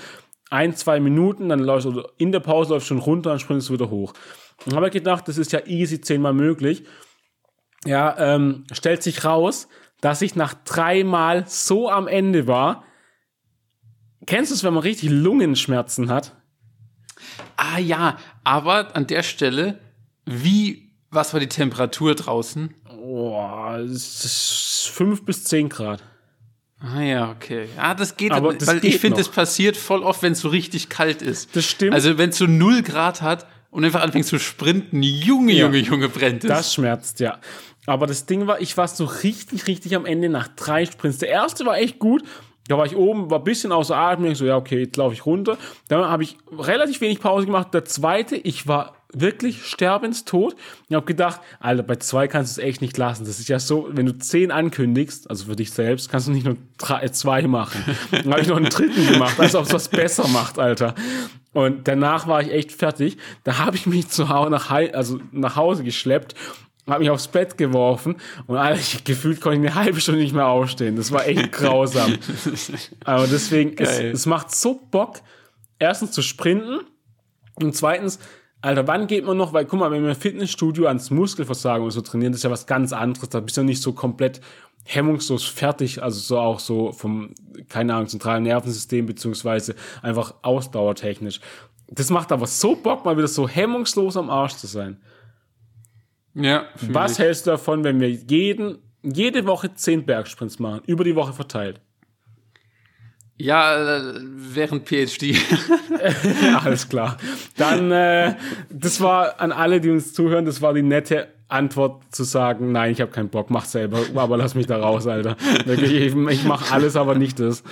ein, 0.49 0.75
zwei 0.75 0.99
Minuten, 0.99 1.49
dann 1.49 1.59
läufst 1.59 1.87
du 1.87 2.03
in 2.17 2.31
der 2.31 2.39
Pause 2.39 2.73
läufst 2.73 2.89
du 2.89 2.93
schon 2.95 3.03
runter, 3.03 3.31
dann 3.31 3.39
springst 3.39 3.69
du 3.69 3.73
wieder 3.73 3.89
hoch. 3.89 4.13
Und 4.65 4.75
habe 4.75 4.91
gedacht, 4.91 5.27
das 5.27 5.37
ist 5.37 5.51
ja 5.51 5.65
easy 5.65 5.99
zehnmal 5.99 6.33
möglich. 6.33 6.83
Ja, 7.85 8.15
ähm, 8.17 8.65
stellt 8.71 9.01
sich 9.03 9.25
raus, 9.25 9.67
dass 9.99 10.21
ich 10.21 10.35
nach 10.35 10.53
dreimal 10.53 11.45
so 11.47 11.89
am 11.89 12.07
Ende 12.07 12.47
war, 12.47 12.83
Kennst 14.25 14.51
du 14.51 14.55
es, 14.55 14.63
wenn 14.63 14.73
man 14.73 14.83
richtig 14.83 15.09
Lungenschmerzen 15.09 16.09
hat? 16.09 16.33
Ah 17.55 17.77
ja, 17.77 18.17
aber 18.43 18.95
an 18.95 19.07
der 19.07 19.23
Stelle, 19.23 19.79
wie, 20.25 20.91
was 21.09 21.33
war 21.33 21.39
die 21.39 21.47
Temperatur 21.47 22.15
draußen? 22.15 22.73
Ist 23.85 24.89
5 24.93 25.25
bis 25.25 25.43
10 25.45 25.69
Grad. 25.69 26.03
Ah 26.79 27.01
ja, 27.01 27.31
okay. 27.31 27.69
Ah, 27.77 27.93
das 27.93 28.17
geht, 28.17 28.31
aber 28.31 28.53
das 28.53 28.67
weil 28.67 28.81
geht 28.81 28.95
ich 28.95 28.99
finde, 28.99 29.17
das 29.17 29.29
passiert 29.29 29.77
voll 29.77 30.03
oft, 30.03 30.21
wenn 30.21 30.33
es 30.33 30.41
so 30.41 30.49
richtig 30.49 30.89
kalt 30.89 31.21
ist. 31.21 31.55
Das 31.55 31.63
stimmt. 31.65 31.93
Also 31.93 32.17
wenn 32.17 32.31
es 32.31 32.37
so 32.37 32.45
0 32.45 32.81
Grad 32.83 33.21
hat 33.21 33.47
und 33.71 33.85
einfach 33.85 34.01
anfängt 34.01 34.25
zu 34.25 34.37
sprinten, 34.37 35.01
Junge, 35.01 35.53
ja, 35.53 35.65
Junge, 35.65 35.77
Junge, 35.77 36.09
brennt 36.09 36.43
es. 36.43 36.49
Das 36.49 36.73
schmerzt, 36.73 37.21
ja. 37.21 37.39
Aber 37.85 38.05
das 38.05 38.25
Ding 38.25 38.47
war, 38.47 38.61
ich 38.61 38.75
war 38.75 38.87
so 38.87 39.05
richtig, 39.05 39.67
richtig 39.67 39.95
am 39.95 40.05
Ende 40.05 40.27
nach 40.29 40.49
drei 40.49 40.85
Sprints. 40.85 41.19
Der 41.19 41.29
erste 41.29 41.65
war 41.65 41.77
echt 41.77 41.99
gut, 41.99 42.23
da 42.67 42.77
war 42.77 42.85
ich 42.85 42.95
oben, 42.95 43.29
war 43.29 43.39
ein 43.39 43.43
bisschen 43.43 43.71
außer 43.71 43.95
Atem, 43.95 44.25
ich 44.25 44.37
so, 44.37 44.45
ja, 44.45 44.55
okay, 44.55 44.79
jetzt 44.79 44.95
laufe 44.95 45.13
ich 45.13 45.25
runter. 45.25 45.57
Dann 45.89 46.05
habe 46.05 46.23
ich 46.23 46.37
relativ 46.57 47.01
wenig 47.01 47.19
Pause 47.19 47.45
gemacht. 47.45 47.73
Der 47.73 47.83
zweite, 47.83 48.37
ich 48.37 48.67
war 48.67 48.93
wirklich 49.11 49.65
sterbenstot. 49.65 50.55
Ich 50.87 50.95
habe 50.95 51.05
gedacht, 51.05 51.41
Alter, 51.59 51.83
bei 51.83 51.97
zwei 51.97 52.27
kannst 52.27 52.57
du 52.57 52.61
es 52.61 52.67
echt 52.67 52.81
nicht 52.81 52.97
lassen. 52.97 53.25
Das 53.25 53.39
ist 53.39 53.49
ja 53.49 53.59
so, 53.59 53.87
wenn 53.91 54.05
du 54.05 54.17
zehn 54.17 54.49
ankündigst, 54.49 55.29
also 55.29 55.45
für 55.45 55.55
dich 55.55 55.71
selbst, 55.71 56.09
kannst 56.09 56.27
du 56.27 56.31
nicht 56.31 56.45
nur 56.45 56.57
drei, 56.77 57.03
äh, 57.03 57.11
zwei 57.11 57.41
machen. 57.43 57.83
Dann 58.11 58.31
habe 58.31 58.41
ich 58.41 58.47
noch 58.47 58.57
einen 58.57 58.69
dritten 58.69 59.07
gemacht, 59.07 59.39
als 59.39 59.55
ob 59.55 59.65
es 59.65 59.73
was 59.73 59.89
besser 59.89 60.27
macht, 60.29 60.57
Alter. 60.57 60.95
Und 61.51 61.87
danach 61.87 62.27
war 62.27 62.41
ich 62.41 62.51
echt 62.51 62.71
fertig. 62.71 63.17
Da 63.43 63.59
habe 63.59 63.75
ich 63.75 63.85
mich 63.85 64.07
zu 64.07 64.29
Hause 64.29 64.49
nach, 64.49 64.71
also 64.71 65.19
nach 65.31 65.55
Hause 65.55 65.83
geschleppt 65.83 66.33
habe 66.87 66.99
mich 66.99 67.09
aufs 67.09 67.27
Bett 67.27 67.57
geworfen 67.57 68.17
und 68.47 68.57
eigentlich 68.57 69.03
gefühlt 69.05 69.41
konnte 69.41 69.59
ich 69.59 69.65
eine 69.65 69.75
halbe 69.75 70.01
Stunde 70.01 70.21
nicht 70.21 70.33
mehr 70.33 70.47
aufstehen. 70.47 70.95
Das 70.95 71.11
war 71.11 71.25
echt 71.25 71.51
grausam. 71.51 72.17
Aber 73.05 73.27
deswegen, 73.27 73.77
es, 73.77 73.99
es, 73.99 74.25
macht 74.25 74.53
so 74.53 74.81
Bock, 74.91 75.21
erstens 75.79 76.11
zu 76.11 76.21
sprinten 76.21 76.81
Und 77.55 77.75
zweitens, 77.75 78.19
Alter, 78.61 78.87
wann 78.87 79.07
geht 79.07 79.25
man 79.25 79.37
noch, 79.37 79.53
weil 79.53 79.65
guck 79.65 79.79
mal, 79.79 79.91
wenn 79.91 80.03
wir 80.03 80.09
im 80.09 80.15
Fitnessstudio 80.15 80.87
ans 80.87 81.09
Muskelversagen 81.09 81.83
oder 81.83 81.91
so 81.91 82.01
trainieren, 82.01 82.31
das 82.31 82.39
ist 82.39 82.43
ja 82.43 82.51
was 82.51 82.65
ganz 82.65 82.93
anderes. 82.93 83.29
Da 83.29 83.39
bist 83.39 83.57
du 83.57 83.63
nicht 83.63 83.81
so 83.81 83.93
komplett 83.93 84.41
hemmungslos 84.85 85.45
fertig, 85.45 86.03
also 86.03 86.19
so 86.19 86.39
auch 86.39 86.59
so 86.59 86.91
vom, 86.91 87.33
keine 87.69 87.93
Ahnung, 87.93 88.07
zentralen 88.07 88.43
Nervensystem, 88.43 89.05
beziehungsweise 89.05 89.75
einfach 90.01 90.33
ausdauertechnisch. 90.41 91.39
Das 91.87 92.09
macht 92.09 92.31
aber 92.31 92.47
so 92.47 92.75
Bock, 92.75 93.05
mal 93.05 93.17
wieder 93.17 93.27
so 93.27 93.47
hemmungslos 93.47 94.17
am 94.17 94.29
Arsch 94.29 94.55
zu 94.55 94.67
sein. 94.67 94.97
Ja. 96.35 96.65
Was 96.81 97.19
hältst 97.19 97.45
du 97.45 97.51
davon, 97.51 97.83
wenn 97.83 97.99
wir 97.99 98.09
jeden, 98.09 98.79
jede 99.01 99.45
Woche 99.45 99.73
zehn 99.73 100.05
Bergsprints 100.05 100.59
machen, 100.59 100.81
über 100.87 101.03
die 101.03 101.15
Woche 101.15 101.33
verteilt? 101.33 101.79
Ja, 103.37 103.97
äh, 103.97 104.13
während 104.21 104.87
PhD. 104.87 105.35
Alles 106.63 106.87
klar. 106.87 107.17
Dann, 107.57 107.91
äh, 107.91 108.35
das 108.69 109.01
war 109.01 109.39
an 109.41 109.51
alle, 109.51 109.81
die 109.81 109.89
uns 109.89 110.13
zuhören, 110.13 110.45
das 110.45 110.61
war 110.61 110.73
die 110.73 110.83
nette 110.83 111.29
Antwort 111.47 112.03
zu 112.13 112.23
sagen, 112.23 112.71
nein, 112.71 112.91
ich 112.91 113.01
habe 113.01 113.11
keinen 113.11 113.29
Bock, 113.29 113.49
mach 113.49 113.65
selber, 113.65 113.99
aber 114.15 114.37
lass 114.37 114.55
mich 114.55 114.65
da 114.67 114.77
raus, 114.77 115.07
Alter. 115.07 115.35
Wirklich, 115.65 115.93
ich, 115.93 116.15
ich 116.15 116.43
mache 116.45 116.73
alles, 116.73 116.95
aber 116.95 117.15
nicht 117.15 117.39
das. 117.39 117.63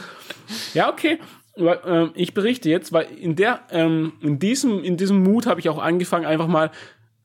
Ja, 0.73 0.89
okay. 0.89 1.19
Ähm, 1.57 2.11
ich 2.15 2.33
berichte 2.33 2.69
jetzt, 2.69 2.91
weil 2.91 3.07
in 3.19 3.35
der, 3.35 3.61
ähm, 3.71 4.13
in 4.21 4.39
diesem, 4.39 4.83
in 4.83 4.97
diesem 4.97 5.23
Mut 5.23 5.45
habe 5.45 5.59
ich 5.59 5.69
auch 5.69 5.81
angefangen, 5.81 6.25
einfach 6.25 6.47
mal 6.47 6.71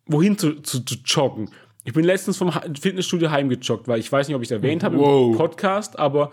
wohin 0.06 0.38
zu, 0.38 0.60
zu, 0.62 0.84
zu 0.84 0.96
joggen. 1.04 1.50
Ich 1.84 1.92
bin 1.92 2.04
letztens 2.04 2.36
vom 2.36 2.50
Fitnessstudio 2.52 3.30
heimgejoggt, 3.30 3.86
weil 3.86 4.00
ich 4.00 4.10
weiß 4.10 4.26
nicht, 4.26 4.34
ob 4.34 4.42
ich 4.42 4.48
es 4.48 4.52
erwähnt 4.52 4.82
habe 4.82 4.98
Wow. 4.98 5.32
im 5.32 5.36
Podcast, 5.38 5.98
aber 5.98 6.32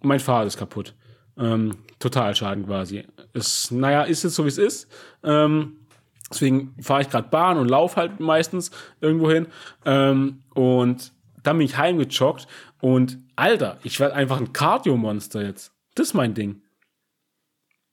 mein 0.00 0.20
Fahrrad 0.20 0.46
ist 0.46 0.56
kaputt. 0.56 0.94
Ähm, 1.36 1.76
total 1.98 2.34
Schaden 2.34 2.66
quasi. 2.66 3.04
Es, 3.32 3.70
naja, 3.70 4.02
ist 4.04 4.24
jetzt 4.24 4.34
so, 4.34 4.44
wie 4.44 4.48
es 4.48 4.58
ist. 4.58 4.88
Ähm, 5.22 5.86
deswegen 6.30 6.74
fahre 6.80 7.02
ich 7.02 7.10
gerade 7.10 7.28
Bahn 7.28 7.58
und 7.58 7.68
laufe 7.68 7.96
halt 7.96 8.18
meistens 8.20 8.70
irgendwo 9.00 9.30
hin. 9.30 9.46
Ähm, 9.84 10.42
und 10.54 11.12
dann 11.42 11.58
bin 11.58 11.66
ich 11.66 11.76
heimgejoggt 11.76 12.46
und 12.80 13.18
Alter, 13.36 13.78
ich 13.84 14.00
werde 14.00 14.14
einfach 14.14 14.38
ein 14.40 14.52
Cardio-Monster 14.52 15.42
jetzt. 15.42 15.72
Das 15.94 16.08
ist 16.08 16.14
mein 16.14 16.34
Ding. 16.34 16.62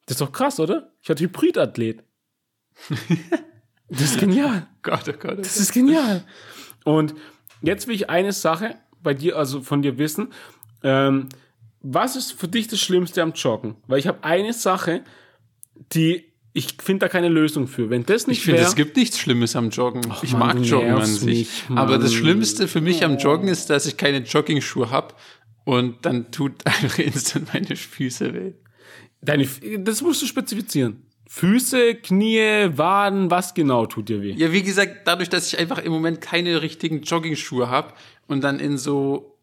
Das 0.06 0.16
ist 0.16 0.22
doch 0.22 0.32
krass, 0.32 0.60
oder? 0.60 0.92
Ich 1.02 1.10
werde 1.10 1.24
Hybridathlet. 1.24 2.04
das 3.90 4.02
ist 4.02 4.20
genial. 4.20 4.68
Gott, 4.82 5.04
oh 5.08 5.14
Gott. 5.18 5.40
Das 5.40 5.58
ist 5.58 5.74
genial. 5.74 6.24
Und 6.84 7.16
jetzt 7.62 7.88
will 7.88 7.96
ich 7.96 8.10
eine 8.10 8.34
Sache 8.34 8.76
bei 9.02 9.14
dir, 9.14 9.38
also 9.38 9.62
von 9.62 9.82
dir 9.82 9.98
wissen. 9.98 10.30
Ähm, 10.84 11.30
was 11.82 12.16
ist 12.16 12.34
für 12.34 12.48
dich 12.48 12.68
das 12.68 12.80
Schlimmste 12.80 13.22
am 13.22 13.34
Joggen? 13.34 13.76
Weil 13.88 14.00
ich 14.00 14.08
habe 14.08 14.24
eine 14.24 14.54
Sache, 14.54 15.04
die 15.94 16.26
ich 16.58 16.78
finde 16.82 17.06
da 17.06 17.10
keine 17.10 17.28
Lösung 17.28 17.68
für. 17.68 17.90
Wenn 17.90 18.06
das 18.06 18.28
nicht 18.28 18.38
Ich 18.38 18.46
finde, 18.46 18.62
es 18.62 18.76
gibt 18.76 18.96
nichts 18.96 19.20
Schlimmes 19.20 19.58
am 19.58 19.72
Joggen. 19.72 20.02
ich 20.24 20.32
Mann, 20.32 20.60
mag 20.60 20.66
Joggen 20.66 20.94
an 20.94 21.06
sich. 21.06 21.26
mich. 21.26 21.50
Aber 21.76 21.98
das 21.98 22.14
Schlimmste 22.14 22.70
für 22.70 22.80
mich 22.80 23.04
am 23.04 23.18
Joggen 23.18 23.50
ist, 23.50 23.70
dass 23.70 23.86
ich 23.86 23.98
keine 23.98 24.20
Jogging-Schuhe 24.20 24.90
habe 24.90 25.16
und 25.66 26.06
dann 26.06 26.32
tut 26.32 26.54
einfach 26.66 26.98
instant 27.00 27.54
meine 27.54 27.76
Füße 27.76 28.34
weh. 28.34 28.54
deine, 29.22 29.46
das 29.80 30.02
musst 30.02 30.22
du 30.22 30.28
spezifizieren. 30.28 31.04
Füße, 31.28 31.96
Knie, 31.96 32.70
Waden, 32.78 33.32
was 33.32 33.54
genau 33.54 33.86
tut 33.86 34.10
dir 34.10 34.22
weh? 34.22 34.34
Ja, 34.34 34.52
wie 34.52 34.64
gesagt, 34.64 35.08
dadurch, 35.08 35.30
dass 35.30 35.48
ich 35.48 35.58
einfach 35.58 35.80
im 35.80 35.92
Moment 35.92 36.22
keine 36.22 36.62
richtigen 36.62 37.02
Jogging-Schuhe 37.02 37.70
habe 37.70 37.94
und 38.28 38.44
dann 38.44 38.60
in 38.60 38.78
so 38.78 39.36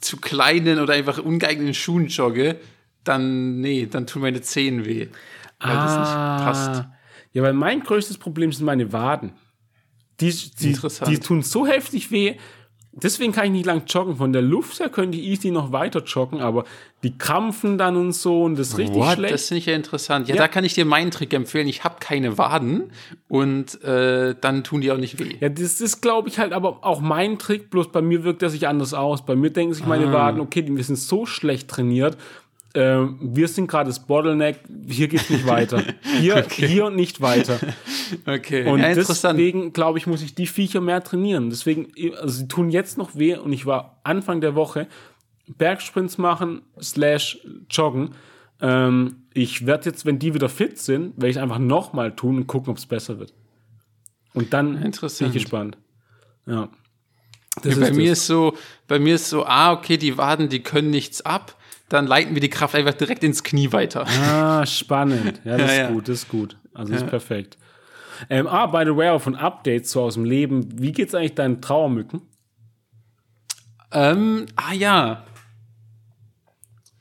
zu 0.00 0.18
kleinen 0.18 0.78
oder 0.78 0.94
einfach 0.94 1.18
ungeeigneten 1.18 1.74
Schuhen 1.74 2.06
jogge, 2.06 2.56
dann, 3.02 3.60
nee, 3.60 3.86
dann 3.86 4.06
tun 4.06 4.22
meine 4.22 4.40
Zehen 4.40 4.84
weh. 4.84 5.08
Weil 5.60 5.74
das 5.74 5.98
nicht 5.98 6.14
passt. 6.14 6.70
Ah. 6.70 6.96
Ja, 7.32 7.42
weil 7.42 7.52
mein 7.52 7.82
größtes 7.82 8.18
Problem 8.18 8.52
sind 8.52 8.64
meine 8.64 8.92
Waden. 8.92 9.32
Die, 10.20 10.30
die, 10.30 10.78
die 11.06 11.18
tun 11.18 11.42
so 11.42 11.66
heftig 11.66 12.10
weh. 12.10 12.36
Deswegen 13.02 13.32
kann 13.32 13.46
ich 13.46 13.50
nicht 13.50 13.66
lang 13.66 13.82
joggen. 13.86 14.16
Von 14.16 14.32
der 14.32 14.42
Luft 14.42 14.78
her 14.80 14.88
könnte 14.88 15.18
ich 15.18 15.24
easy 15.24 15.50
noch 15.50 15.72
weiter 15.72 16.02
joggen, 16.04 16.40
aber 16.40 16.64
die 17.02 17.18
krampfen 17.18 17.76
dann 17.76 17.96
und 17.96 18.12
so 18.12 18.44
und 18.44 18.58
das 18.58 18.68
ist 18.68 18.78
richtig 18.78 18.96
What? 18.96 19.14
schlecht. 19.14 19.34
Das 19.34 19.48
finde 19.48 19.58
ich 19.58 19.66
ja 19.66 19.74
interessant. 19.74 20.28
Ja, 20.28 20.34
Ja. 20.36 20.42
da 20.42 20.48
kann 20.48 20.64
ich 20.64 20.74
dir 20.74 20.84
meinen 20.84 21.10
Trick 21.10 21.32
empfehlen. 21.34 21.66
Ich 21.68 21.84
habe 21.84 21.96
keine 22.00 22.38
Waden 22.38 22.90
und 23.28 23.82
äh, 23.82 24.34
dann 24.40 24.64
tun 24.64 24.80
die 24.80 24.90
auch 24.92 24.96
nicht 24.96 25.18
weh. 25.18 25.36
Ja, 25.40 25.48
das 25.48 25.80
ist, 25.80 26.00
glaube 26.02 26.28
ich, 26.28 26.38
halt 26.38 26.52
aber 26.52 26.78
auch 26.84 27.00
mein 27.00 27.38
Trick, 27.38 27.68
bloß 27.70 27.90
bei 27.92 28.00
mir 28.00 28.24
wirkt 28.24 28.42
er 28.42 28.50
sich 28.50 28.68
anders 28.68 28.94
aus. 28.94 29.24
Bei 29.26 29.36
mir 29.36 29.50
denken 29.50 29.74
sich 29.74 29.84
Ah. 29.84 29.88
meine 29.88 30.12
Waden, 30.12 30.40
okay, 30.40 30.64
wir 30.66 30.84
sind 30.84 30.96
so 30.96 31.26
schlecht 31.26 31.68
trainiert, 31.68 32.16
ähm, 32.74 33.18
wir 33.20 33.46
sind 33.46 33.68
gerade 33.68 33.88
das 33.88 34.04
Bottleneck, 34.04 34.60
hier 34.88 35.06
geht's 35.08 35.30
nicht 35.30 35.46
weiter. 35.46 35.82
Hier, 36.20 36.44
hier 36.50 36.86
und 36.86 36.96
nicht 36.96 37.20
weiter. 37.20 37.58
Okay, 38.26 38.68
Und 38.68 38.80
ja, 38.80 38.94
deswegen, 38.94 39.72
glaube 39.72 39.98
ich, 39.98 40.06
muss 40.06 40.22
ich 40.22 40.34
die 40.34 40.46
Viecher 40.46 40.80
mehr 40.80 41.02
trainieren. 41.02 41.50
Deswegen, 41.50 41.92
also 42.20 42.38
sie 42.38 42.48
tun 42.48 42.70
jetzt 42.70 42.98
noch 42.98 43.14
weh 43.16 43.36
und 43.36 43.52
ich 43.52 43.64
war 43.64 44.00
Anfang 44.02 44.40
der 44.40 44.54
Woche 44.54 44.88
Bergsprints 45.46 46.18
machen, 46.18 46.62
slash 46.80 47.38
joggen. 47.70 48.10
Ähm, 48.60 49.16
ich 49.32 49.66
werde 49.66 49.90
jetzt, 49.90 50.04
wenn 50.06 50.18
die 50.18 50.34
wieder 50.34 50.48
fit 50.48 50.78
sind, 50.78 51.16
werde 51.16 51.30
ich 51.30 51.38
einfach 51.38 51.58
nochmal 51.58 52.16
tun 52.16 52.36
und 52.36 52.46
gucken, 52.46 52.70
ob 52.70 52.78
es 52.78 52.86
besser 52.86 53.18
wird. 53.18 53.34
Und 54.32 54.52
dann 54.52 54.82
Interessant. 54.82 55.18
bin 55.18 55.36
ich 55.36 55.44
gespannt. 55.44 55.78
Ja. 56.46 56.68
Ja, 57.62 57.76
bei 57.76 57.92
mir 57.92 58.10
das. 58.10 58.18
ist 58.18 58.26
so, 58.26 58.56
bei 58.88 58.98
mir 58.98 59.14
ist 59.14 59.28
so, 59.28 59.44
ah, 59.46 59.72
okay, 59.72 59.96
die 59.96 60.18
Waden, 60.18 60.48
die 60.48 60.60
können 60.60 60.90
nichts 60.90 61.22
ab. 61.22 61.56
Dann 61.94 62.06
leiten 62.08 62.34
wir 62.34 62.40
die 62.40 62.50
Kraft 62.50 62.74
einfach 62.74 62.94
direkt 62.94 63.22
ins 63.22 63.44
Knie 63.44 63.70
weiter. 63.72 64.04
Ah, 64.20 64.66
spannend. 64.66 65.40
Ja, 65.44 65.56
das 65.56 65.60
Ja, 65.60 65.66
ist 65.66 65.78
ja. 65.78 65.90
gut, 65.92 66.08
das 66.08 66.18
ist 66.18 66.28
gut. 66.28 66.56
Also 66.74 66.92
das 66.92 67.02
ist 67.02 67.08
perfekt. 67.08 67.56
Ähm, 68.28 68.48
ah, 68.48 68.66
by 68.66 68.82
the 68.84 68.96
way, 68.96 69.08
auch 69.10 69.22
von 69.22 69.36
Updates 69.36 69.92
so 69.92 70.02
aus 70.02 70.14
dem 70.14 70.24
Leben. 70.24 70.66
Wie 70.80 70.90
geht's 70.92 71.14
eigentlich 71.14 71.34
deinen 71.36 71.60
Trauermücken? 71.62 72.22
Ähm, 73.92 74.46
ah 74.56 74.72
ja. 74.74 75.24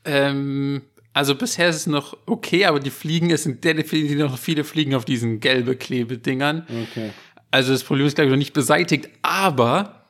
Ähm, 0.05 0.81
also 1.13 1.35
bisher 1.35 1.69
ist 1.69 1.75
es 1.77 1.87
noch 1.87 2.17
okay, 2.25 2.65
aber 2.65 2.79
die 2.79 2.89
Fliegen, 2.89 3.29
es 3.31 3.43
sind 3.43 3.63
definitiv 3.63 4.17
noch 4.17 4.37
viele 4.37 4.63
Fliegen 4.63 4.95
auf 4.95 5.05
diesen 5.05 5.39
gelbe 5.39 5.75
Klebedingern. 5.75 6.67
Okay. 6.91 7.11
Also 7.51 7.71
das 7.71 7.83
Problem 7.83 8.07
ist, 8.07 8.15
glaube 8.15 8.27
ich, 8.27 8.31
noch 8.31 8.37
nicht 8.37 8.53
beseitigt, 8.53 9.09
aber 9.21 10.05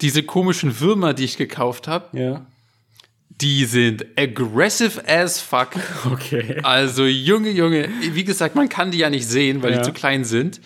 diese 0.00 0.22
komischen 0.22 0.80
Würmer, 0.80 1.14
die 1.14 1.24
ich 1.24 1.36
gekauft 1.36 1.88
habe, 1.88 2.16
Ja. 2.18 2.46
Die 3.40 3.64
sind 3.66 4.06
aggressive 4.16 5.02
as 5.06 5.40
fuck. 5.40 5.70
Okay. 6.10 6.60
Also 6.62 7.04
Junge, 7.04 7.50
Junge, 7.50 7.88
wie 8.12 8.24
gesagt, 8.24 8.54
man 8.54 8.68
kann 8.68 8.90
die 8.90 8.98
ja 8.98 9.10
nicht 9.10 9.26
sehen, 9.28 9.62
weil 9.62 9.72
Ja. 9.72 9.78
die 9.78 9.84
zu 9.84 9.92
klein 9.92 10.24
sind. 10.24 10.60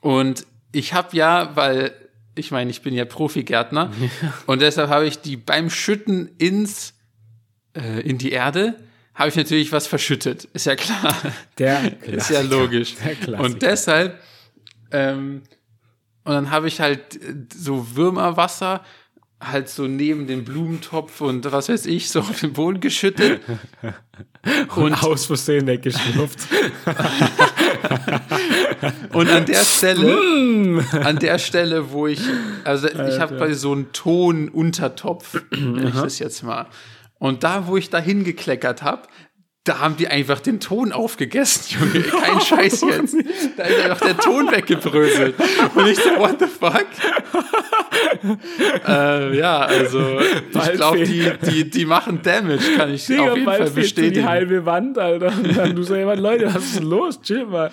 Und 0.00 0.46
ich 0.72 0.92
habe 0.94 1.16
ja, 1.16 1.56
weil 1.56 1.92
ich 2.34 2.50
meine, 2.50 2.70
ich 2.70 2.82
bin 2.82 2.94
ja 2.94 3.04
Profigärtner 3.04 3.90
und 4.46 4.60
deshalb 4.62 4.90
habe 4.90 5.06
ich 5.06 5.18
die 5.20 5.36
beim 5.36 5.70
Schütten 5.70 6.28
ins 6.38 6.94
äh, 7.74 8.00
in 8.02 8.18
die 8.18 8.30
Erde 8.32 8.76
habe 9.14 9.30
ich 9.30 9.34
natürlich 9.36 9.72
was 9.72 9.88
verschüttet. 9.88 10.44
Ist 10.52 10.66
ja 10.66 10.76
klar. 10.76 11.12
Der 11.58 12.00
Ist 12.06 12.30
ja 12.30 12.40
logisch. 12.42 12.94
Und 13.38 13.62
deshalb 13.62 14.20
ähm, 14.92 15.42
und 16.22 16.32
dann 16.34 16.50
habe 16.50 16.68
ich 16.68 16.80
halt 16.80 17.18
so 17.52 17.96
Würmerwasser 17.96 18.84
halt 19.40 19.68
so 19.68 19.86
neben 19.86 20.26
dem 20.26 20.44
Blumentopf 20.44 21.20
und 21.20 21.50
was 21.52 21.68
weiß 21.68 21.86
ich 21.86 22.10
so 22.10 22.20
auf 22.20 22.40
den 22.40 22.52
Boden 22.52 22.80
geschüttet. 22.80 23.40
und 24.76 25.02
aus 25.02 25.26
Versehen 25.26 25.66
weggeschlupft. 25.66 26.40
Und 29.12 29.28
an 29.30 29.46
der 29.46 29.64
Stelle, 29.64 30.84
an 31.04 31.18
der 31.18 31.38
Stelle, 31.38 31.90
wo 31.90 32.06
ich, 32.06 32.20
also 32.64 32.88
ich 32.88 33.18
habe 33.18 33.36
quasi 33.36 33.54
so 33.54 33.72
einen 33.72 33.92
Tonuntertopf, 33.92 35.42
nenne 35.50 35.88
ich 35.88 35.94
das 35.94 36.18
jetzt 36.18 36.42
mal. 36.42 36.66
Und 37.18 37.42
da, 37.44 37.66
wo 37.66 37.76
ich 37.76 37.90
da 37.90 37.98
hingekleckert 37.98 38.82
habe, 38.82 39.08
da 39.64 39.80
haben 39.80 39.96
die 39.96 40.08
einfach 40.08 40.40
den 40.40 40.60
Ton 40.60 40.92
aufgegessen, 40.92 41.78
Junge. 41.92 42.02
Kein 42.04 42.40
Scheiß 42.40 42.80
jetzt. 42.82 43.16
Da 43.56 43.64
ist 43.64 43.80
einfach 43.84 44.00
der 44.00 44.16
Ton 44.16 44.50
weggebröselt. 44.50 45.34
Und 45.74 45.86
ich 45.86 45.98
so, 45.98 46.10
what 46.16 46.38
the 46.38 46.46
fuck? 46.46 46.86
äh, 48.86 49.36
ja, 49.36 49.60
also 49.60 50.20
ich 50.20 50.72
glaube, 50.72 51.04
die, 51.04 51.30
die, 51.50 51.70
die 51.70 51.84
machen 51.84 52.22
Damage, 52.22 52.76
kann 52.76 52.94
ich 52.94 53.06
Digga, 53.06 53.30
auf 53.30 53.36
jeden 53.36 53.44
Fall 53.44 53.66
so 53.66 53.74
die 53.74 53.80
bestätigen. 53.80 54.26
halbe 54.26 54.64
Wand, 54.64 54.96
Alter. 54.98 55.32
Und 55.36 55.56
dann 55.56 55.76
du 55.76 55.82
jemand, 55.94 56.20
Leute, 56.20 56.46
was 56.46 56.64
ist 56.64 56.82
los? 56.82 57.20
Chill 57.20 57.46
mal. 57.46 57.70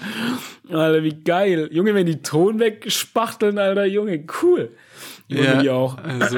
Alter, 0.69 1.04
wie 1.04 1.24
geil. 1.24 1.69
Junge, 1.71 1.93
wenn 1.93 2.06
die 2.06 2.21
Ton 2.21 2.60
wegspachteln, 2.60 3.58
Alter, 3.58 3.86
Junge, 3.86 4.26
cool. 4.41 4.71
Junge, 5.28 5.60
die 5.62 5.69
auch. 5.69 5.98
Also, 5.98 6.38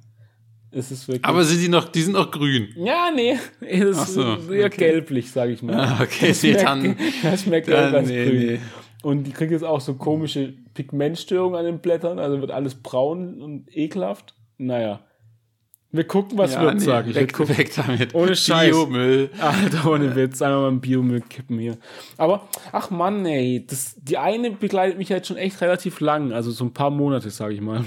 Es 0.71 0.89
ist 0.91 1.07
wirklich. 1.07 1.23
Aber 1.25 1.43
sind 1.43 1.61
die 1.61 1.69
noch, 1.69 1.89
die 1.89 2.01
sind 2.01 2.13
noch 2.13 2.31
grün. 2.31 2.69
ja, 2.75 3.11
nee, 3.15 3.37
das 3.61 3.97
Ach 3.99 4.07
ist 4.07 4.13
so, 4.15 4.21
eher 4.51 4.65
okay. 4.65 4.77
gelblich, 4.77 5.29
sage 5.31 5.51
ich 5.51 5.61
mal. 5.61 5.75
Ah, 5.75 5.99
okay, 6.01 6.29
das 6.29 6.41
nee, 6.41 6.53
dann- 6.53 6.97
das 7.21 7.43
schmeckt 7.43 7.67
dann 7.67 7.93
ganz 7.93 8.09
nee, 8.09 8.25
grün. 8.25 8.37
nee. 8.47 8.59
Und 9.03 9.25
die 9.25 9.31
kriegt 9.31 9.51
jetzt 9.51 9.63
auch 9.63 9.79
so 9.79 9.93
komische 9.93 10.55
Pigmentstörungen 10.73 11.55
an 11.59 11.65
den 11.65 11.79
Blättern, 11.79 12.17
also 12.17 12.41
wird 12.41 12.49
alles 12.49 12.73
braun 12.73 13.39
und 13.43 13.67
ekelhaft. 13.77 14.33
Naja. 14.57 15.01
Wir 15.91 16.03
gucken, 16.03 16.37
was 16.37 16.53
Ja, 16.53 16.63
wird, 16.63 16.75
nee, 16.75 16.79
sage 16.81 17.09
ich. 17.11 17.15
Weg, 17.15 17.39
weg 17.57 17.71
damit. 17.75 18.13
Ohne 18.13 18.35
Scheiß. 18.35 18.71
Biomüll. 18.71 19.29
Alter, 19.39 19.89
ohne 19.89 20.15
Witz, 20.15 20.41
einmal 20.41 20.61
mal 20.61 20.71
ein 20.71 20.81
Biomüll 20.81 21.21
kippen 21.21 21.57
hier. 21.59 21.77
Aber, 22.17 22.47
ach 22.73 22.89
Mann, 22.89 23.25
ey, 23.25 23.65
das, 23.65 23.95
die 23.97 24.17
eine 24.17 24.51
begleitet 24.51 24.97
mich 24.97 25.09
jetzt 25.09 25.27
schon 25.27 25.37
echt 25.37 25.61
relativ 25.61 26.01
lang, 26.01 26.33
also 26.33 26.51
so 26.51 26.65
ein 26.65 26.73
paar 26.73 26.89
Monate, 26.91 27.29
sage 27.29 27.53
ich 27.53 27.61
mal. 27.61 27.85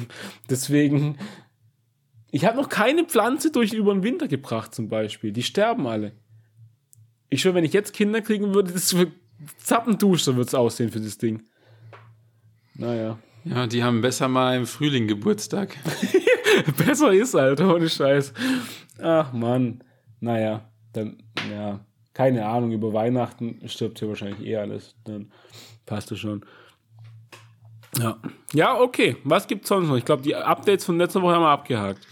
Deswegen, 0.49 1.19
ich 2.31 2.47
habe 2.47 2.57
noch 2.57 2.71
keine 2.71 3.05
Pflanze 3.05 3.53
durch 3.53 3.75
über 3.75 3.93
den 3.93 4.03
Winter 4.03 4.29
gebracht, 4.29 4.75
zum 4.75 4.89
Beispiel. 4.89 5.33
Die 5.33 5.43
sterben 5.43 5.87
alle. 5.87 6.13
Ich 7.29 7.43
schwöre, 7.43 7.57
wenn 7.57 7.65
ich 7.65 7.75
jetzt 7.75 7.93
Kinder 7.93 8.23
kriegen 8.23 8.55
würde, 8.55 8.73
das 8.73 8.97
wird 8.97 9.13
zappendusch, 9.59 10.23
so 10.23 10.37
wird's 10.37 10.55
aussehen 10.55 10.91
für 10.91 11.01
das 11.01 11.19
Ding. 11.19 11.43
Naja. 12.75 13.19
Ja, 13.45 13.67
die 13.67 13.83
haben 13.85 14.01
besser 14.01 14.29
mal 14.29 14.57
im 14.57 14.67
Frühling 14.67 15.07
Geburtstag. 15.07 15.77
Besser 16.77 17.13
ist, 17.13 17.35
Alter, 17.35 17.75
ohne 17.75 17.89
Scheiß. 17.89 18.33
Ach 19.03 19.33
Mann. 19.33 19.83
Naja, 20.21 20.69
dann, 20.93 21.23
ja, 21.51 21.81
keine 22.13 22.47
Ahnung, 22.47 22.73
über 22.73 22.93
Weihnachten 22.93 23.61
stirbt 23.67 23.99
hier 23.99 24.09
wahrscheinlich 24.09 24.47
eh 24.47 24.57
alles. 24.57 24.95
Dann 25.05 25.31
passt 25.87 26.13
es 26.13 26.19
schon. 26.19 26.45
Ja. 27.99 28.19
Ja, 28.53 28.79
okay. 28.79 29.17
Was 29.25 29.47
gibt's 29.47 29.69
sonst 29.69 29.89
noch? 29.89 29.97
Ich 29.97 30.05
glaube, 30.05 30.23
die 30.23 30.35
Updates 30.35 30.85
von 30.85 30.99
letzter 30.99 31.23
Woche 31.23 31.35
haben 31.35 31.43
wir 31.43 31.49
abgehakt. 31.49 32.07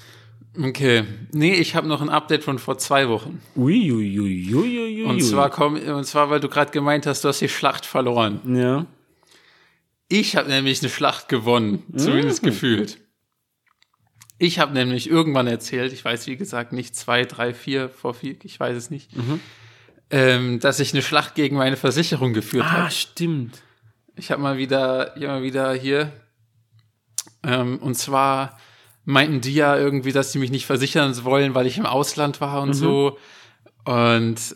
Okay. 0.58 1.04
Nee, 1.32 1.54
ich 1.54 1.74
habe 1.74 1.86
noch 1.86 2.00
ein 2.00 2.08
Update 2.08 2.42
von 2.42 2.58
vor 2.58 2.78
zwei 2.78 3.08
Wochen. 3.08 3.40
Ui, 3.54 3.92
ui, 3.92 4.18
ui, 4.18 4.54
ui, 4.54 4.78
ui, 4.78 5.04
Und 5.04 5.20
zwar, 5.20 5.50
komm, 5.50 5.76
und 5.76 6.04
zwar, 6.04 6.30
weil 6.30 6.40
du 6.40 6.48
gerade 6.48 6.72
gemeint 6.72 7.06
hast, 7.06 7.22
du 7.22 7.28
hast 7.28 7.40
die 7.40 7.48
Schlacht 7.48 7.86
verloren. 7.86 8.40
Ja. 8.56 8.86
Ich 10.08 10.36
habe 10.36 10.48
nämlich 10.48 10.80
eine 10.80 10.88
Schlacht 10.88 11.28
gewonnen, 11.28 11.82
zumindest 11.94 12.42
gefühlt. 12.42 12.98
Ich 14.38 14.58
habe 14.58 14.72
nämlich 14.72 15.10
irgendwann 15.10 15.46
erzählt, 15.48 15.92
ich 15.92 16.04
weiß 16.04 16.26
wie 16.28 16.36
gesagt 16.36 16.72
nicht 16.72 16.94
zwei, 16.94 17.24
drei, 17.24 17.52
vier, 17.52 17.88
vor 17.88 18.14
vier, 18.14 18.36
ich 18.44 18.58
weiß 18.58 18.76
es 18.76 18.90
nicht, 18.90 19.10
ähm, 20.10 20.60
dass 20.60 20.80
ich 20.80 20.92
eine 20.92 21.02
Schlacht 21.02 21.34
gegen 21.34 21.56
meine 21.56 21.76
Versicherung 21.76 22.32
geführt 22.32 22.64
habe. 22.64 22.84
Ah, 22.84 22.90
stimmt. 22.90 23.62
Ich 24.14 24.30
habe 24.30 24.40
mal 24.40 24.56
wieder, 24.56 25.16
ich 25.16 25.24
hab 25.24 25.30
mal 25.30 25.42
wieder 25.42 25.72
hier, 25.74 26.12
ähm, 27.42 27.78
und 27.78 27.94
zwar 27.96 28.58
meinten 29.04 29.40
die 29.40 29.54
ja 29.54 29.76
irgendwie, 29.76 30.12
dass 30.12 30.32
sie 30.32 30.38
mich 30.38 30.50
nicht 30.50 30.66
versichern 30.66 31.24
wollen, 31.24 31.54
weil 31.54 31.66
ich 31.66 31.78
im 31.78 31.86
Ausland 31.86 32.40
war 32.40 32.62
und 32.62 32.74
so. 32.74 33.18
Und 33.84 34.54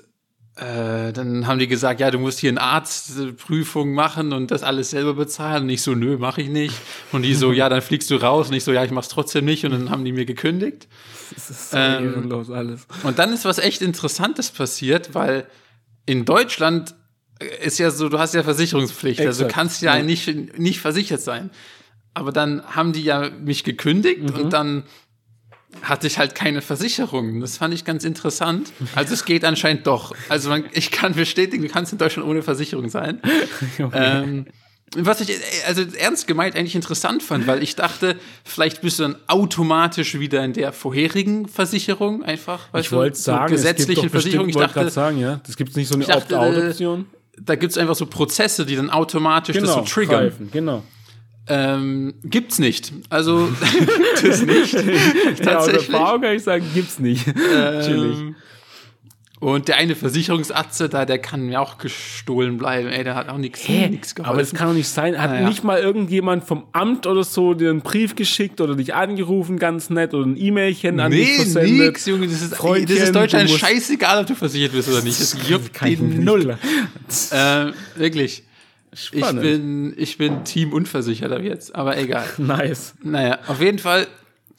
äh, 0.57 1.13
dann 1.13 1.47
haben 1.47 1.59
die 1.59 1.67
gesagt, 1.67 2.01
ja, 2.01 2.11
du 2.11 2.19
musst 2.19 2.39
hier 2.41 2.51
eine 2.51 2.61
Arztprüfung 2.61 3.95
machen 3.95 4.33
und 4.33 4.51
das 4.51 4.63
alles 4.63 4.91
selber 4.91 5.15
bezahlen. 5.15 5.65
Und 5.65 5.71
ich 5.71 5.83
so, 5.83 5.95
nö, 5.95 6.19
mache 6.19 6.43
ich 6.43 6.49
nicht. 6.49 6.75
Und 7.11 7.23
die 7.23 7.35
so, 7.35 7.53
ja, 7.53 7.69
dann 7.69 7.81
fliegst 7.83 8.11
du 8.11 8.17
raus. 8.17 8.49
Und 8.49 8.55
ich 8.55 8.65
so, 8.65 8.73
ja, 8.73 8.85
ich 8.85 8.91
mach's 8.91 9.09
trotzdem 9.09 9.45
nicht. 9.47 9.65
Und 9.65 9.73
dann 9.73 9.91
haben 9.91 10.05
die 10.05 10.13
mir 10.13 10.27
gekündigt. 10.27 10.89
Das 11.35 11.49
ist 11.51 11.71
so 11.71 11.77
Ähm, 11.79 12.05
ehrenlos 12.05 12.51
alles. 12.51 12.87
Und 13.03 13.19
dann 13.19 13.33
ist 13.33 13.45
was 13.47 13.59
echt 13.59 13.81
Interessantes 13.81 14.51
passiert, 14.51 15.15
weil 15.15 15.47
in 16.05 16.25
Deutschland 16.27 16.95
ist 17.65 17.79
ja 17.79 17.91
so, 17.91 18.09
du 18.09 18.19
hast 18.19 18.35
ja 18.35 18.43
Versicherungspflicht, 18.43 19.21
also 19.21 19.41
du 19.41 19.47
Exakt, 19.47 19.55
kannst 19.55 19.83
ja, 19.83 19.97
ja. 19.97 20.03
Nicht, 20.03 20.59
nicht 20.59 20.81
versichert 20.81 21.21
sein. 21.23 21.51
Aber 22.15 22.31
dann 22.31 22.63
haben 22.67 22.93
die 22.93 23.03
ja 23.03 23.31
mich 23.31 23.65
gekündigt 23.65 24.23
Mhm. 24.23 24.35
und 24.43 24.53
dann 24.53 24.85
hatte 25.81 26.07
ich 26.07 26.19
halt 26.19 26.35
keine 26.35 26.61
Versicherung. 26.63 27.41
Das 27.41 27.57
fand 27.57 27.73
ich 27.75 27.85
ganz 27.85 28.05
interessant. 28.05 28.71
Also 28.95 29.15
es 29.15 29.25
geht 29.25 29.45
anscheinend 29.45 29.87
doch. 29.87 30.15
Also 30.29 30.49
man, 30.51 30.65
ich 30.73 30.91
kann 30.91 31.15
bestätigen, 31.15 31.63
du 31.63 31.69
kannst 31.69 31.93
in 31.93 31.99
Deutschland 31.99 32.29
ohne 32.29 32.43
Versicherung 32.43 32.89
sein. 32.91 33.21
ähm, 33.93 34.47
was 34.95 35.23
ich 35.23 35.31
also 35.67 35.83
ernst 35.99 36.27
gemeint 36.27 36.55
eigentlich 36.55 36.75
interessant 36.75 37.23
fand, 37.23 37.47
weil 37.47 37.63
ich 37.63 37.77
dachte, 37.77 38.17
vielleicht 38.45 38.83
bist 38.83 38.99
du 38.99 39.05
dann 39.05 39.17
automatisch 39.27 40.19
wieder 40.19 40.45
in 40.45 40.53
der 40.53 40.73
vorherigen 40.73 41.49
Versicherung 41.49 42.23
einfach. 42.23 42.69
Ich 42.79 42.91
du, 42.91 42.97
wollte 42.97 43.19
sagen, 43.19 43.51
gesetzlichen 43.53 44.11
Versicherung. 44.11 44.49
Ich 44.49 44.55
Ich 44.55 44.61
wollte 44.61 44.75
gerade 44.75 44.87
dachte, 44.87 44.95
sagen, 44.95 45.19
ja. 45.19 45.41
Das 45.47 45.57
gibt 45.57 45.75
nicht 45.77 45.89
so 45.89 45.95
eine 45.95 46.05
Ich 46.05 46.13
Opt-out-Option. 46.15 47.07
da 47.39 47.55
gibt's 47.57 47.79
einfach 47.79 47.95
so 47.95 48.05
Prozesse, 48.05 48.67
die 48.67 48.77
dann 48.77 48.91
automatisch 48.91 49.57
das 49.57 49.67
so 49.71 49.77
Genau, 49.77 49.87
triggern. 49.87 50.21
greifen, 50.25 50.51
genau. 50.53 50.83
Ähm, 51.49 52.15
gibt's 52.25 52.59
nicht. 52.59 52.93
Also 53.11 53.49
das 54.23 54.43
nicht. 54.43 54.75
Ja, 55.43 55.59
aus 55.59 55.67
Tatsächlich. 55.67 55.89
Erfahrung 55.91 56.23
kann 56.23 56.37
ich 56.37 56.43
sagen, 56.43 56.65
gibt's 56.75 56.99
nicht. 56.99 57.25
Chillig. 57.25 58.19
Ähm, 58.19 58.37
und 59.41 59.67
der 59.67 59.77
eine 59.79 59.97
Versicherungsatze 59.97 60.89
da, 60.89 61.05
der 61.05 61.19
kann 61.19 61.41
mir 61.47 61.61
auch 61.61 61.77
gestohlen 61.79 62.59
bleiben. 62.59 62.89
Ey, 62.91 63.03
der 63.03 63.17
hat 63.17 63.29
auch 63.29 63.39
nichts 63.39 63.65
geholfen. 63.67 64.25
Aber 64.25 64.39
das 64.39 64.55
kann 64.55 64.69
doch 64.69 64.75
nicht 64.75 64.87
sein. 64.87 65.21
Hat 65.21 65.31
Naja. 65.33 65.49
nicht 65.49 65.65
mal 65.65 65.81
irgendjemand 65.81 66.45
vom 66.45 66.63
Amt 66.71 67.09
oder 67.09 67.25
so 67.25 67.53
dir 67.53 67.71
einen 67.71 67.81
Brief 67.81 68.15
geschickt 68.15 68.61
oder 68.61 68.77
dich 68.77 68.95
angerufen, 68.95 69.59
ganz 69.59 69.91
nett, 69.91 70.15
oder 70.15 70.27
ein 70.27 70.37
E-Mailchen 70.37 71.01
an 71.01 71.11
dich 71.11 71.27
Nee, 71.29 71.35
versendet? 71.39 71.87
nix, 71.89 72.07
Junge. 72.07 72.29
Das 72.29 72.41
ist, 72.41 72.55
Freundchen, 72.55 72.97
das 72.97 73.05
ist 73.09 73.17
Deutschland 73.17 73.51
scheißegal, 73.51 74.21
ob 74.21 74.27
du 74.29 74.37
versichert 74.37 74.71
bist 74.75 74.89
oder 74.89 75.03
nicht. 75.03 75.21
Das 75.21 75.37
juckt 75.49 75.83
nicht 75.83 76.01
null. 76.01 76.57
klar. 77.33 77.67
Äh, 77.67 77.73
wirklich. 77.97 78.45
Ich 78.95 79.11
bin, 79.11 79.95
ich 79.97 80.19
bin 80.19 80.45
Team 80.45 80.73
unversichert 80.73 81.33
ab 81.33 81.43
jetzt, 81.43 81.75
aber 81.75 81.97
egal. 81.97 82.27
Nice. 82.39 82.95
Naja, 83.03 83.39
auf 83.47 83.61
jeden 83.61 83.79
Fall 83.79 84.07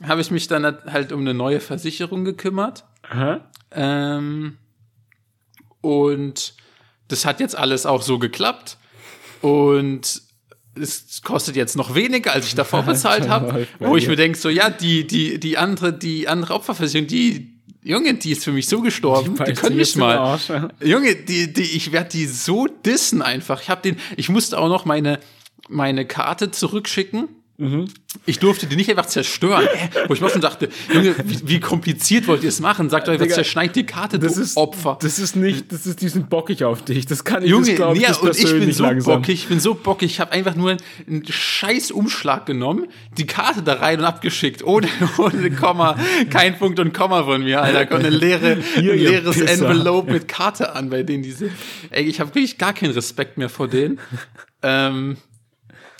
habe 0.04 0.22
ich 0.22 0.32
mich 0.32 0.48
dann 0.48 0.66
halt 0.66 1.12
um 1.12 1.22
eine 1.22 1.34
neue 1.34 1.60
Versicherung 1.60 2.26
gekümmert. 2.26 2.84
Aha. 3.04 3.42
Ähm, 3.72 4.58
und 5.82 6.56
das 7.10 7.26
hat 7.26 7.40
jetzt 7.40 7.56
alles 7.56 7.86
auch 7.86 8.02
so 8.02 8.18
geklappt. 8.18 8.78
Und 9.42 10.22
es 10.76 11.22
kostet 11.22 11.56
jetzt 11.56 11.76
noch 11.76 11.94
weniger, 11.94 12.34
als 12.34 12.48
ich 12.48 12.56
davor 12.56 12.84
bezahlt 12.84 13.30
habe. 13.30 13.68
Wo 13.80 13.96
ich 13.98 14.08
mir 14.08 14.16
denke, 14.16 14.38
so, 14.38 14.50
ja, 14.50 14.70
die, 14.70 15.06
die, 15.06 15.40
die 15.40 15.58
andere, 15.58 15.94
die 15.94 16.28
andere 16.28 16.56
Opferversicherung, 16.56 17.08
die, 17.08 17.53
Junge, 17.84 18.14
die 18.14 18.32
ist 18.32 18.44
für 18.44 18.52
mich 18.52 18.68
so 18.68 18.82
gestorben, 18.82 19.34
die, 19.34 19.44
beißt 19.44 19.62
können 19.62 19.76
mich 19.76 19.96
mal. 19.96 20.18
Arsch, 20.18 20.50
ja. 20.50 20.70
Junge, 20.82 21.16
die, 21.16 21.52
die, 21.52 21.62
ich 21.62 21.92
werde 21.92 22.10
die 22.10 22.26
so 22.26 22.68
dissen 22.68 23.22
einfach. 23.22 23.62
Ich 23.62 23.70
habe 23.70 23.82
den, 23.82 23.98
ich 24.16 24.30
musste 24.30 24.58
auch 24.58 24.70
noch 24.70 24.86
meine, 24.86 25.20
meine 25.68 26.06
Karte 26.06 26.52
zurückschicken, 26.52 27.28
Ich 28.26 28.40
durfte 28.40 28.66
die 28.66 28.76
nicht 28.76 28.90
einfach 28.90 29.06
zerstören. 29.06 29.68
Wo 30.08 30.14
ich 30.16 30.22
mir 30.22 30.30
schon 30.30 30.42
dachte, 30.42 30.70
Junge, 30.92 31.16
wie, 31.24 31.48
wie 31.48 31.60
kompliziert 31.60 32.28
wollt 32.28 32.42
ihr 32.42 32.50
es 32.50 32.60
machen? 32.60 32.90
Sagt 32.90 33.08
Digga, 33.08 33.28
zerschneid 33.28 33.76
die 33.76 33.86
Karte, 33.86 34.18
Das 34.18 34.38
ist, 34.38 34.58
Opfer. 34.58 34.98
das 35.00 35.20
ist 35.20 35.36
nicht, 35.36 35.72
das 35.72 35.86
ist, 35.86 36.02
die 36.02 36.10
sind 36.10 36.32
bockig 36.32 36.64
auf 36.64 36.84
dich. 36.84 37.06
Das 37.06 37.24
kann 37.24 37.44
ich, 37.44 37.52
Junge, 37.52 37.68
das 37.68 37.76
glaub 37.76 37.96
ja, 37.96 38.08
das 38.08 38.20
und 38.20 38.38
ich 38.40 38.52
bin 38.52 38.72
so 38.72 38.84
langsam. 38.84 39.22
bockig, 39.22 39.36
ich 39.36 39.48
bin 39.48 39.60
so 39.60 39.76
bockig, 39.76 40.12
ich 40.12 40.20
habe 40.20 40.32
einfach 40.32 40.56
nur 40.56 40.72
einen, 41.08 41.26
scheiß 41.30 41.92
Umschlag 41.92 42.48
genommen, 42.48 42.88
die 43.20 43.28
Karte 43.28 43.62
da 43.62 43.74
rein 43.74 44.00
und 44.00 44.06
abgeschickt, 44.06 44.64
ohne, 44.64 44.88
ohne 45.20 45.52
Komma, 45.52 45.96
kein 46.32 46.58
Punkt 46.58 46.80
und 46.80 46.92
Komma 46.92 47.24
von 47.24 47.44
mir, 47.44 47.62
Alter, 47.62 47.86
kommt 47.86 48.04
eine 48.04 48.16
leere, 48.16 48.58
Hier, 48.76 48.94
ein 48.94 49.00
leeres. 49.00 49.38
Envelope 49.40 50.12
mit 50.12 50.28
Karte 50.28 50.74
an, 50.74 50.90
bei 50.90 51.04
denen 51.04 51.22
diese, 51.22 51.52
ey, 51.92 52.04
ich 52.04 52.20
habe 52.20 52.30
wirklich 52.34 52.58
gar 52.58 52.74
keinen 52.74 52.94
Respekt 52.94 53.38
mehr 53.38 53.50
vor 53.50 53.68
denen, 53.68 54.00
ähm, 54.64 55.18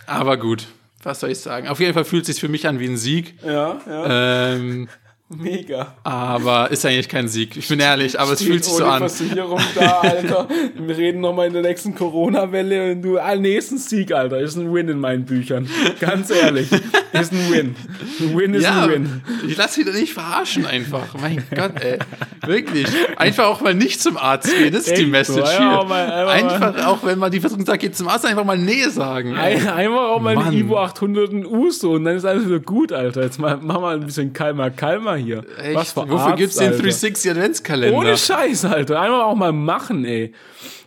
aber 0.08 0.38
gut, 0.38 0.66
was 1.06 1.20
soll 1.20 1.32
ich 1.32 1.40
sagen, 1.40 1.68
auf 1.68 1.80
jeden 1.80 1.94
Fall 1.94 2.06
fühlt 2.06 2.24
es 2.24 2.36
sich 2.36 2.40
für 2.40 2.50
mich 2.50 2.68
an 2.68 2.80
wie 2.80 2.88
ein 2.88 2.98
Sieg, 2.98 3.36
Ja, 3.46 3.80
ja, 3.88 4.54
ähm, 4.54 4.88
mega. 5.30 5.96
aber 6.04 6.70
ist 6.72 6.86
eigentlich 6.86 7.10
kein 7.10 7.28
Sieg, 7.28 7.58
ich 7.58 7.68
bin 7.68 7.80
ehrlich, 7.80 8.20
aber 8.20 8.34
es 8.34 8.44
fühlt 8.44 8.64
sich 8.64 8.74
so 8.74 8.86
an. 8.86 9.00
Versicherung 9.00 9.60
da, 9.76 10.00
Alter. 10.02 10.48
Wir 10.76 10.98
reden 10.98 11.22
nochmal 11.22 11.48
in 11.48 11.54
der 11.54 11.62
nächsten 11.64 11.96
Corona-Welle 11.96 12.92
und 12.92 13.02
du, 13.02 13.18
ah, 13.18 13.26
ein 13.30 13.44
Sieg, 13.62 14.12
Alter. 14.12 14.40
Ist 14.40 14.56
ein 14.58 14.74
Win 14.74 14.90
in 14.90 15.00
meinen 15.00 15.26
Büchern. 15.26 15.68
Ganz 16.00 16.30
ehrlich. 16.30 16.72
Ist 16.72 17.32
ein 17.32 17.52
Win. 17.52 17.76
Ein 18.20 18.38
Win 18.38 18.54
ist 18.54 18.64
Ja, 18.64 18.84
ein 18.84 18.90
Win. 18.92 19.22
ich 19.48 19.58
lass 19.58 19.76
doch 19.76 19.94
nicht 19.94 20.14
verarschen 20.14 20.66
einfach. 20.66 21.16
Mein 21.20 21.44
Gott, 21.56 21.82
ey. 21.84 21.98
Wirklich. 22.46 22.88
Einfach 23.18 23.46
auch 23.46 23.62
mal 23.62 23.74
nicht 23.74 24.02
zum 24.02 24.18
Arzt 24.18 24.54
gehen, 24.56 24.72
das 24.74 24.82
ist 24.88 24.98
die 24.98 25.02
Echt 25.02 25.02
so, 25.04 25.08
Message 25.36 25.58
hier. 25.58 25.80
auch 25.80 25.88
mal- 25.88 26.12
einfach 26.12 26.62
einfach 26.62 26.86
auch, 26.88 27.04
wenn 27.06 27.18
man 27.20 27.32
die 27.32 27.40
Versuchung 27.40 27.66
sagt, 27.66 27.82
geht 27.82 27.96
zum 27.96 28.08
Arzt, 28.08 28.26
einfach 28.26 28.44
mal 28.46 28.58
Nee 28.58 28.84
sagen. 28.90 29.36
Ein, 29.36 29.68
einfach 29.68 30.10
auch 30.10 30.20
mal 30.22 30.36
Mann. 30.36 30.48
eine 30.48 30.56
Ivo 30.58 30.78
800 30.78 31.30
und 31.32 31.46
Uso 31.46 31.94
und 31.94 32.06
dann 32.06 32.18
ist 32.18 32.26
alles 32.26 32.46
wieder 32.46 32.60
gut, 32.60 32.92
Alter. 32.92 33.24
Jetzt 33.24 33.40
mal, 33.40 33.58
mach 33.62 33.80
mal 33.80 33.96
ein 33.96 34.06
bisschen 34.06 34.34
kalmer, 34.34 34.70
kalmer 34.70 35.13
hier. 35.16 35.44
Echt? 35.58 35.76
Was 35.76 35.92
für 35.92 36.02
Wofür 36.02 36.20
Arzt, 36.20 36.38
gibt's 36.38 36.56
den 36.56 36.68
Alter. 36.68 36.84
360 36.84 37.32
Adventskalender? 37.32 37.98
Ohne 37.98 38.18
Scheiß, 38.18 38.66
Alter. 38.66 39.00
Einfach 39.00 39.24
auch 39.24 39.36
mal 39.36 39.52
machen, 39.52 40.06
ey. 40.06 40.34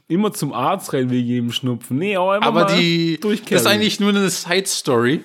Immer 0.08 0.32
zum 0.32 0.52
Arzt 0.52 0.92
rennen 0.92 1.10
wegen 1.10 1.26
jedem 1.26 1.52
Schnupfen. 1.52 1.98
Nee, 1.98 2.16
auch 2.16 2.30
einfach 2.30 2.48
Aber 2.48 2.64
mal 2.64 2.76
die, 2.76 3.18
durchkehren. 3.20 3.54
das 3.54 3.62
ist 3.62 3.66
eigentlich 3.66 3.98
nur 3.98 4.10
eine 4.10 4.30
Side-Story. 4.30 5.24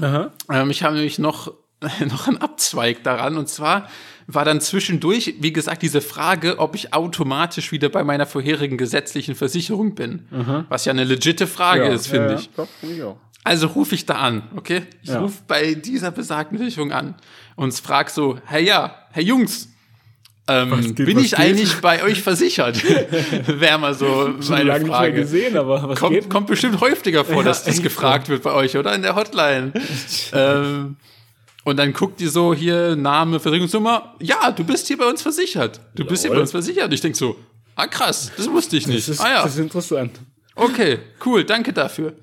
Aha. 0.00 0.32
Ähm, 0.50 0.70
ich 0.70 0.82
habe 0.82 0.94
nämlich 0.94 1.18
noch, 1.18 1.52
noch 2.06 2.26
einen 2.26 2.38
Abzweig 2.38 3.02
daran. 3.02 3.36
Und 3.36 3.48
zwar 3.48 3.88
war 4.26 4.44
dann 4.44 4.60
zwischendurch, 4.60 5.34
wie 5.40 5.52
gesagt, 5.52 5.82
diese 5.82 6.00
Frage, 6.00 6.58
ob 6.58 6.74
ich 6.74 6.94
automatisch 6.94 7.72
wieder 7.72 7.90
bei 7.90 8.02
meiner 8.04 8.24
vorherigen 8.24 8.78
gesetzlichen 8.78 9.34
Versicherung 9.34 9.94
bin. 9.94 10.26
Was 10.70 10.86
ja 10.86 10.92
eine 10.92 11.04
legitte 11.04 11.46
Frage 11.46 11.88
ist, 11.88 12.06
finde 12.06 12.32
ja, 12.32 12.38
ich. 12.38 12.50
Doch, 12.56 12.68
finde 12.80 12.94
ich 12.94 13.02
auch. 13.02 13.18
Also 13.44 13.66
rufe 13.68 13.94
ich 13.94 14.06
da 14.06 14.14
an, 14.14 14.42
okay? 14.56 14.82
Ich 15.02 15.10
Ja. 15.10 15.20
rufe 15.20 15.42
bei 15.46 15.74
dieser 15.74 16.10
besagten 16.10 16.56
Versicherung 16.56 16.92
an 16.92 17.14
und 17.56 17.74
frag 17.74 18.08
so, 18.08 18.38
hey 18.46 18.64
ja, 18.64 18.96
hey 19.12 19.22
Jungs, 19.22 19.68
ähm, 20.48 20.94
geht, 20.94 21.06
bin 21.06 21.18
ich 21.18 21.30
geht? 21.30 21.38
eigentlich 21.40 21.74
bei 21.80 22.02
euch 22.02 22.22
versichert? 22.22 22.82
Wäre 23.46 23.78
mal 23.78 23.94
so 23.94 24.06
Schon 24.40 24.48
meine 24.50 24.64
lange 24.64 24.78
nicht 24.80 24.88
mehr 24.88 24.96
Frage. 24.98 25.12
gesehen, 25.12 25.56
aber 25.56 25.88
was 25.88 25.98
Kommt, 25.98 26.28
kommt 26.30 26.46
bestimmt 26.46 26.80
häufiger 26.80 27.24
vor, 27.24 27.36
Ja, 27.36 27.42
dass 27.44 27.64
das 27.64 27.82
gefragt 27.82 28.28
wird 28.30 28.42
bei 28.42 28.52
euch, 28.52 28.76
oder? 28.76 28.94
In 28.94 29.02
der 29.02 29.14
Hotline. 29.14 29.72
ähm, 30.32 30.96
und 31.64 31.78
dann 31.78 31.92
guckt 31.94 32.20
die 32.20 32.26
so 32.26 32.52
hier, 32.54 32.94
Name, 32.96 33.40
Versicherungsnummer. 33.40 34.14
Ja, 34.20 34.50
du 34.52 34.64
bist 34.64 34.86
hier 34.86 34.98
bei 34.98 35.06
uns 35.06 35.22
versichert. 35.22 35.80
Du 35.94 36.04
bist 36.04 36.22
hier 36.22 36.30
bei 36.30 36.34
Jawohl. 36.36 36.42
uns 36.42 36.50
versichert. 36.50 36.92
Ich 36.92 37.00
denk 37.00 37.16
so, 37.16 37.36
ah 37.76 37.86
krass, 37.86 38.30
das 38.36 38.50
wusste 38.50 38.76
ich 38.76 38.86
nicht. 38.86 39.08
Das 39.08 39.16
ist, 39.16 39.20
ah 39.20 39.28
ja. 39.30 39.42
das 39.42 39.52
ist 39.52 39.60
interessant. 39.60 40.18
Okay, 40.54 40.98
cool, 41.24 41.44
danke 41.44 41.72
dafür. 41.72 42.14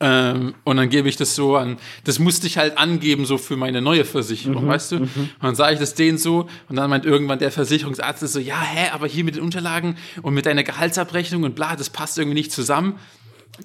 Ähm, 0.00 0.54
und 0.62 0.76
dann 0.76 0.90
gebe 0.90 1.08
ich 1.08 1.16
das 1.16 1.34
so 1.34 1.56
an, 1.56 1.76
das 2.04 2.20
musste 2.20 2.46
ich 2.46 2.56
halt 2.56 2.78
angeben, 2.78 3.26
so 3.26 3.36
für 3.36 3.56
meine 3.56 3.82
neue 3.82 4.04
Versicherung, 4.04 4.64
Mhm, 4.64 4.68
weißt 4.68 4.92
du? 4.92 4.96
Und 4.98 5.10
dann 5.42 5.56
sage 5.56 5.74
ich 5.74 5.80
das 5.80 5.94
denen 5.94 6.18
so, 6.18 6.48
und 6.68 6.76
dann 6.76 6.88
meint 6.88 7.04
irgendwann 7.04 7.40
der 7.40 7.50
Versicherungsarzt 7.50 8.26
so, 8.28 8.38
ja, 8.38 8.60
hä, 8.60 8.90
aber 8.92 9.08
hier 9.08 9.24
mit 9.24 9.34
den 9.34 9.42
Unterlagen 9.42 9.96
und 10.22 10.34
mit 10.34 10.46
deiner 10.46 10.62
Gehaltsabrechnung 10.62 11.42
und 11.42 11.56
bla, 11.56 11.74
das 11.74 11.90
passt 11.90 12.16
irgendwie 12.16 12.34
nicht 12.36 12.52
zusammen. 12.52 12.94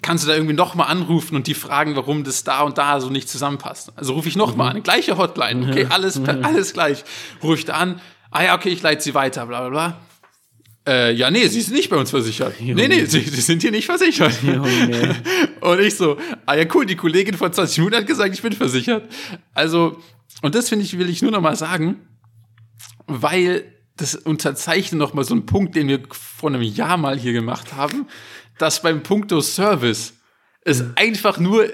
Kannst 0.02 0.24
du 0.24 0.28
da 0.28 0.34
irgendwie 0.34 0.56
nochmal 0.56 0.88
anrufen 0.88 1.36
und 1.36 1.46
die 1.46 1.54
fragen, 1.54 1.96
warum 1.96 2.24
das 2.24 2.44
da 2.44 2.62
und 2.62 2.80
da 2.80 3.00
so 3.00 3.12
nicht 3.12 3.30
zusammenpasst? 3.30 3.92
Also 3.96 4.14
rufe 4.14 4.28
ich 4.28 4.36
nochmal 4.36 4.76
an, 4.76 4.82
gleiche 4.82 5.20
Hotline, 5.20 5.70
okay, 5.70 5.86
alles, 5.92 6.20
alles 6.42 6.74
gleich. 6.74 7.04
Rufe 7.44 7.60
ich 7.60 7.66
da 7.66 7.74
an, 7.74 8.02
ah 8.32 8.44
ja, 8.44 8.56
okay, 8.56 8.70
ich 8.70 8.82
leite 8.82 9.04
sie 9.04 9.14
weiter, 9.14 9.46
bla 9.46 9.60
bla 9.60 9.70
bla. 9.70 9.98
Äh, 10.86 11.14
ja, 11.14 11.32
nee, 11.32 11.48
sie 11.48 11.62
sind 11.62 11.76
nicht 11.76 11.90
bei 11.90 11.96
uns 11.96 12.10
versichert. 12.10 12.60
Nee, 12.60 12.88
nee, 12.88 13.06
sie, 13.06 13.22
sie 13.22 13.42
sind 13.42 13.62
hier 13.62 13.72
nicht 13.72 13.86
versichert. 13.86 14.44
Junge. 14.44 15.16
Und 15.62 15.80
ich 15.80 15.96
so, 15.96 16.18
ah 16.46 16.56
ja, 16.56 16.66
cool, 16.74 16.86
die 16.86 16.96
Kollegin 16.96 17.36
vor 17.36 17.52
20 17.52 17.78
Minuten 17.78 17.96
hat 17.96 18.08
gesagt, 18.08 18.34
ich 18.34 18.42
bin 18.42 18.52
versichert. 18.52 19.10
Also, 19.54 20.02
und 20.42 20.56
das 20.56 20.68
finde 20.68 20.84
ich, 20.84 20.98
will 20.98 21.10
ich 21.10 21.22
nur 21.22 21.32
noch 21.32 21.42
mal 21.42 21.56
sagen, 21.56 22.02
weil 23.08 23.64
das 23.96 24.16
unterzeichnet 24.16 25.00
noch 25.00 25.14
mal 25.14 25.24
so 25.24 25.34
einen 25.34 25.46
Punkt, 25.46 25.76
den 25.76 25.88
wir 25.88 26.02
vor 26.12 26.50
einem 26.50 26.62
Jahr 26.62 26.98
mal 26.98 27.18
hier 27.18 27.32
gemacht 27.32 27.74
haben, 27.74 28.08
dass 28.58 28.82
beim 28.82 29.04
Punkto 29.04 29.40
Service 29.40 30.16
es 30.66 30.84
einfach 30.95 31.39
nur, 31.39 31.66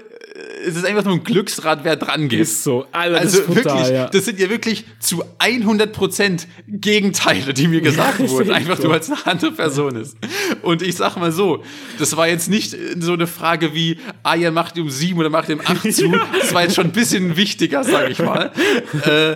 es 0.65 0.75
ist 0.75 0.85
einfach 0.85 1.05
nur 1.05 1.15
ein 1.15 1.23
Glücksrad, 1.23 1.83
wer 1.83 1.95
dran 1.95 2.27
geht. 2.27 2.41
Ist 2.41 2.63
so. 2.63 2.85
Alter, 2.91 3.19
Also 3.19 3.39
ist 3.39 3.47
brutal, 3.47 3.63
wirklich, 3.77 3.89
ja. 3.89 4.09
das 4.09 4.25
sind 4.25 4.39
ja 4.39 4.49
wirklich 4.49 4.85
zu 4.99 5.23
100% 5.39 6.45
Gegenteile, 6.67 7.53
die 7.53 7.67
mir 7.67 7.81
gesagt 7.81 8.19
ist 8.19 8.31
wurden. 8.31 8.51
Einfach 8.51 8.77
so. 8.77 8.83
nur, 8.83 8.93
weil 8.93 8.99
es 8.99 9.09
eine 9.09 9.25
andere 9.25 9.51
Person 9.51 9.95
ist. 9.95 10.17
Und 10.61 10.81
ich 10.81 10.95
sag 10.95 11.17
mal 11.17 11.31
so, 11.31 11.63
das 11.97 12.15
war 12.17 12.27
jetzt 12.27 12.49
nicht 12.49 12.75
so 12.99 13.13
eine 13.13 13.27
Frage 13.27 13.73
wie, 13.73 13.99
ah, 14.23 14.35
ihr 14.35 14.51
macht 14.51 14.77
um 14.79 14.89
sieben 14.89 15.19
oder 15.19 15.29
macht 15.29 15.49
um 15.49 15.61
acht 15.63 15.81
zu. 15.93 16.11
Das 16.39 16.53
war 16.53 16.63
jetzt 16.63 16.75
schon 16.75 16.85
ein 16.85 16.91
bisschen 16.91 17.35
wichtiger, 17.35 17.83
sage 17.83 18.11
ich 18.11 18.19
mal. 18.19 18.51
äh, 19.05 19.35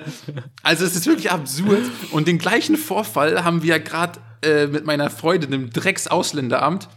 also 0.64 0.86
es 0.86 0.95
ist 0.95 1.06
wirklich 1.06 1.32
absurd. 1.32 1.84
Und 2.12 2.28
den 2.28 2.38
gleichen 2.38 2.78
Vorfall 2.78 3.43
haben 3.43 3.62
wir 3.62 3.70
ja 3.70 3.78
gerade 3.78 4.20
äh, 4.43 4.68
mit 4.68 4.86
meiner 4.86 5.10
Freundin 5.10 5.54
im 5.54 5.70
Drecks-Ausländeramt. 5.70 6.89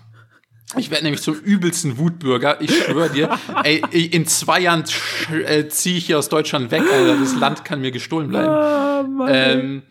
Ich 0.77 0.91
werde 0.91 1.05
nämlich 1.05 1.23
zum 1.23 1.35
übelsten 1.37 1.97
Wutbürger. 1.97 2.61
Ich 2.61 2.75
schwöre 2.75 3.11
dir, 3.11 3.39
ey, 3.63 3.79
in 4.07 4.27
zwei 4.27 4.61
Jahren 4.61 4.83
äh, 5.31 5.69
ziehe 5.69 5.97
ich 5.97 6.07
hier 6.07 6.19
aus 6.19 6.29
Deutschland 6.29 6.73
weg, 6.73 6.83
Alter. 6.93 7.17
Das 7.19 7.37
Land 7.37 7.65
kann 7.65 7.81
mir 7.81 7.93
gestohlen 7.93 8.29
bleiben. 8.29 9.15
Mann. 9.17 9.31
Ähm, 9.33 9.83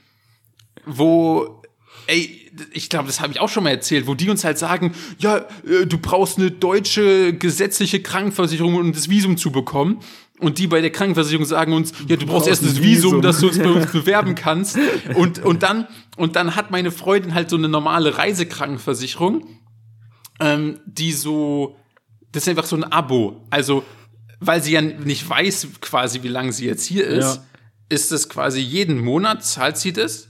wo, 0.86 1.62
ey, 2.08 2.52
ich 2.72 2.90
glaube, 2.90 3.08
das 3.08 3.22
habe 3.22 3.32
ich 3.32 3.40
auch 3.40 3.50
schon 3.50 3.64
mal 3.64 3.70
erzählt, 3.70 4.06
wo 4.08 4.16
die 4.16 4.30
uns 4.30 4.44
halt 4.44 4.58
sagen, 4.58 4.94
ja, 5.18 5.46
äh, 5.66 5.86
du 5.86 5.98
brauchst 5.98 6.38
eine 6.38 6.52
deutsche 6.52 7.34
gesetzliche 7.34 8.02
Krankenversicherung, 8.02 8.76
um 8.76 8.94
das 8.94 9.10
Visum 9.10 9.38
zu 9.38 9.52
bekommen. 9.52 10.00
Und 10.40 10.58
die 10.58 10.68
bei 10.68 10.82
der 10.82 10.90
Krankenversicherung 10.90 11.46
sagen 11.46 11.72
uns, 11.72 11.94
ja, 12.10 12.18
du 12.18 12.26
brauchst 12.26 12.46
brauchst 12.46 12.48
erst 12.50 12.64
das 12.64 12.82
Visum, 12.82 13.12
Visum. 13.12 13.22
dass 13.22 13.40
du 13.40 13.48
uns 13.48 13.58
bei 13.58 13.70
uns 13.70 13.86
bewerben 13.94 14.36
kannst. 14.36 14.78
Und, 15.14 15.40
und 15.40 15.64
dann, 15.64 15.88
und 16.18 16.36
dann 16.36 16.58
hat 16.58 16.72
meine 16.72 16.92
Freundin 16.92 17.34
halt 17.34 17.50
so 17.50 17.56
eine 17.56 17.70
normale 17.70 18.18
Reisekrankenversicherung, 18.18 19.48
ähm, 20.40 20.80
die 20.86 21.12
so, 21.12 21.76
das 22.32 22.44
ist 22.44 22.50
einfach 22.50 22.66
so 22.66 22.76
ein 22.76 22.84
Abo. 22.84 23.42
Also, 23.50 23.84
weil 24.40 24.62
sie 24.62 24.74
ja 24.74 24.82
nicht 24.82 25.28
weiß 25.28 25.68
quasi, 25.82 26.24
wie 26.24 26.28
lange 26.28 26.52
sie 26.52 26.66
jetzt 26.66 26.86
hier 26.86 27.08
ist, 27.08 27.36
Ja. 27.38 27.44
ist 27.90 28.12
es 28.12 28.28
quasi 28.30 28.60
jeden 28.60 29.00
Monat 29.00 29.44
zahlt 29.46 29.78
sie 29.78 29.94
das 29.94 30.28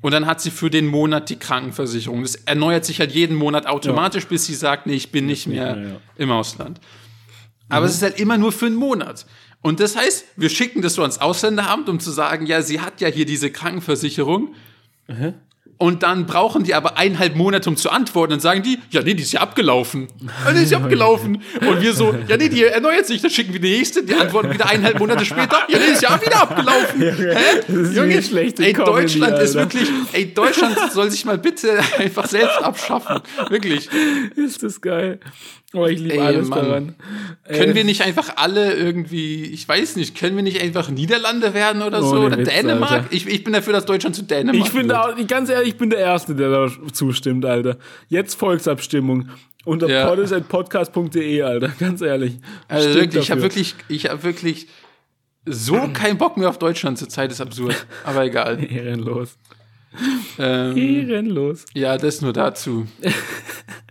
und 0.00 0.12
dann 0.12 0.26
hat 0.26 0.40
sie 0.40 0.50
für 0.50 0.70
den 0.70 0.86
Monat 0.86 1.28
die 1.28 1.36
Krankenversicherung. 1.36 2.22
Das 2.22 2.34
erneuert 2.36 2.84
sich 2.84 2.98
halt 3.00 3.12
jeden 3.12 3.36
Monat 3.36 3.66
automatisch, 3.66 4.26
bis 4.26 4.46
sie 4.46 4.54
sagt, 4.54 4.86
nee, 4.86 4.94
ich 4.94 5.12
bin 5.12 5.26
nicht 5.26 5.46
mehr 5.46 5.76
ja. 5.76 5.96
im 6.16 6.30
Ausland. 6.30 6.80
Aber 7.68 7.86
es 7.86 7.94
ist 7.94 8.02
halt 8.02 8.18
immer 8.18 8.38
nur 8.38 8.52
für 8.52 8.66
einen 8.66 8.76
Monat. 8.76 9.26
Und 9.60 9.78
das 9.80 9.96
heißt, 9.96 10.24
wir 10.36 10.48
schicken 10.48 10.82
das 10.82 10.94
so 10.94 11.02
ans 11.02 11.18
Ausländeramt, 11.18 11.88
um 11.88 12.00
zu 12.00 12.10
sagen, 12.10 12.46
ja, 12.46 12.62
sie 12.62 12.80
hat 12.80 13.00
ja 13.00 13.08
hier 13.08 13.26
diese 13.26 13.50
Krankenversicherung. 13.50 14.54
Und 15.82 16.04
dann 16.04 16.26
brauchen 16.26 16.62
die 16.62 16.74
aber 16.74 16.96
eineinhalb 16.96 17.34
Monate, 17.34 17.68
um 17.68 17.76
zu 17.76 17.90
antworten. 17.90 18.30
Dann 18.30 18.38
sagen 18.38 18.62
die, 18.62 18.78
ja, 18.90 19.02
nee, 19.02 19.14
die 19.14 19.24
ist 19.24 19.32
ja 19.32 19.40
abgelaufen. 19.40 20.06
Ja, 20.44 20.52
nee, 20.52 20.62
ist 20.62 20.70
ja 20.70 20.78
abgelaufen. 20.78 21.42
Und 21.60 21.82
wir 21.82 21.92
so, 21.92 22.14
ja, 22.28 22.36
nee, 22.36 22.48
die 22.48 22.62
erneuert 22.62 23.08
sich. 23.08 23.20
Dann 23.20 23.32
schicken 23.32 23.52
wir 23.52 23.58
die 23.58 23.78
nächste, 23.78 24.04
die 24.04 24.14
antworten 24.14 24.54
wieder 24.54 24.68
eineinhalb 24.68 25.00
Monate 25.00 25.24
später. 25.24 25.56
Ja, 25.68 25.78
nee, 25.80 25.92
ist 25.92 26.00
ja 26.00 26.20
wieder 26.24 26.40
abgelaufen. 26.40 27.00
Hä? 27.00 27.36
Das 27.66 27.76
ist 27.76 28.00
wie 28.00 28.22
schlechte 28.22 28.64
ey, 28.64 28.74
Comedy, 28.74 28.92
Deutschland 28.92 29.38
ist 29.40 29.56
Alter. 29.56 29.74
wirklich, 29.74 29.88
ey, 30.12 30.32
Deutschland 30.32 30.78
soll 30.92 31.10
sich 31.10 31.24
mal 31.24 31.38
bitte 31.38 31.80
einfach 31.98 32.28
selbst 32.28 32.62
abschaffen. 32.62 33.20
Wirklich. 33.48 33.88
Ist 34.36 34.62
das 34.62 34.80
geil. 34.80 35.18
Oh, 35.74 35.86
ich 35.86 36.00
liebe 36.00 36.20
alles 36.22 36.48
Mann. 36.48 36.58
daran. 36.64 36.94
Können 37.48 37.72
Äh, 37.72 37.74
wir 37.74 37.84
nicht 37.84 38.02
einfach 38.02 38.36
alle 38.36 38.74
irgendwie, 38.74 39.44
ich 39.46 39.66
weiß 39.66 39.96
nicht, 39.96 40.14
können 40.18 40.36
wir 40.36 40.42
nicht 40.42 40.60
einfach 40.60 40.90
Niederlande 40.90 41.54
werden 41.54 41.80
oder 41.82 42.02
so? 42.02 42.10
Ohne 42.16 42.26
Oder 42.26 42.38
Witz, 42.38 42.48
Dänemark? 42.50 42.90
Alter. 42.92 43.06
Ich, 43.10 43.26
ich 43.26 43.42
bin 43.42 43.54
dafür, 43.54 43.72
dass 43.72 43.86
Deutschland 43.86 44.14
zu 44.14 44.22
Dänemark 44.22 44.66
Ich 44.68 44.74
wird. 44.74 44.92
auch, 44.92 45.14
ganz 45.26 45.48
ehrlich, 45.48 45.68
ich 45.70 45.76
bin 45.78 45.88
der 45.90 46.00
Erste, 46.00 46.34
der 46.34 46.50
da 46.50 46.70
zustimmt, 46.92 47.44
Alter. 47.46 47.78
Jetzt 48.08 48.34
Volksabstimmung. 48.34 49.28
Unter 49.64 49.88
Ja. 49.88 50.12
podcast.de, 50.40 51.40
Alter. 51.42 51.68
Ganz 51.78 52.00
ehrlich. 52.02 52.34
Also 52.68 52.90
Stimmt 52.90 53.14
wirklich, 53.14 53.22
ich 53.24 53.30
habe 53.30 53.42
wirklich, 53.42 53.74
ich 53.88 54.08
habe 54.10 54.22
wirklich 54.24 54.66
so 55.46 55.88
keinen 55.92 56.18
Bock 56.18 56.36
mehr 56.36 56.48
auf 56.48 56.58
Deutschland 56.58 56.98
zur 56.98 57.08
Zeit, 57.08 57.32
ist 57.32 57.40
absurd. 57.40 57.86
Aber 58.04 58.24
egal. 58.24 58.62
Ehrenlos. 58.70 59.38
ähm, 60.38 60.76
Ehrenlos. 60.76 61.64
ja, 61.74 61.96
das 61.96 62.20
nur 62.22 62.32
dazu. 62.32 62.86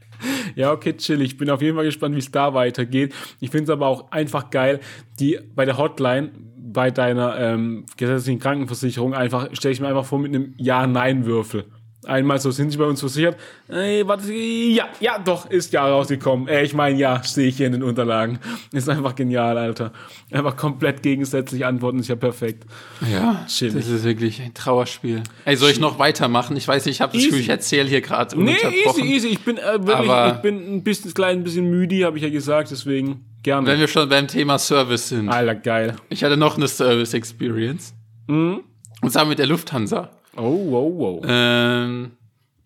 Ja, 0.56 0.72
okay, 0.72 0.94
chill. 0.94 1.22
Ich 1.22 1.38
bin 1.38 1.50
auf 1.50 1.62
jeden 1.62 1.76
Fall 1.76 1.86
gespannt, 1.86 2.16
wie 2.16 2.20
es 2.20 2.32
da 2.32 2.54
weitergeht. 2.54 3.14
Ich 3.40 3.50
finde 3.50 3.66
es 3.66 3.70
aber 3.70 3.88
auch 3.88 4.12
einfach 4.12 4.50
geil, 4.50 4.80
die 5.20 5.40
bei 5.56 5.66
der 5.66 5.78
Hotline 5.78 6.32
bei 6.74 6.92
deiner 6.92 7.38
ähm, 7.38 7.86
gesetzlichen 7.98 8.40
Krankenversicherung 8.40 9.14
einfach, 9.14 9.50
stelle 9.54 9.74
ich 9.74 9.82
mir 9.82 9.88
einfach 9.88 10.06
vor 10.06 10.20
mit 10.20 10.34
einem 10.34 10.54
Ja-Nein-Würfel. 10.58 11.66
Einmal 12.12 12.40
so, 12.40 12.52
sind 12.52 12.72
Sie 12.72 12.78
bei 12.78 12.84
uns 12.84 13.00
versichert? 13.00 13.38
Äh, 13.70 14.06
warte, 14.06 14.34
ja, 14.34 14.90
ja, 15.00 15.18
doch, 15.18 15.50
ist 15.50 15.72
ja 15.72 15.88
rausgekommen. 15.88 16.50
Äh, 16.50 16.64
ich 16.64 16.74
meine, 16.74 16.98
ja, 17.00 17.24
sehe 17.24 17.48
ich 17.48 17.56
hier 17.56 17.68
in 17.68 17.72
den 17.72 17.84
Unterlagen. 17.84 18.40
Ist 18.74 18.90
einfach 18.90 19.16
genial, 19.16 19.58
Alter. 19.58 19.94
Einfach 20.30 20.58
komplett 20.58 21.04
gegensätzlich 21.04 21.66
antworten, 21.66 22.00
ist 22.00 22.10
ja 22.10 22.18
perfekt. 22.18 22.66
Ja, 23.10 23.46
Chillig. 23.48 23.76
das 23.76 23.88
ist 23.88 24.04
wirklich 24.04 24.42
ein 24.42 24.54
Trauerspiel. 24.54 25.24
Ey, 25.46 25.56
soll 25.56 25.72
ich 25.72 25.80
noch 25.80 26.00
weitermachen? 26.00 26.58
Ich 26.58 26.68
weiß 26.68 26.86
nicht, 26.86 26.96
ich 26.96 27.02
habe 27.02 27.14
das 27.14 27.24
Gefühl, 27.24 27.40
ich 27.40 27.48
erzähle 27.48 27.88
hier 27.88 28.02
gerade 28.02 28.38
Nee, 28.38 28.58
easy, 28.86 29.02
easy. 29.04 29.28
Ich 29.30 29.46
bin 29.46 29.58
äh, 29.58 29.62
wirklich, 29.80 30.10
Aber- 30.10 30.34
ich 30.36 30.42
bin 30.42 30.58
ein 30.76 30.84
bisschen, 30.84 31.14
klein 31.14 31.46
bisschen 31.46 31.70
müde, 31.70 32.06
habe 32.06 32.18
ich 32.18 32.24
ja 32.24 32.30
gesagt, 32.30 32.72
deswegen 32.72 33.24
gerne. 33.42 33.66
Wenn 33.68 33.80
wir 33.80 33.88
schon 33.88 34.10
beim 34.10 34.28
Thema 34.28 34.60
Service 34.60 35.08
sind. 35.08 35.30
Alter, 35.30 35.56
geil. 35.56 35.96
Ich 36.10 36.26
hatte 36.26 36.36
noch 36.36 36.58
eine 36.58 36.68
Service 36.68 37.14
Experience. 37.14 37.94
Mhm. 38.28 38.62
Und 39.02 39.12
zwar 39.14 39.24
mit 39.24 39.40
der 39.40 39.48
Lufthansa. 39.48 40.12
Oh, 40.36 40.72
wow, 40.72 40.94
wow. 40.98 41.26
Ähm, 41.28 42.12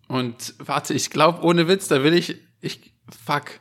und 0.08 0.54
warte, 0.58 0.94
ich 0.94 1.10
glaube, 1.10 1.42
ohne 1.42 1.68
Witz, 1.68 1.88
da 1.88 2.02
will 2.04 2.14
ich, 2.14 2.36
ich, 2.60 2.92
fuck, 3.24 3.60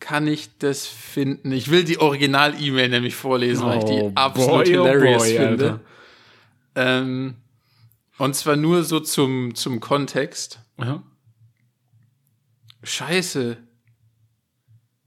kann 0.00 0.26
ich 0.26 0.58
das 0.58 0.86
finden? 0.86 1.52
Ich 1.52 1.70
will 1.70 1.84
die 1.84 1.98
Original-E-Mail 1.98 2.88
nämlich 2.88 3.14
vorlesen, 3.14 3.66
weil 3.66 3.78
ich 3.78 3.84
Oh, 3.84 4.10
die 4.10 4.16
absolut 4.16 4.64
boy, 4.64 4.78
oh 4.78 4.84
hilarious 4.84 5.22
boy, 5.22 5.36
finde. 5.36 5.80
Ähm, 6.74 7.34
und 8.18 8.34
zwar 8.34 8.56
nur 8.56 8.82
so 8.84 9.00
zum, 9.00 9.54
zum 9.54 9.80
Kontext. 9.80 10.60
Aha. 10.78 11.02
Scheiße. 12.82 13.56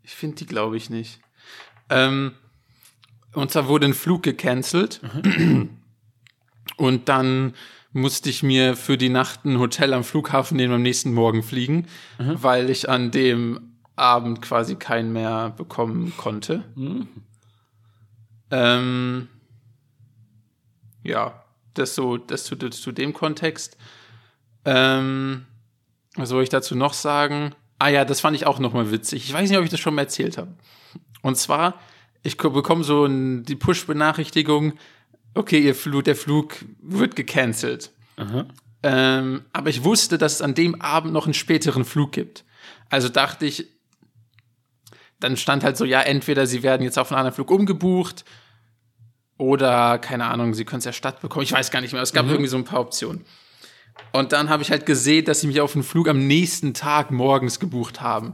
Ich 0.04 0.12
finde 0.12 0.38
die, 0.38 0.46
glaube 0.46 0.78
ich, 0.78 0.90
nicht. 0.90 1.20
Ähm, 1.90 2.34
und 3.34 3.52
zwar 3.52 3.68
wurde 3.68 3.86
ein 3.86 3.94
Flug 3.94 4.24
gecancelt. 4.24 5.02
Und 6.78 7.10
dann 7.10 7.54
musste 7.92 8.30
ich 8.30 8.44
mir 8.44 8.76
für 8.76 8.98
die 8.98 9.10
Nacht 9.10 9.46
ein 9.46 9.60
Hotel 9.60 9.94
am 9.94 10.04
Flughafen 10.04 10.58
nehmen 10.58 10.74
am 10.76 10.82
nächsten 10.82 11.14
Morgen 11.14 11.42
fliegen, 11.44 11.88
weil 12.18 12.70
ich 12.70 12.88
an 12.90 13.12
dem 13.12 13.76
Abend 13.96 14.42
quasi 14.42 14.76
keinen 14.76 15.12
mehr 15.12 15.50
bekommen 15.52 16.14
konnte. 16.16 16.64
Ähm, 18.52 19.28
ja, 21.04 21.44
das 21.74 21.96
so, 21.96 22.18
das 22.18 22.46
zu, 22.46 22.56
zu 22.58 22.92
dem 22.92 23.14
Kontext. 23.14 23.78
Ähm, 24.66 25.46
was 26.16 26.30
soll 26.30 26.44
ich 26.44 26.50
dazu 26.50 26.76
noch 26.76 26.94
sagen? 26.94 27.54
Ah 27.78 27.90
ja, 27.90 28.06
das 28.06 28.22
fand 28.22 28.36
ich 28.36 28.46
auch 28.46 28.60
noch 28.60 28.74
mal 28.74 28.92
witzig. 28.92 29.26
Ich 29.26 29.34
weiß 29.34 29.50
nicht, 29.50 29.58
ob 29.58 29.64
ich 29.64 29.70
das 29.72 29.80
schon 29.80 29.96
mal 29.96 30.02
erzählt 30.04 30.38
habe. 30.38 30.54
Und 31.22 31.38
zwar, 31.38 31.80
ich 32.24 32.38
ko- 32.38 32.50
bekomme 32.50 32.84
so 32.84 33.06
ein, 33.06 33.44
die 33.44 33.56
Push-Benachrichtigung, 33.56 34.74
okay, 35.34 35.60
ihr 35.60 35.76
Flug, 35.76 36.04
der 36.06 36.16
Flug 36.16 36.56
wird 36.82 37.16
gecancelt. 37.16 37.92
Ähm, 38.82 39.46
aber 39.52 39.70
ich 39.70 39.84
wusste, 39.84 40.18
dass 40.18 40.36
es 40.36 40.42
an 40.42 40.54
dem 40.54 40.82
Abend 40.82 41.14
noch 41.14 41.26
einen 41.26 41.34
späteren 41.34 41.86
Flug 41.86 42.12
gibt. 42.12 42.46
Also 42.90 43.10
dachte 43.10 43.46
ich, 43.46 43.68
dann 45.20 45.36
stand 45.38 45.64
halt 45.64 45.76
so, 45.78 45.86
ja, 45.86 46.02
entweder 46.02 46.48
sie 46.48 46.64
werden 46.64 46.84
jetzt 46.84 46.98
auf 46.98 47.12
einen 47.12 47.20
anderen 47.20 47.36
Flug 47.36 47.52
umgebucht 47.52 48.24
oder, 49.38 50.00
keine 50.00 50.26
Ahnung, 50.26 50.54
sie 50.54 50.66
können 50.66 50.80
es 50.80 50.86
erstattet 50.86 51.22
bekommen. 51.22 51.44
Ich 51.44 51.52
weiß 51.52 51.72
gar 51.72 51.82
nicht 51.82 51.94
mehr. 51.94 52.02
Es 52.02 52.14
gab 52.14 52.28
irgendwie 52.28 52.48
so 52.48 52.58
ein 52.58 52.64
paar 52.64 52.80
Optionen. 52.80 53.26
Und 54.14 54.32
dann 54.32 54.50
habe 54.50 54.64
ich 54.64 54.72
halt 54.72 54.86
gesehen, 54.86 55.26
dass 55.26 55.42
sie 55.42 55.48
mich 55.48 55.60
auf 55.60 55.76
einen 55.76 55.84
Flug 55.84 56.08
am 56.08 56.26
nächsten 56.26 56.74
Tag 56.74 57.12
morgens 57.12 57.60
gebucht 57.60 58.02
haben. 58.02 58.34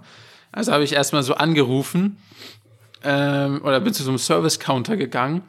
Also 0.52 0.72
habe 0.72 0.84
ich 0.84 0.94
erstmal 0.94 1.24
so 1.24 1.34
angerufen 1.34 2.18
ähm, 3.04 3.62
oder 3.64 3.80
bin 3.80 3.94
zu 3.94 4.04
so 4.04 4.10
einem 4.10 4.20
Service-Counter 4.20 4.96
gegangen 4.96 5.42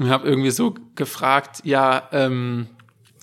und 0.00 0.08
habe 0.08 0.26
irgendwie 0.26 0.50
so 0.50 0.74
gefragt, 0.94 1.60
ja, 1.64 2.08
ähm, 2.10 2.68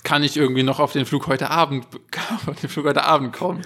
kann 0.04 0.22
ich 0.22 0.36
irgendwie 0.36 0.62
noch 0.62 0.78
auf 0.78 0.92
den 0.92 1.06
Flug 1.06 1.26
heute 1.26 1.50
Abend, 1.50 1.86
auf 2.46 2.60
den 2.60 2.70
Flug 2.70 2.86
heute 2.86 3.04
Abend 3.04 3.32
kommen? 3.32 3.62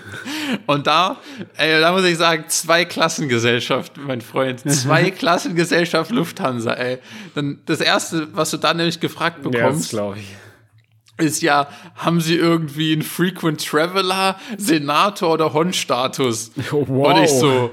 Und 0.66 0.86
da, 0.86 1.18
ey, 1.56 1.78
da 1.78 1.92
muss 1.92 2.04
ich 2.04 2.16
sagen, 2.16 2.46
zwei 2.48 2.86
Klassengesellschaft, 2.86 3.98
mein 3.98 4.22
Freund, 4.22 4.60
zwei 4.60 5.10
Klassengesellschaft 5.10 6.10
Lufthansa, 6.10 6.72
ey. 6.72 6.98
Dann 7.34 7.60
das 7.66 7.80
erste, 7.80 8.34
was 8.34 8.50
du 8.50 8.56
da 8.56 8.72
nämlich 8.72 8.98
gefragt 8.98 9.42
bekommst, 9.42 9.90
glaube 9.90 10.18
ich. 10.18 11.24
ist 11.24 11.42
ja, 11.42 11.68
haben 11.94 12.22
sie 12.22 12.36
irgendwie 12.36 12.94
einen 12.94 13.02
Frequent 13.02 13.64
Traveler, 13.64 14.38
Senator 14.56 15.34
oder 15.34 15.52
Hon-Status? 15.52 16.52
Wow. 16.72 17.14
Und 17.14 17.22
ich 17.24 17.30
so, 17.30 17.70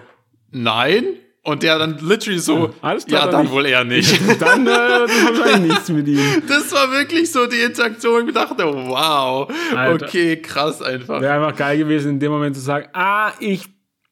nein. 0.52 1.06
Und 1.42 1.64
der 1.64 1.80
dann 1.80 1.98
literally 2.00 2.40
so, 2.40 2.74
Alles 2.82 3.06
klar, 3.06 3.26
ja, 3.26 3.32
dann 3.32 3.46
dann 3.46 3.54
wohl 3.54 3.66
eher 3.66 3.84
nicht. 3.86 4.20
Dann 4.42 4.68
äh, 4.68 4.70
das 4.70 5.12
ist 5.12 5.26
wahrscheinlich 5.40 5.72
nichts 5.72 5.90
mit 5.90 6.08
ihm. 6.08 6.20
Das 6.48 6.72
war 6.74 6.92
wirklich 6.92 7.32
so 7.32 7.48
die 7.48 7.62
Interaktion. 7.62 8.28
Ich 8.28 8.34
dachte, 8.34 8.66
wow, 8.66 9.50
Alter. 9.76 10.06
okay, 10.06 10.42
krass 10.42 10.82
einfach. 10.82 11.22
Wäre 11.22 11.34
einfach 11.34 11.58
geil 11.58 11.78
gewesen, 11.78 12.12
in 12.12 12.20
dem 12.20 12.32
Moment 12.32 12.56
zu 12.56 12.62
sagen, 12.62 12.88
ah, 12.94 13.32
ich 13.40 13.66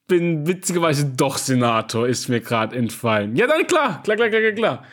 bin 0.06 0.46
witzigerweise 0.46 1.04
doch 1.04 1.36
Senator, 1.36 2.08
ist 2.08 2.28
mir 2.28 2.40
gerade 2.40 2.74
entfallen. 2.74 3.36
Ja, 3.36 3.46
dann 3.46 3.66
klar, 3.66 4.02
klar, 4.02 4.16
klar, 4.16 4.30
klar, 4.30 4.40
klar, 4.40 4.52
klar. 4.52 4.84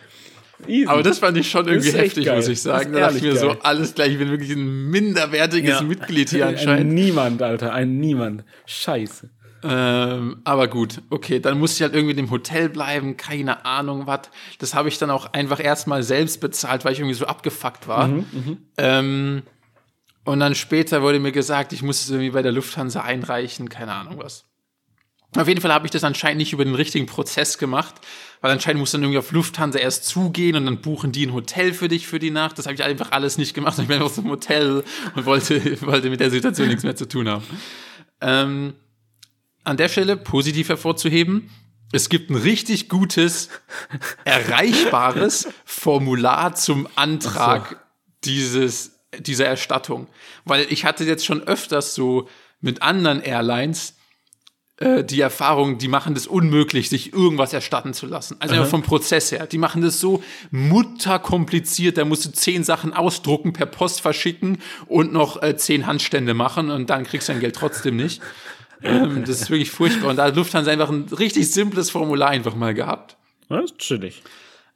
Easy. 0.67 0.87
Aber 0.87 1.03
das 1.03 1.19
fand 1.19 1.37
ich 1.37 1.49
schon 1.49 1.67
irgendwie 1.67 1.91
heftig, 1.91 2.25
geil. 2.25 2.37
muss 2.37 2.47
ich 2.47 2.61
sagen. 2.61 2.93
Da 2.93 2.99
dachte 3.01 3.17
ich 3.17 3.21
mir 3.23 3.27
ehrlich 3.29 3.41
so, 3.41 3.47
geil. 3.49 3.57
alles 3.63 3.93
gleich, 3.93 4.11
ich 4.13 4.17
bin 4.17 4.29
wirklich 4.29 4.51
ein 4.51 4.89
minderwertiges 4.89 5.79
Ja. 5.79 5.81
Mitglied 5.81 6.29
hier 6.29 6.47
Ein 6.47 6.55
anscheinend. 6.55 6.93
Niemand, 6.93 7.41
Alter, 7.41 7.73
ein 7.73 7.97
Niemand. 7.99 8.43
Scheiße. 8.65 9.29
Ähm, 9.67 10.41
aber 10.43 10.67
gut, 10.67 11.01
okay, 11.09 11.39
dann 11.39 11.57
musste 11.57 11.77
ich 11.77 11.81
halt 11.81 11.95
irgendwie 11.95 12.13
dem 12.13 12.29
Hotel 12.29 12.69
bleiben, 12.69 13.17
keine 13.17 13.65
Ahnung 13.65 14.05
was. 14.05 14.29
Das 14.59 14.75
habe 14.75 14.89
ich 14.89 14.99
dann 14.99 15.09
auch 15.09 15.33
einfach 15.33 15.59
erstmal 15.59 16.03
selbst 16.03 16.39
bezahlt, 16.39 16.85
weil 16.85 16.93
ich 16.93 16.99
irgendwie 16.99 17.15
so 17.15 17.25
abgefuckt 17.25 17.87
war. 17.87 18.07
ähm, 18.77 19.41
und 20.23 20.39
dann 20.39 20.55
später 20.55 21.01
wurde 21.01 21.19
mir 21.19 21.31
gesagt, 21.31 21.73
ich 21.73 21.81
muss 21.81 22.01
es 22.01 22.09
irgendwie 22.09 22.31
bei 22.31 22.41
der 22.41 22.51
Lufthansa 22.51 23.01
einreichen, 23.01 23.69
keine 23.69 23.93
Ahnung 23.93 24.19
was. 24.19 24.45
Auf 25.35 25.47
jeden 25.47 25.59
Fall 25.59 25.73
habe 25.73 25.85
ich 25.85 25.91
das 25.91 26.03
anscheinend 26.03 26.37
nicht 26.37 26.53
über 26.53 26.63
den 26.63 26.75
richtigen 26.75 27.07
Prozess 27.07 27.57
gemacht, 27.57 27.95
weil 28.41 28.51
anscheinend 28.51 28.79
muss 28.79 28.91
dann 28.91 29.01
irgendwie 29.01 29.19
auf 29.19 29.31
Lufthansa 29.31 29.79
erst 29.79 30.05
zugehen 30.05 30.55
und 30.55 30.65
dann 30.65 30.79
buchen 30.81 31.11
die 31.11 31.25
ein 31.25 31.33
Hotel 31.33 31.73
für 31.73 31.89
dich 31.89 32.07
für 32.07 32.19
die 32.19 32.31
Nacht. 32.31 32.57
Das 32.57 32.65
habe 32.65 32.75
ich 32.75 32.83
einfach 32.83 33.11
alles 33.11 33.37
nicht 33.37 33.53
gemacht. 33.53 33.77
Ich 33.79 33.87
bin 33.87 33.97
einfach 33.97 34.13
zum 34.13 34.29
Hotel 34.29 34.83
und 35.15 35.25
wollte, 35.25 35.81
wollte 35.85 36.09
mit 36.09 36.21
der 36.21 36.31
Situation 36.31 36.67
nichts 36.67 36.83
mehr 36.83 36.95
zu 36.95 37.07
tun 37.07 37.27
haben. 37.27 37.43
Ähm, 38.21 38.73
an 39.65 39.77
der 39.77 39.89
Stelle 39.89 40.17
positiv 40.17 40.69
hervorzuheben, 40.69 41.49
es 41.91 42.09
gibt 42.09 42.29
ein 42.29 42.35
richtig 42.35 42.89
gutes, 42.89 43.49
erreichbares 44.25 45.47
Formular 45.65 46.55
zum 46.55 46.87
Antrag 46.95 47.85
dieses, 48.23 48.99
dieser 49.19 49.45
Erstattung. 49.45 50.07
Weil 50.45 50.65
ich 50.69 50.85
hatte 50.85 51.03
jetzt 51.03 51.25
schon 51.25 51.43
öfters 51.43 51.95
so 51.95 52.27
mit 52.59 52.81
anderen 52.81 53.21
Airlines 53.21 53.95
äh, 54.77 55.05
die 55.05 55.21
Erfahrung, 55.21 55.77
die 55.77 55.87
machen 55.87 56.15
das 56.15 56.27
unmöglich, 56.27 56.89
sich 56.89 57.13
irgendwas 57.13 57.53
erstatten 57.53 57.93
zu 57.93 58.07
lassen. 58.07 58.35
Also 58.39 58.65
vom 58.65 58.81
Prozess 58.81 59.31
her. 59.31 59.47
Die 59.47 59.57
machen 59.57 59.81
das 59.81 60.01
so 60.01 60.21
mutterkompliziert. 60.51 61.97
Da 61.97 62.03
musst 62.03 62.25
du 62.25 62.31
zehn 62.31 62.63
Sachen 62.63 62.93
ausdrucken, 62.93 63.53
per 63.53 63.67
Post 63.67 64.01
verschicken 64.01 64.57
und 64.87 65.13
noch 65.13 65.41
äh, 65.41 65.55
zehn 65.55 65.87
Handstände 65.87 66.33
machen 66.33 66.71
und 66.71 66.89
dann 66.89 67.05
kriegst 67.05 67.29
du 67.29 67.33
dein 67.33 67.41
Geld 67.41 67.55
trotzdem 67.55 67.95
nicht. 67.95 68.21
Ähm, 68.83 69.23
das 69.25 69.41
ist 69.41 69.49
wirklich 69.49 69.71
furchtbar. 69.71 70.09
Und 70.09 70.17
da 70.17 70.25
hat 70.25 70.35
Lufthansa 70.35 70.71
einfach 70.71 70.89
ein 70.89 71.05
richtig 71.17 71.51
simples 71.51 71.89
Formular 71.89 72.29
einfach 72.29 72.55
mal 72.55 72.73
gehabt. 72.73 73.17
Das 73.49 73.65
ist 73.65 73.77
chillig. 73.77 74.23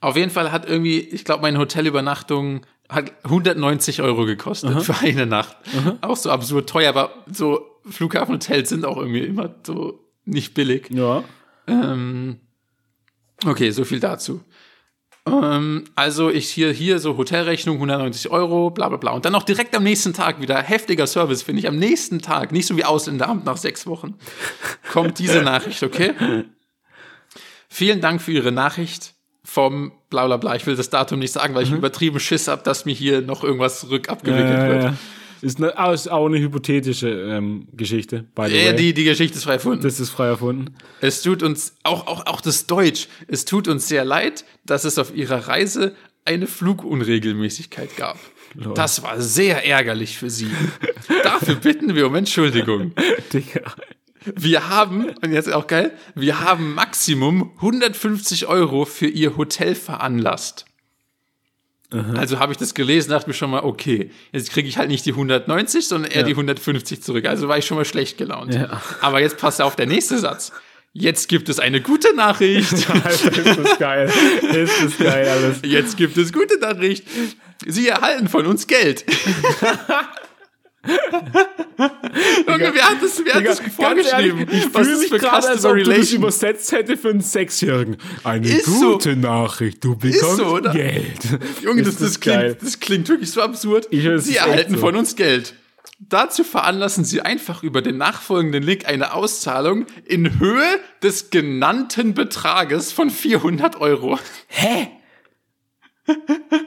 Auf 0.02 0.16
jeden 0.16 0.32
Fall 0.32 0.52
hat 0.52 0.68
irgendwie, 0.68 1.00
ich 1.00 1.26
glaube, 1.26 1.41
meine 1.41 1.58
Hotelübernachtung 1.58 2.66
hat 2.88 3.12
190 3.24 4.02
Euro 4.02 4.26
gekostet 4.26 4.82
für 4.82 4.97
eine 4.97 5.26
Nacht. 5.26 5.58
Auch 6.02 6.18
so 6.18 6.32
absurd 6.32 6.70
teuer, 6.70 6.89
aber 6.89 7.12
so 7.32 7.66
Flughafenhotels 7.86 8.70
sind 8.70 8.86
auch 8.86 8.97
irgendwie 8.97 9.22
immer 9.22 9.56
so 9.66 10.00
nicht 10.26 10.54
billig. 10.54 10.89
Ja. 10.89 11.24
Ähm, 11.68 12.39
okay, 13.45 13.72
so 13.72 13.84
viel 13.84 14.00
dazu. 14.00 14.41
Ähm, 15.32 15.86
also 15.95 16.30
ich 16.30 16.49
hier, 16.49 16.71
hier 16.71 16.99
so 16.99 17.17
Hotelrechnung 17.17 17.75
190 17.77 18.32
Euro, 18.32 18.69
bla 18.69 18.89
bla 18.89 18.97
bla. 18.97 19.11
Und 19.11 19.25
dann 19.25 19.34
noch 19.34 19.43
direkt 19.43 19.75
am 19.75 19.84
nächsten 19.84 20.13
Tag 20.13 20.41
wieder 20.41 20.61
heftiger 20.61 21.07
Service, 21.07 21.43
finde 21.43 21.59
ich. 21.61 21.67
Am 21.67 21.77
nächsten 21.77 22.21
Tag, 22.21 22.51
nicht 22.51 22.67
so 22.67 22.75
wie 22.77 22.86
Ausländeramt 22.86 23.45
nach 23.45 23.57
sechs 23.57 23.88
Wochen, 23.88 24.15
kommt 24.91 25.19
diese 25.19 25.41
Nachricht, 25.41 25.84
okay? 25.84 26.13
Vielen 27.67 28.01
Dank 28.01 28.21
für 28.21 28.32
Ihre 28.32 28.51
Nachricht 28.51 29.13
vom 29.43 29.91
bla 30.09 30.25
bla 30.27 30.38
bla. 30.38 30.55
Ich 30.55 30.65
will 30.65 30.75
das 30.75 30.89
Datum 30.89 31.19
nicht 31.19 31.32
sagen, 31.32 31.55
weil 31.55 31.63
ich 31.63 31.71
übertrieben 31.71 32.19
Schiss 32.19 32.47
habe, 32.47 32.63
dass 32.63 32.86
mir 32.86 32.93
hier 32.93 33.21
noch 33.21 33.43
irgendwas 33.43 33.89
rückabgewickelt 33.89 34.59
Äh, 34.59 34.69
wird. 34.69 34.93
Ist, 35.42 35.62
ah, 35.62 35.94
ist 35.94 36.10
auch 36.10 36.26
eine 36.26 36.40
hypothetische 36.40 37.10
ähm, 37.10 37.68
Geschichte, 37.74 38.26
by 38.36 38.48
the 38.48 38.54
way. 38.54 38.76
die, 38.76 38.94
die 38.94 39.04
Geschichte 39.04 39.38
ist 39.38 39.44
frei 39.44 39.54
erfunden. 39.54 39.82
das 39.84 40.00
ist 40.00 40.10
frei 40.10 40.28
erfunden. 40.28 40.76
Es 41.02 41.22
tut 41.22 41.44
uns, 41.44 41.76
auch, 41.84 42.08
auch, 42.08 42.26
auch 42.26 42.42
das 42.42 42.68
Deutsch, 42.68 43.08
es 43.28 43.46
tut 43.46 43.68
uns 43.68 43.88
sehr 43.88 44.06
leid, 44.06 44.46
dass 44.66 44.84
es 44.84 44.98
auf 44.98 45.16
ihrer 45.16 45.48
Reise 45.48 45.96
eine 46.26 46.48
Flugunregelmäßigkeit 46.48 47.96
gab. 47.98 48.20
Das 48.76 49.04
war 49.04 49.22
sehr 49.22 49.66
ärgerlich 49.66 50.18
für 50.18 50.30
sie. 50.30 50.50
Dafür 51.24 51.56
bitten 51.56 51.96
wir 51.96 52.08
um 52.08 52.16
Entschuldigung. 52.16 52.94
Digga. 53.34 53.62
Wir 54.36 54.70
haben, 54.70 55.10
und 55.22 55.32
jetzt 55.32 55.52
auch 55.52 55.68
geil, 55.68 55.94
wir 56.14 56.42
haben 56.42 56.74
Maximum 56.74 57.52
150 57.58 58.48
Euro 58.48 58.86
für 58.86 59.08
ihr 59.08 59.38
Hotel 59.38 59.76
veranlasst. 59.76 60.66
Also 62.16 62.38
habe 62.40 62.52
ich 62.52 62.58
das 62.60 62.76
gelesen, 62.76 63.10
dachte 63.10 63.28
mir 63.28 63.34
schon 63.34 63.50
mal, 63.50 63.62
okay, 63.64 64.12
jetzt 64.32 64.52
kriege 64.52 64.68
ich 64.70 64.78
halt 64.78 64.90
nicht 64.90 65.06
die 65.08 65.12
190, 65.12 65.88
sondern 65.88 66.12
eher 66.12 66.22
Ja. 66.22 66.28
die 66.28 66.36
150 66.36 67.02
zurück. 67.02 67.26
Also 67.26 67.48
war 67.48 67.58
ich 67.58 67.66
schon 67.66 67.78
mal 67.78 67.86
schlecht 67.86 68.18
gelaunt. 68.20 68.54
Ja. 68.54 68.80
Aber 69.02 69.20
jetzt 69.22 69.38
passt 69.38 69.60
auf 69.62 69.76
der 69.76 69.88
nächste 69.88 70.20
Satz. 70.20 70.52
Jetzt 70.94 71.30
gibt 71.30 71.50
es 71.50 71.60
eine 71.60 71.82
gute 71.82 72.16
Nachricht. 72.16 72.72
Ist 72.74 72.90
das 72.90 73.78
geil. 73.80 74.12
Ist 74.54 74.84
das 74.84 74.98
geil 74.98 75.28
alles. 75.28 75.60
Jetzt 75.64 75.98
gibt 75.98 76.18
es 76.18 76.32
gute 76.34 76.60
Nachricht. 76.60 77.06
Sie 77.66 77.88
erhalten 77.88 78.28
von 78.28 78.46
uns 78.46 78.68
Geld. 78.68 79.06
Junge, 82.48 82.72
wer 82.74 82.90
hat 82.90 83.02
das, 83.02 83.22
wer 83.24 83.34
hat 83.36 83.46
das 83.46 83.60
vorgeschrieben? 83.60 84.40
ehrlich, 84.40 84.66
ich 84.66 84.66
fühle 84.66 84.98
mich 84.98 85.12
gerade, 85.12 85.48
als 85.48 85.66
ob 85.66 85.76
du 85.76 85.84
das 85.84 86.12
übersetzt 86.12 86.72
hätte 86.72 86.98
für 86.98 87.10
einen 87.10 87.22
Sechsjährigen. 87.22 87.98
Eine 88.24 88.48
Ist 88.48 88.66
so. 88.66 88.94
gute 88.94 89.16
Nachricht, 89.16 89.84
du 89.84 89.96
bekommst 89.96 90.38
so? 90.38 90.60
Geld. 90.72 91.20
Junge, 91.62 91.84
das, 91.84 91.98
das, 91.98 92.20
klingt, 92.20 92.62
das 92.62 92.80
klingt 92.80 93.08
wirklich 93.08 93.32
so 93.32 93.42
absurd. 93.42 93.88
Sie 93.92 94.36
erhalten 94.36 94.76
so. 94.76 94.80
von 94.80 94.96
uns 94.96 95.16
Geld. 95.16 95.54
Dazu 96.00 96.46
veranlassen 96.46 97.04
Sie 97.04 97.22
einfach 97.22 97.62
über 97.62 97.82
den 97.82 97.98
nachfolgenden 97.98 98.64
Link 98.64 98.86
eine 98.86 99.14
Auszahlung 99.14 99.86
in 100.06 100.40
Höhe 100.40 100.80
des 101.04 101.30
genannten 101.30 102.14
Betrages 102.14 102.94
von 102.94 103.10
400 103.10 103.82
Euro. 103.82 104.18
Hä? 104.48 104.88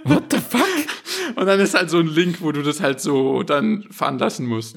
What 0.05 0.25
the 0.31 0.39
fuck? 0.39 1.37
Und 1.37 1.47
dann 1.47 1.61
ist 1.61 1.75
halt 1.75 1.91
so 1.91 1.99
ein 1.99 2.07
Link, 2.07 2.41
wo 2.41 2.53
du 2.53 2.63
das 2.63 2.81
halt 2.81 3.01
so 3.01 3.43
dann 3.43 3.85
veranlassen 3.91 4.47
musst. 4.47 4.77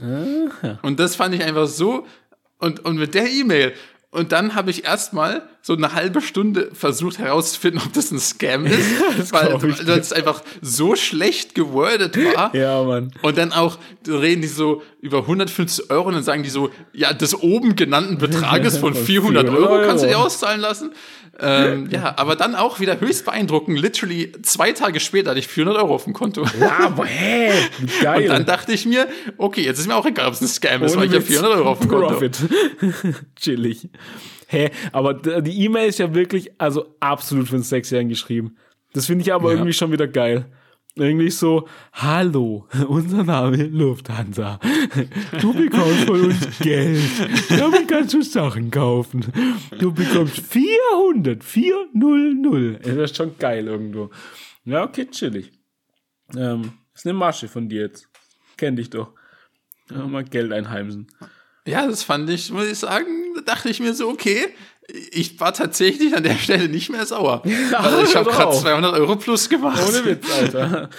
Und 0.82 1.00
das 1.00 1.16
fand 1.16 1.36
ich 1.36 1.44
einfach 1.44 1.68
so. 1.68 2.06
Und, 2.60 2.86
und 2.86 2.98
mit 2.98 3.14
der 3.14 3.30
E-Mail. 3.30 3.74
Und 4.12 4.32
dann 4.32 4.56
habe 4.56 4.72
ich 4.72 4.86
erstmal 4.86 5.44
so 5.66 5.74
eine 5.74 5.96
halbe 5.96 6.22
Stunde 6.22 6.70
versucht 6.74 7.18
herauszufinden, 7.18 7.82
ob 7.84 7.92
das 7.92 8.12
ein 8.12 8.20
Scam 8.20 8.68
ist, 8.68 8.86
das 9.18 9.34
weil 9.34 9.58
das 9.84 10.14
einfach 10.14 10.44
so 10.62 10.96
schlecht 10.96 11.56
gewordet 11.56 12.16
war. 12.16 12.54
Ja, 12.56 12.84
Mann. 12.84 13.12
Und 13.24 13.38
dann 13.40 13.52
auch 13.52 13.80
reden 14.08 14.44
die 14.44 14.48
so 14.48 14.84
über 15.02 15.22
150 15.22 15.90
Euro 15.90 16.10
und 16.10 16.14
dann 16.14 16.24
sagen 16.24 16.44
die 16.44 16.52
so, 16.52 16.70
ja, 16.94 17.14
des 17.14 17.34
oben 17.42 17.76
genannten 17.76 18.20
Betrages 18.20 18.78
von 18.78 18.94
400 19.06 19.50
Euro 19.50 19.82
kannst 19.88 20.04
du 20.04 20.08
dir 20.08 20.20
auszahlen 20.20 20.62
lassen. 20.62 20.92
Ähm, 21.40 21.90
ja, 21.90 22.14
aber 22.16 22.36
dann 22.36 22.54
auch 22.54 22.80
wieder 22.80 23.00
höchst 23.00 23.26
beeindruckend. 23.26 23.80
Literally 23.80 24.34
zwei 24.44 24.72
Tage 24.72 25.00
später 25.00 25.32
hatte 25.32 25.40
ich 25.40 25.48
400 25.48 25.82
Euro 25.82 25.96
auf 25.96 26.04
dem 26.04 26.14
Konto. 26.14 26.46
Ja, 26.60 26.78
aber 26.86 27.06
hä? 27.06 27.52
Geil. 28.04 28.22
Und 28.22 28.30
dann 28.30 28.46
dachte 28.46 28.72
ich 28.72 28.86
mir, 28.86 29.08
okay, 29.38 29.64
jetzt 29.64 29.80
ist 29.80 29.88
mir 29.88 29.96
auch 29.96 30.06
egal, 30.06 30.28
ob 30.28 30.34
es 30.34 30.42
ein 30.42 30.48
Scam 30.48 30.84
ist, 30.84 30.92
Ohne 30.92 31.02
weil 31.02 31.08
ich 31.08 31.16
habe 31.16 31.28
Witz. 31.28 31.40
400 31.40 31.58
Euro 31.58 31.70
auf 31.72 31.80
dem 31.80 31.90
Konto. 31.90 32.08
Profit. 32.08 32.38
Chillig. 33.36 33.90
Hä? 34.48 34.70
Aber 34.92 35.14
die 35.42 35.64
E-Mail 35.66 35.90
ist 35.90 36.00
ja 36.00 36.14
wirklich, 36.14 36.52
also 36.60 36.96
absolut 37.00 37.48
für 37.48 37.56
einen 37.56 37.64
Sechsjährigen 37.64 38.10
geschrieben. 38.10 38.56
Das 38.94 39.08
finde 39.08 39.24
ich 39.24 39.34
aber 39.34 39.50
Ja. 39.50 39.56
irgendwie 39.56 39.74
schon 39.74 39.92
wieder 39.92 40.08
geil. 40.08 40.46
Irgendwie 40.98 41.30
so, 41.30 41.68
hallo, 41.92 42.68
unser 42.88 43.24
Name 43.26 43.64
Lufthansa. 43.68 44.60
Du 45.42 45.52
bekommst 45.54 46.06
von 46.06 46.22
uns 46.22 46.60
Geld. 46.60 47.02
Damit 47.50 47.90
kannst 47.90 48.14
du 48.14 48.22
Sachen 48.22 48.72
kaufen. 48.72 49.26
Du 49.78 49.92
bekommst 49.92 50.40
400, 50.40 51.44
400. 51.44 52.86
Das 52.86 52.96
ist 53.12 53.18
schon 53.18 53.38
geil 53.38 53.68
irgendwo. 53.68 54.10
Ja, 54.64 54.84
okay, 54.86 55.06
chillig. 55.12 55.52
Ähm, 56.36 56.72
ist 56.94 57.06
eine 57.06 57.14
Masche 57.14 57.48
von 57.50 57.68
dir 57.68 57.82
jetzt. 57.82 58.08
Kenn 58.56 58.78
dich 58.78 58.90
doch. 58.90 59.12
Ja, 59.92 60.08
mal 60.08 60.24
Geld 60.24 60.54
einheimsen. 60.54 61.08
Ja, 61.68 61.88
das 61.88 62.04
fand 62.04 62.30
ich, 62.30 62.52
muss 62.52 62.68
ich 62.68 62.78
sagen, 62.80 63.08
da 63.36 63.42
dachte 63.42 63.70
ich 63.70 63.80
mir 63.80 63.94
so, 63.94 64.08
okay, 64.10 64.48
ich 65.12 65.40
war 65.40 65.54
tatsächlich 65.54 66.16
an 66.16 66.24
der 66.24 66.36
Stelle 66.36 66.70
nicht 66.70 66.90
mehr 66.90 67.06
sauer. 67.06 67.42
Also 67.74 68.02
ich 68.04 68.16
habe 68.16 68.30
gerade 68.30 68.48
auf. 68.48 68.62
200 68.62 68.94
Euro 68.94 69.16
plus 69.16 69.50
gemacht. 69.50 69.82
Ohne 69.88 70.06
Witz, 70.06 70.32
Alter. 70.32 70.90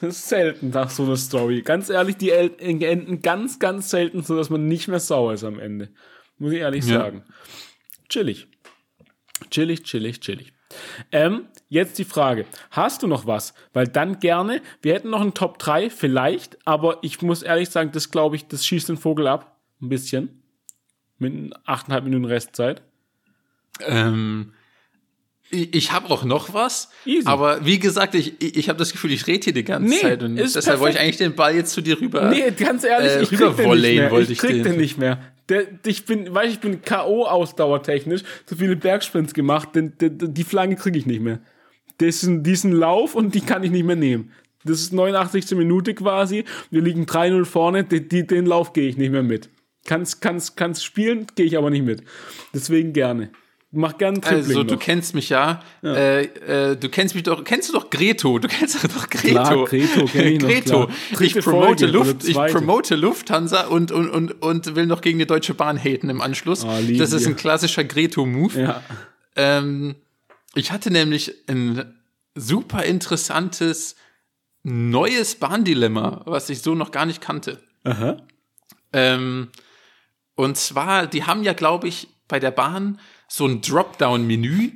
Das 0.00 0.16
ist 0.16 0.28
selten 0.28 0.70
nach 0.70 0.90
so 0.90 1.04
einer 1.04 1.16
Story. 1.16 1.62
Ganz 1.62 1.88
ehrlich, 1.90 2.16
die 2.16 2.30
enden 2.30 3.20
ganz, 3.22 3.58
ganz 3.58 3.90
selten 3.90 4.22
so, 4.22 4.36
dass 4.36 4.50
man 4.50 4.66
nicht 4.66 4.88
mehr 4.88 5.00
sauer 5.00 5.34
ist 5.34 5.44
am 5.44 5.58
Ende. 5.58 5.90
Muss 6.38 6.52
ich 6.52 6.58
ehrlich 6.60 6.84
Ja. 6.86 7.00
sagen. 7.00 7.24
Chillig. 8.08 8.48
Chillig, 9.50 9.82
chillig, 9.84 10.20
chillig. 10.20 10.52
Ähm, 11.12 11.46
jetzt 11.68 11.98
die 11.98 12.04
Frage. 12.04 12.46
Hast 12.70 13.02
du 13.02 13.06
noch 13.06 13.26
was? 13.26 13.54
Weil 13.72 13.86
dann 13.88 14.18
gerne, 14.18 14.60
wir 14.82 14.94
hätten 14.94 15.10
noch 15.10 15.20
einen 15.20 15.34
Top 15.34 15.58
3 15.58 15.90
vielleicht, 15.90 16.58
aber 16.66 16.98
ich 17.02 17.22
muss 17.22 17.42
ehrlich 17.42 17.68
sagen, 17.70 17.90
das 17.92 18.10
glaube 18.10 18.36
ich, 18.36 18.48
das 18.48 18.66
schießt 18.66 18.88
den 18.88 18.96
Vogel 18.96 19.26
ab. 19.28 19.53
Ein 19.84 19.88
bisschen. 19.88 20.42
Mit 21.18 21.54
8,5 21.66 22.00
Minuten 22.02 22.24
Restzeit. 22.24 22.82
Ähm, 23.80 24.52
ich 25.50 25.74
ich 25.74 25.92
habe 25.92 26.10
auch 26.10 26.24
noch 26.24 26.54
was, 26.54 26.90
Easy. 27.04 27.26
aber 27.26 27.64
wie 27.64 27.78
gesagt, 27.78 28.14
ich, 28.14 28.40
ich 28.42 28.68
habe 28.68 28.78
das 28.78 28.92
Gefühl, 28.92 29.12
ich 29.12 29.26
rede 29.26 29.44
hier 29.44 29.52
die 29.52 29.64
ganze 29.64 29.88
Nee, 29.88 30.00
Zeit 30.00 30.22
und 30.22 30.36
deshalb 30.36 30.64
wollte 30.66 30.72
ich 30.74 30.80
perfekt. 30.80 31.00
eigentlich 31.00 31.16
den 31.18 31.34
Ball 31.34 31.54
jetzt 31.54 31.72
zu 31.72 31.80
dir 31.80 32.00
rüber. 32.00 32.30
Nee, 32.30 32.50
ganz 32.52 32.82
ehrlich, 32.84 33.12
äh, 33.12 33.22
ich 33.22 33.28
krieg 33.30 33.56
den 33.56 33.70
nicht 33.70 33.96
mehr. 33.96 34.12
Ich 34.20 34.30
ich 34.30 34.38
krieg 34.38 34.50
den. 34.50 34.62
den 34.64 34.76
nicht 34.76 34.98
mehr. 34.98 35.20
Der, 35.50 35.64
ich 35.84 36.06
bin, 36.06 36.34
weißt, 36.34 36.54
ich 36.54 36.60
bin 36.60 36.80
K.O. 36.82 37.26
ausdauertechnisch, 37.26 38.22
so 38.46 38.56
viele 38.56 38.76
Bergsprints 38.76 39.34
gemacht, 39.34 39.74
den, 39.74 39.96
den, 39.98 40.32
die 40.32 40.44
Flanke 40.44 40.76
kriege 40.76 40.98
ich 40.98 41.06
nicht 41.06 41.20
mehr. 41.20 41.40
Diesen, 42.00 42.42
diesen 42.42 42.72
Lauf 42.72 43.14
und 43.14 43.34
die 43.34 43.42
kann 43.42 43.62
ich 43.62 43.70
nicht 43.70 43.84
mehr 43.84 43.96
nehmen. 43.96 44.32
Das 44.64 44.80
ist 44.80 44.92
89. 44.94 45.50
Minute 45.52 45.94
quasi. 45.94 46.44
Wir 46.70 46.80
liegen 46.80 47.04
3-0 47.04 47.44
vorne, 47.44 47.84
die, 47.84 48.26
den 48.26 48.46
Lauf 48.46 48.72
gehe 48.72 48.88
ich 48.88 48.96
nicht 48.96 49.10
mehr 49.10 49.22
mit. 49.22 49.50
Kannst, 49.84 50.20
kannst, 50.20 50.56
kannst 50.56 50.84
spielen, 50.84 51.26
gehe 51.34 51.46
ich 51.46 51.58
aber 51.58 51.70
nicht 51.70 51.84
mit. 51.84 52.02
Deswegen 52.54 52.92
gerne. 52.92 53.30
Mach 53.76 53.98
gerne 53.98 54.18
ein 54.18 54.22
Tripling 54.22 54.44
Also 54.46 54.62
du 54.62 54.74
noch. 54.74 54.80
kennst 54.80 55.14
mich 55.16 55.28
ja, 55.30 55.60
Äh, 55.82 56.24
äh, 56.26 56.76
du 56.76 56.88
kennst 56.88 57.14
mich 57.16 57.24
doch, 57.24 57.42
kennst 57.42 57.68
du 57.68 57.72
doch 57.72 57.90
Greto, 57.90 58.38
du 58.38 58.46
kennst 58.46 58.82
doch 58.84 59.10
Greto. 59.10 59.32
Klar, 59.32 59.64
Greto 59.64 60.04
kenn 60.06 60.26
ich 60.28 60.40
noch, 60.40 60.48
Greto. 60.48 60.86
klar. 60.86 61.20
Ich 61.20 61.34
promote 61.34 61.66
Folge 61.66 61.86
Luft, 61.86 62.24
ich 62.24 62.36
promote 62.36 62.94
Lufthansa 62.94 63.66
und, 63.66 63.90
und, 63.90 64.08
und, 64.10 64.30
und 64.42 64.76
will 64.76 64.86
noch 64.86 65.00
gegen 65.00 65.18
die 65.18 65.26
Deutsche 65.26 65.54
Bahn 65.54 65.76
haten 65.76 66.08
im 66.08 66.20
Anschluss. 66.20 66.64
Lieben 66.82 66.98
das 66.98 67.12
ist 67.12 67.26
ein 67.26 67.34
klassischer 67.34 67.82
Greto-Move. 67.82 68.60
Ja. 68.60 68.82
Ähm, 69.34 69.96
ich 70.54 70.70
hatte 70.70 70.92
nämlich 70.92 71.34
ein 71.48 71.96
super 72.36 72.84
interessantes 72.84 73.96
neues 74.62 75.34
Bahndilemma, 75.34 76.22
was 76.26 76.48
ich 76.48 76.62
so 76.62 76.76
noch 76.76 76.92
gar 76.92 77.06
nicht 77.06 77.20
kannte. 77.20 77.58
Aha. 77.82 78.18
Ähm, 78.92 79.48
und 80.34 80.56
zwar, 80.56 81.06
die 81.06 81.24
haben 81.24 81.42
ja, 81.42 81.52
glaube 81.52 81.88
ich, 81.88 82.08
bei 82.28 82.40
der 82.40 82.50
Bahn 82.50 82.98
so 83.28 83.46
ein 83.46 83.60
Dropdown-Menü 83.60 84.72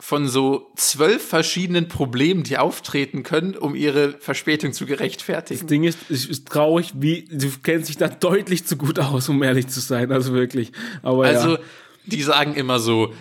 von 0.00 0.26
so 0.28 0.72
zwölf 0.76 1.28
verschiedenen 1.28 1.88
Problemen, 1.88 2.42
die 2.42 2.56
auftreten 2.56 3.22
können, 3.22 3.54
um 3.54 3.74
ihre 3.74 4.12
Verspätung 4.18 4.72
zu 4.72 4.86
gerechtfertigen. 4.86 5.60
Das 5.60 5.68
Ding 5.68 5.84
ist, 5.84 5.98
es 6.10 6.24
ist 6.24 6.48
traurig, 6.48 6.92
wie, 6.94 7.28
du 7.30 7.48
kennst 7.62 7.90
dich 7.90 7.98
da 7.98 8.08
deutlich 8.08 8.66
zu 8.66 8.76
gut 8.76 8.98
aus, 8.98 9.28
um 9.28 9.42
ehrlich 9.42 9.68
zu 9.68 9.80
sein, 9.80 10.10
also 10.10 10.32
wirklich. 10.32 10.72
Aber 11.02 11.26
Also, 11.26 11.56
ja. 11.56 11.60
die 12.06 12.22
sagen 12.22 12.54
immer 12.54 12.78
so, 12.80 13.12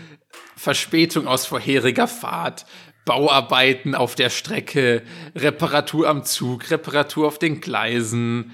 Verspätung 0.55 1.27
aus 1.27 1.45
vorheriger 1.45 2.07
Fahrt, 2.07 2.65
Bauarbeiten 3.03 3.95
auf 3.95 4.15
der 4.15 4.29
Strecke, 4.29 5.03
Reparatur 5.35 6.07
am 6.07 6.23
Zug, 6.23 6.69
Reparatur 6.69 7.27
auf 7.27 7.39
den 7.39 7.59
Gleisen, 7.59 8.51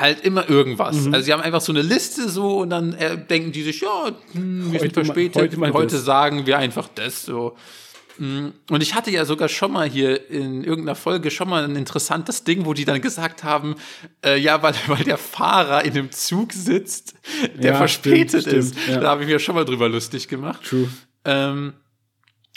halt 0.00 0.20
immer 0.24 0.48
irgendwas. 0.48 0.96
Mhm. 0.96 1.14
Also 1.14 1.26
sie 1.26 1.32
haben 1.32 1.42
einfach 1.42 1.60
so 1.60 1.72
eine 1.72 1.82
Liste 1.82 2.28
so 2.28 2.58
und 2.58 2.70
dann 2.70 2.94
äh, 2.94 3.18
denken 3.18 3.52
die 3.52 3.62
sich, 3.62 3.80
ja, 3.80 4.10
hm, 4.32 4.72
wir 4.72 4.80
Heute 4.80 4.80
sind 4.80 4.94
verspätet, 4.94 5.36
heute 5.36 5.56
heute, 5.72 5.96
mal 5.96 6.02
sagen 6.02 6.46
wir 6.46 6.58
einfach 6.58 6.88
das 6.88 7.24
so. 7.24 7.56
Mm, 8.18 8.48
Und 8.70 8.82
ich 8.82 8.94
hatte 8.94 9.10
ja 9.10 9.24
sogar 9.24 9.48
schon 9.48 9.72
mal 9.72 9.88
hier 9.88 10.28
in 10.30 10.62
irgendeiner 10.62 10.94
Folge 10.94 11.30
schon 11.30 11.48
mal 11.48 11.64
ein 11.64 11.74
interessantes 11.74 12.44
Ding, 12.44 12.66
wo 12.66 12.74
die 12.74 12.84
dann 12.84 13.00
gesagt 13.00 13.44
haben, 13.44 13.76
äh, 14.24 14.36
ja, 14.38 14.62
weil, 14.62 14.74
weil 14.88 15.04
der 15.04 15.18
Fahrer 15.18 15.84
in 15.84 15.94
dem 15.94 16.10
Zug 16.12 16.52
sitzt, 16.52 17.14
der 17.56 17.72
Ja, 17.72 17.76
verspätet 17.78 18.42
stimmt, 18.42 18.56
ist. 18.56 18.74
stimmt, 18.78 18.88
ja. 18.96 19.00
Da 19.00 19.08
habe 19.10 19.22
ich 19.22 19.28
mir 19.28 19.38
schon 19.38 19.54
mal 19.54 19.64
drüber 19.64 19.88
lustig 19.88 20.28
gemacht. 20.28 20.60
True. 20.64 20.88
Ähm, 21.24 21.72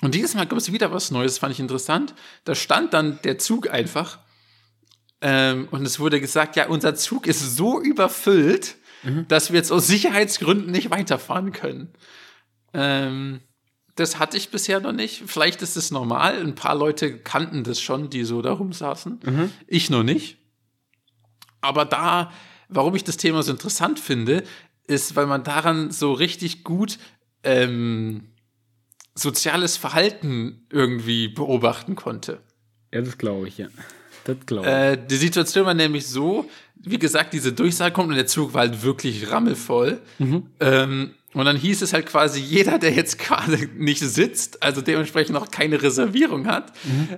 und 0.01 0.15
dieses 0.15 0.35
Mal 0.35 0.45
gab 0.45 0.57
es 0.57 0.71
wieder 0.71 0.91
was 0.91 1.11
Neues, 1.11 1.37
fand 1.37 1.53
ich 1.53 1.61
interessant. 1.61 2.13
Da 2.43 2.55
stand 2.55 2.93
dann 2.93 3.19
der 3.23 3.37
Zug 3.37 3.69
einfach 3.69 4.19
ähm, 5.23 5.67
und 5.71 5.85
es 5.87 5.99
wurde 5.99 6.21
gesagt, 6.21 6.55
ja, 6.55 6.67
unser 6.67 6.93
Zug 6.93 7.25
ist 7.25 7.55
so 7.55 7.81
überfüllt, 7.81 8.75
Mhm. 9.05 9.27
dass 9.27 9.49
wir 9.51 9.57
jetzt 9.57 9.71
aus 9.71 9.85
Sicherheitsgründen 9.87 10.71
nicht 10.71 10.89
weiterfahren 10.89 11.51
können. 11.51 11.89
Ähm, 12.73 13.41
das 13.95 14.17
hatte 14.17 14.37
ich 14.37 14.49
bisher 14.49 14.79
noch 14.79 14.93
nicht. 14.93 15.23
Vielleicht 15.27 15.61
ist 15.61 15.75
es 15.75 15.91
normal. 15.91 16.39
Ein 16.39 16.55
paar 16.55 16.73
Leute 16.75 17.17
kannten 17.19 17.65
das 17.65 17.81
schon, 17.81 18.09
die 18.09 18.23
so 18.23 18.41
da 18.41 18.53
rumsaßen. 18.53 19.19
Mhm. 19.25 19.51
Ich 19.67 19.89
noch 19.89 20.03
nicht. 20.03 20.37
Aber 21.59 21.83
da, 21.83 22.31
warum 22.69 22.95
ich 22.95 23.03
das 23.03 23.17
Thema 23.17 23.43
so 23.43 23.51
interessant 23.51 23.99
finde, 23.99 24.43
ist, 24.87 25.17
weil 25.17 25.27
man 25.27 25.43
daran 25.43 25.91
so 25.91 26.13
richtig 26.13 26.63
gut 26.63 26.97
ähm, 27.43 28.29
soziales 29.15 29.75
Verhalten 29.77 30.65
irgendwie 30.71 31.27
beobachten 31.27 31.95
konnte. 31.95 32.41
Ja, 32.93 33.01
das 33.01 33.17
glaube 33.17 33.49
ich, 33.49 33.57
ja. 33.57 33.67
Das 34.25 34.37
glaube 34.45 34.67
Äh, 34.67 34.97
die 35.09 35.15
Situation 35.15 35.65
war 35.65 35.73
nämlich 35.73 36.07
so, 36.07 36.49
wie 36.75 36.99
gesagt, 36.99 37.33
diese 37.33 37.53
Durchsage 37.53 37.93
kommt 37.93 38.09
und 38.09 38.15
der 38.15 38.27
Zug 38.27 38.53
war 38.53 38.61
halt 38.61 38.83
wirklich 38.83 39.31
rammelvoll. 39.31 39.99
Ähm, 40.59 41.11
und 41.33 41.45
dann 41.45 41.57
hieß 41.57 41.81
es 41.81 41.93
halt 41.93 42.05
quasi, 42.05 42.39
jeder, 42.39 42.77
der 42.77 42.91
jetzt 42.91 43.17
gerade 43.17 43.57
nicht 43.75 44.01
sitzt, 44.01 44.61
also 44.61 44.81
dementsprechend 44.81 45.33
noch 45.33 45.49
keine 45.49 45.81
Reservierung 45.81 46.45
hat, 46.47 46.73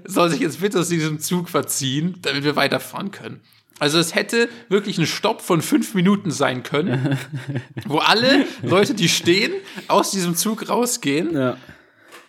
soll 0.05 0.29
sich 0.29 0.39
jetzt 0.39 0.61
bitte 0.61 0.79
aus 0.79 0.89
diesem 0.89 1.19
Zug 1.19 1.49
verziehen, 1.49 2.17
damit 2.21 2.43
wir 2.43 2.55
weiterfahren 2.55 3.11
können. 3.11 3.41
Also 3.77 3.99
es 3.99 4.15
hätte 4.15 4.47
wirklich 4.69 4.97
ein 4.97 5.05
Stopp 5.05 5.41
von 5.41 5.61
fünf 5.61 5.95
Minuten 5.95 6.31
sein 6.31 6.63
können, 6.63 7.17
wo 7.85 7.97
alle 7.97 8.45
Leute, 8.61 8.93
die 8.93 9.09
stehen, 9.09 9.51
aus 9.89 10.11
diesem 10.11 10.35
Zug 10.35 10.69
rausgehen. 10.69 11.35
Ja, 11.35 11.57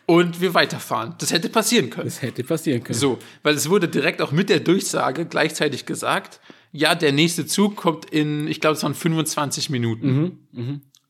und 0.06 0.40
wir 0.40 0.54
weiterfahren. 0.54 1.14
Das 1.18 1.32
hätte 1.32 1.48
passieren 1.48 1.90
können. 1.90 2.06
das 2.06 2.22
hätte 2.22 2.44
passieren 2.44 2.82
können. 2.82 2.98
So, 2.98 3.18
weil 3.42 3.54
es 3.54 3.68
wurde 3.68 3.88
direkt 3.88 4.22
auch 4.22 4.32
mit 4.32 4.48
der 4.48 4.60
Durchsage 4.60 5.26
gleichzeitig 5.26 5.84
gesagt, 5.86 6.40
ja, 6.72 6.94
der 6.94 7.12
nächste 7.12 7.46
Zug 7.46 7.76
kommt 7.76 8.10
in, 8.10 8.46
ich 8.48 8.60
glaube, 8.60 8.76
es 8.76 8.82
waren 8.82 8.94
25 8.94 9.70
Minuten. 9.70 10.40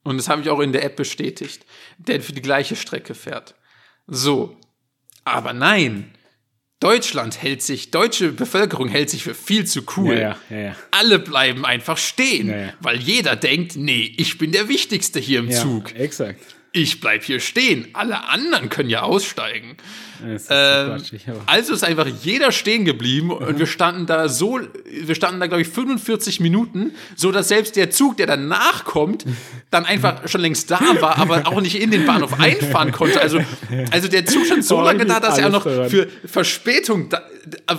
Und 0.02 0.16
das 0.16 0.28
habe 0.28 0.40
ich 0.42 0.48
auch 0.50 0.60
in 0.60 0.72
der 0.72 0.84
App 0.84 0.96
bestätigt, 0.96 1.66
der 1.98 2.20
für 2.22 2.32
die 2.32 2.42
gleiche 2.42 2.76
Strecke 2.76 3.14
fährt. 3.14 3.54
So, 4.06 4.56
aber 5.24 5.52
nein, 5.52 6.12
Deutschland 6.78 7.42
hält 7.42 7.62
sich, 7.62 7.90
deutsche 7.90 8.30
Bevölkerung 8.32 8.88
hält 8.88 9.10
sich 9.10 9.24
für 9.24 9.34
viel 9.34 9.64
zu 9.66 9.82
cool. 9.96 10.16
Ja, 10.16 10.36
ja, 10.50 10.58
ja. 10.58 10.76
Alle 10.90 11.18
bleiben 11.18 11.64
einfach 11.64 11.96
stehen, 11.98 12.72
weil 12.80 12.98
jeder 12.98 13.34
denkt, 13.34 13.76
nee, 13.76 14.14
ich 14.16 14.38
bin 14.38 14.52
der 14.52 14.68
Wichtigste 14.68 15.18
hier 15.18 15.40
im 15.40 15.48
Ja, 15.50 15.60
Zug. 15.60 15.94
exakt. 15.94 16.55
Ich 16.76 17.00
bleib 17.00 17.24
hier 17.24 17.40
stehen. 17.40 17.88
Alle 17.94 18.28
anderen 18.28 18.68
können 18.68 18.90
ja 18.90 19.00
aussteigen. 19.00 19.78
Ist 20.34 20.48
Ähm, 20.50 21.00
also 21.46 21.72
ist 21.74 21.84
einfach 21.84 22.06
jeder 22.22 22.52
stehen 22.52 22.84
geblieben 22.84 23.30
und 23.30 23.58
wir 23.58 23.66
standen 23.66 24.06
da 24.06 24.28
so, 24.28 24.60
wir 24.90 25.14
standen 25.14 25.40
da 25.40 25.46
glaube 25.46 25.62
ich 25.62 25.68
45 25.68 26.40
Minuten, 26.40 26.92
so 27.16 27.32
dass 27.32 27.48
selbst 27.48 27.76
der 27.76 27.90
Zug, 27.90 28.16
der 28.18 28.26
danach 28.26 28.84
kommt, 28.84 29.24
dann 29.70 29.84
einfach 29.86 30.26
schon 30.28 30.40
längst 30.42 30.70
da 30.70 30.80
war, 31.00 31.16
aber 31.18 31.46
auch 31.48 31.60
nicht 31.62 31.80
in 31.80 31.90
den 31.90 32.04
Bahnhof 32.06 32.32
einfahren 32.40 32.92
konnte. 32.92 33.20
Also, 33.20 33.40
also 33.90 34.08
der 34.08 34.26
Zug 34.26 34.44
schon 34.46 34.60
so 34.62 34.78
Oh, 34.78 34.82
lange 34.82 35.04
da, 35.06 35.18
dass 35.20 35.38
er 35.38 35.46
auch 35.48 35.52
noch 35.52 35.62
für 35.64 36.08
Verspätung 36.26 37.08
da, 37.08 37.22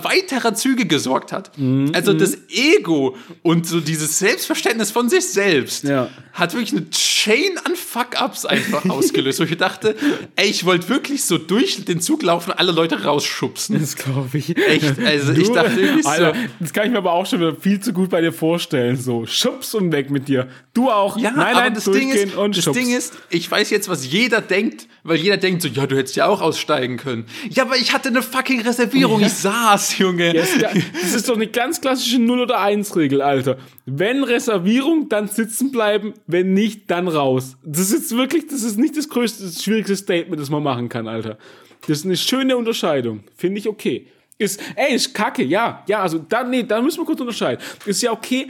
weiterer 0.02 0.54
Züge 0.54 0.86
gesorgt 0.86 1.30
hat. 1.32 1.56
Mhm, 1.58 1.92
Also 1.94 2.12
das 2.14 2.36
Ego 2.50 3.16
und 3.42 3.66
so 3.66 3.80
dieses 3.80 4.18
Selbstverständnis 4.18 4.90
von 4.90 5.08
sich 5.08 5.26
selbst 5.28 5.84
Ja. 5.84 6.08
hat 6.32 6.54
wirklich 6.54 6.72
eine 6.72 6.88
Chain 7.18 7.58
an 7.64 7.74
Fuck-Ups 7.74 8.44
einfach 8.46 8.84
ausgelöst, 8.90 9.40
wo 9.40 9.44
ich 9.44 9.56
dachte, 9.56 9.96
ey, 10.36 10.46
ich 10.48 10.64
wollte 10.64 10.88
wirklich 10.88 11.24
so 11.24 11.36
durch 11.36 11.84
den 11.84 12.00
Zug 12.00 12.22
laufen, 12.22 12.52
alle 12.52 12.70
Leute 12.70 13.02
rausschubsen. 13.04 13.80
Das 13.80 13.96
glaube 13.96 14.38
ich. 14.38 14.56
Echt, 14.56 14.98
also 15.04 15.32
ich 15.32 15.50
dachte 15.50 15.76
wirklich 15.76 16.04
so- 16.04 16.08
Alter, 16.10 16.34
das 16.60 16.72
kann 16.72 16.86
ich 16.86 16.92
mir 16.92 16.98
aber 16.98 17.12
auch 17.12 17.26
schon 17.26 17.40
wieder 17.40 17.56
viel 17.56 17.80
zu 17.80 17.92
gut 17.92 18.10
bei 18.10 18.20
dir 18.20 18.32
vorstellen. 18.32 18.96
So, 18.96 19.26
schubs 19.26 19.74
und 19.74 19.90
weg 19.90 20.10
mit 20.10 20.28
dir. 20.28 20.46
Du 20.74 20.90
auch. 20.90 21.16
Ja, 21.18 21.32
nein, 21.32 21.54
nein, 21.54 21.74
das 21.74 21.84
Ding 21.84 22.10
ist, 22.12 22.36
und 22.36 22.56
das. 22.56 22.72
Ding 22.72 22.94
ist, 22.94 23.14
ich 23.30 23.50
weiß 23.50 23.70
jetzt, 23.70 23.88
was 23.88 24.06
jeder 24.06 24.40
denkt, 24.40 24.86
weil 25.02 25.16
jeder 25.16 25.38
denkt 25.38 25.62
so, 25.62 25.68
ja, 25.68 25.86
du 25.86 25.96
hättest 25.96 26.14
ja 26.16 26.26
auch 26.26 26.40
aussteigen 26.40 26.98
können. 26.98 27.26
Ja, 27.50 27.64
aber 27.64 27.76
ich 27.76 27.92
hatte 27.92 28.10
eine 28.10 28.22
fucking 28.22 28.60
Reservierung, 28.60 29.20
ich 29.22 29.32
saß, 29.32 29.98
Junge. 29.98 30.34
Das 30.34 30.50
ist 30.52 30.60
ja- 30.62 30.70
das 31.02 31.14
ist 31.14 31.28
doch 31.28 31.34
eine 31.34 31.46
ganz 31.48 31.80
klassische 31.80 32.18
0 32.20 32.40
oder 32.40 32.60
1 32.60 32.94
Regel, 32.94 33.22
Alter. 33.22 33.56
Wenn 33.86 34.22
Reservierung, 34.22 35.08
dann 35.08 35.28
sitzen 35.28 35.72
bleiben, 35.72 36.12
wenn 36.26 36.52
nicht, 36.52 36.90
dann 36.90 37.07
raus. 37.08 37.56
Das 37.64 37.80
ist 37.80 37.92
jetzt 37.92 38.16
wirklich, 38.16 38.46
das 38.46 38.62
ist 38.62 38.78
nicht 38.78 38.96
das 38.96 39.08
größte, 39.08 39.44
das 39.44 39.62
schwierigste 39.62 39.96
Statement, 39.96 40.40
das 40.40 40.50
man 40.50 40.62
machen 40.62 40.88
kann, 40.88 41.08
Alter. 41.08 41.38
Das 41.86 41.98
ist 41.98 42.04
eine 42.04 42.16
schöne 42.16 42.56
Unterscheidung. 42.56 43.24
Finde 43.36 43.58
ich 43.58 43.68
okay. 43.68 44.08
Ist, 44.38 44.60
ey, 44.76 44.94
ist 44.94 45.14
kacke, 45.14 45.42
ja, 45.42 45.84
ja, 45.88 46.00
also 46.00 46.18
dann, 46.18 46.50
nee, 46.50 46.62
dann 46.62 46.84
müssen 46.84 47.00
wir 47.00 47.06
kurz 47.06 47.20
unterscheiden. 47.20 47.62
Ist 47.86 48.02
ja 48.02 48.12
okay, 48.12 48.48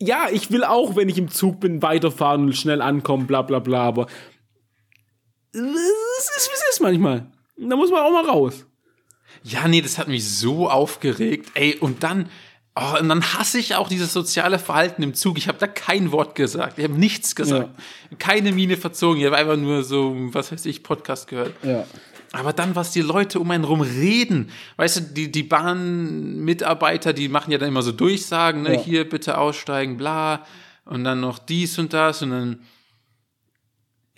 ja, 0.00 0.28
ich 0.30 0.50
will 0.50 0.64
auch, 0.64 0.96
wenn 0.96 1.08
ich 1.08 1.18
im 1.18 1.30
Zug 1.30 1.60
bin, 1.60 1.82
weiterfahren 1.82 2.44
und 2.44 2.56
schnell 2.56 2.80
ankommen, 2.80 3.26
bla 3.26 3.42
bla 3.42 3.58
bla, 3.58 3.82
aber 3.82 4.06
es 5.52 5.60
ist, 6.36 6.50
wie 6.50 6.54
es 6.54 6.64
ist 6.72 6.80
manchmal. 6.80 7.30
Da 7.56 7.76
muss 7.76 7.90
man 7.90 8.00
auch 8.00 8.12
mal 8.12 8.24
raus. 8.24 8.66
Ja, 9.42 9.68
nee, 9.68 9.80
das 9.80 9.98
hat 9.98 10.08
mich 10.08 10.28
so 10.28 10.68
aufgeregt. 10.68 11.50
Ey, 11.54 11.76
und 11.76 12.02
dann, 12.02 12.28
oh, 12.76 12.98
und 13.00 13.08
dann 13.08 13.22
hasse 13.34 13.58
ich 13.58 13.74
auch 13.74 13.88
dieses 13.88 14.12
soziale 14.12 14.58
Verhalten 14.58 15.02
im 15.02 15.14
Zug. 15.14 15.38
Ich 15.38 15.48
habe 15.48 15.58
da 15.58 15.66
kein 15.66 16.12
Wort 16.12 16.34
gesagt. 16.34 16.78
Ich 16.78 16.84
habe 16.84 16.94
nichts 16.94 17.34
gesagt. 17.34 17.70
Keine 18.18 18.52
Miene 18.52 18.76
verzogen. 18.76 19.18
Ich 19.20 19.26
habe 19.26 19.36
einfach 19.36 19.56
nur 19.56 19.82
so, 19.82 20.14
was 20.32 20.52
weiß 20.52 20.66
ich, 20.66 20.82
Podcast 20.82 21.26
gehört. 21.28 21.52
Ja. 21.62 21.84
Aber 22.32 22.52
dann, 22.52 22.74
was 22.76 22.90
die 22.90 23.00
Leute 23.02 23.40
um 23.40 23.50
einen 23.50 23.64
rum 23.64 23.80
reden, 23.80 24.50
weißt 24.76 24.96
du, 24.96 25.00
die, 25.00 25.32
die 25.32 25.42
Bahnmitarbeiter, 25.42 27.12
die 27.12 27.28
machen 27.28 27.50
ja 27.50 27.58
dann 27.58 27.68
immer 27.68 27.82
so 27.82 27.92
Durchsagen, 27.92 28.62
ne, 28.62 28.74
Ja. 28.74 28.80
hier 28.80 29.08
bitte 29.08 29.38
aussteigen, 29.38 29.96
bla, 29.96 30.44
und 30.84 31.04
dann 31.04 31.20
noch 31.20 31.38
dies 31.38 31.78
und 31.78 31.92
das 31.92 32.22
und 32.22 32.30
dann, 32.30 32.60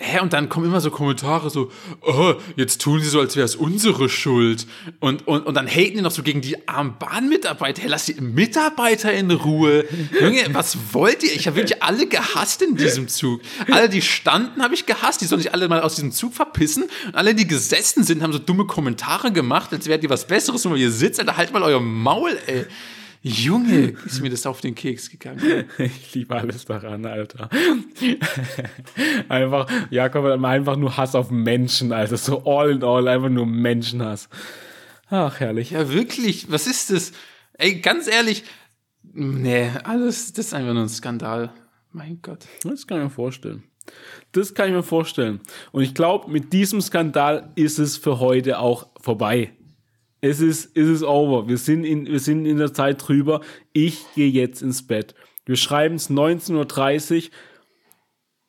hä, 0.01 0.21
und 0.21 0.33
dann 0.33 0.49
kommen 0.49 0.67
immer 0.67 0.81
so 0.81 0.91
Kommentare 0.91 1.51
so, 1.51 1.71
oh, 2.03 2.35
jetzt 2.57 2.81
tun 2.81 3.01
sie 3.01 3.09
so, 3.09 3.19
als 3.19 3.35
wäre 3.35 3.45
es 3.45 3.57
unsere 3.57 4.09
Schuld. 4.09 4.67
Und, 5.01 5.27
und, 5.27 5.45
und 5.45 5.55
dann 5.55 5.67
haten 5.67 5.97
die 5.97 6.03
noch 6.03 6.13
so 6.13 6.23
gegen 6.23 6.41
die 6.41 6.69
armen 6.69 6.97
Bahnmitarbeiter, 6.99 7.83
hey, 7.83 7.91
lass 7.91 8.07
die 8.07 8.15
Mitarbeiter 8.21 9.13
in 9.13 9.31
Ruhe. 9.33 9.85
Junge, 10.21 10.47
was 10.53 10.79
wollt 10.93 11.25
ihr? 11.25 11.33
Ich 11.35 11.49
habe 11.49 11.57
wirklich 11.57 11.83
alle 11.83 12.07
gehasst 12.07 12.63
in 12.63 12.77
diesem 12.77 13.09
Zug. 13.09 13.41
Alle, 13.71 13.89
die 13.89 14.01
standen, 14.01 14.63
habe 14.63 14.75
ich 14.75 14.87
gehasst. 14.87 15.21
Die 15.21 15.27
sollen 15.27 15.43
sich 15.43 15.53
alle 15.53 15.69
mal 15.69 15.81
aus 15.81 15.97
diesem 15.97 16.13
Zug 16.13 16.33
verpissen. 16.33 16.85
Und 17.07 17.15
alle, 17.17 17.35
die 17.35 17.49
gesessen 17.49 18.05
sind, 18.05 18.23
haben 18.23 18.33
so 18.33 18.39
dumme 18.39 18.67
Kommentare 18.67 19.33
gemacht, 19.33 19.73
als 19.73 19.89
wärt 19.89 20.05
ihr 20.05 20.11
was 20.11 20.29
Besseres, 20.29 20.65
nur 20.65 20.75
weil 20.75 20.81
ihr 20.81 20.93
sitzt. 20.93 21.19
Alter, 21.19 21.37
halt 21.37 21.53
mal 21.53 21.63
euer 21.63 21.81
Maul, 21.81 22.39
ey. 22.47 22.67
Junge, 23.29 23.95
ist 24.07 24.21
mir 24.21 24.31
das 24.31 24.47
auf 24.47 24.61
den 24.61 24.75
Keks 24.75 25.11
gegangen. 25.11 25.67
Ich 25.79 26.15
liebe 26.15 26.35
alles 26.35 26.65
daran, 26.65 27.05
Alter. 27.05 27.49
einfach, 29.29 29.71
Jakob 29.91 30.25
hat 30.25 30.45
einfach 30.45 30.77
nur 30.77 30.97
Hass 30.97 31.15
auf 31.15 31.31
Menschen, 31.31 31.93
Alter. 31.93 32.17
So 32.17 32.45
all 32.45 32.71
in 32.71 32.83
all, 32.83 33.07
einfach 33.07 33.29
nur 33.29 33.47
Menschenhass. 33.47 34.29
Ach, 35.11 35.41
herrlich. 35.41 35.71
Ja, 35.71 35.93
wirklich, 35.93 36.51
was 36.51 36.67
ist 36.67 36.91
das? 36.91 37.13
Ey, 37.55 37.81
ganz 37.81 38.09
ehrlich, 38.09 38.45
nee, 39.03 39.71
alles, 39.85 40.33
das 40.33 40.47
ist 40.47 40.55
einfach 40.55 40.75
nur 40.75 40.83
ein 40.83 40.89
Skandal. 40.89 41.53
Mein 41.93 42.21
Gott. 42.23 42.47
Das 42.63 42.87
kann 42.87 42.99
ich 42.99 43.05
mir 43.05 43.11
vorstellen. 43.11 43.65
Das 44.33 44.55
kann 44.55 44.69
ich 44.69 44.75
mir 44.75 44.83
vorstellen. 44.83 45.41
Und 45.73 45.83
ich 45.83 45.95
glaube, 45.95 46.31
mit 46.31 46.53
diesem 46.53 46.81
Skandal 46.81 47.51
ist 47.55 47.79
es 47.79 47.97
für 47.97 48.21
heute 48.21 48.59
auch 48.59 48.89
vorbei. 49.01 49.53
Es 50.21 50.41
ist, 50.41 50.77
es 50.77 50.89
ist 50.89 51.03
over. 51.03 51.49
Wir 51.49 51.59
sind 51.59 51.85
in, 51.85 52.07
wir 52.07 52.21
sind 52.21 52.45
in 52.47 52.59
der 52.59 52.73
Zeit 52.73 53.07
drüber. 53.07 53.41
Ich 53.73 54.05
gehe 54.15 54.31
jetzt 54.31 54.63
ins 54.63 54.87
Bett. 54.87 55.15
Wir 55.47 55.57
schreiben 55.57 55.95
es 55.95 56.11
19.30 56.11 57.17
Uhr. 57.17 57.31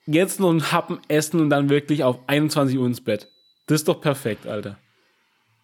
Jetzt 0.05 0.39
noch 0.39 0.49
einen 0.49 0.72
Happen 0.72 0.99
essen 1.07 1.39
und 1.39 1.49
dann 1.51 1.70
wirklich 1.70 2.03
auf 2.03 2.28
21 2.28 2.78
Uhr 2.78 2.88
ins 2.88 3.01
Bett. 3.01 3.32
Das 3.67 3.82
ist 3.82 3.88
doch 3.88 4.01
perfekt, 4.01 4.47
Alter. 4.47 4.80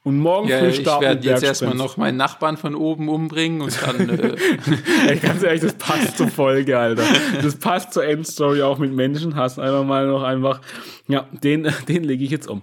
Und 0.06 0.20
morgen 0.20 0.48
Ja, 0.48 0.60
früh 0.60 0.68
ich 0.68 0.76
starten 0.76 1.02
werde 1.02 1.16
mit 1.16 1.26
jetzt 1.26 1.44
erstmal 1.44 1.74
noch 1.74 1.98
meinen 1.98 2.18
Nachbarn 2.18 2.58
von 2.58 2.76
oben 2.76 3.10
umbringen 3.10 3.62
und 3.62 3.76
dann. 3.82 4.08
Äh, 4.08 4.36
Ey, 5.08 5.18
ganz 5.18 5.42
ehrlich, 5.42 5.62
das 5.62 5.74
passt 5.74 6.18
zur 6.18 6.28
Folge, 6.28 6.78
Alter. 6.78 7.02
Das 7.42 7.56
passt 7.56 7.92
zur 7.92 8.06
Endstory 8.06 8.62
auch 8.62 8.78
mit 8.78 8.94
Menschenhass. 8.94 9.58
Einfach 9.58 9.84
mal 9.84 10.06
noch 10.06 10.22
einfach, 10.22 10.62
ja, 11.08 11.28
den, 11.44 11.74
den 11.88 12.04
lege 12.04 12.24
ich 12.24 12.30
jetzt 12.30 12.48
um. 12.48 12.62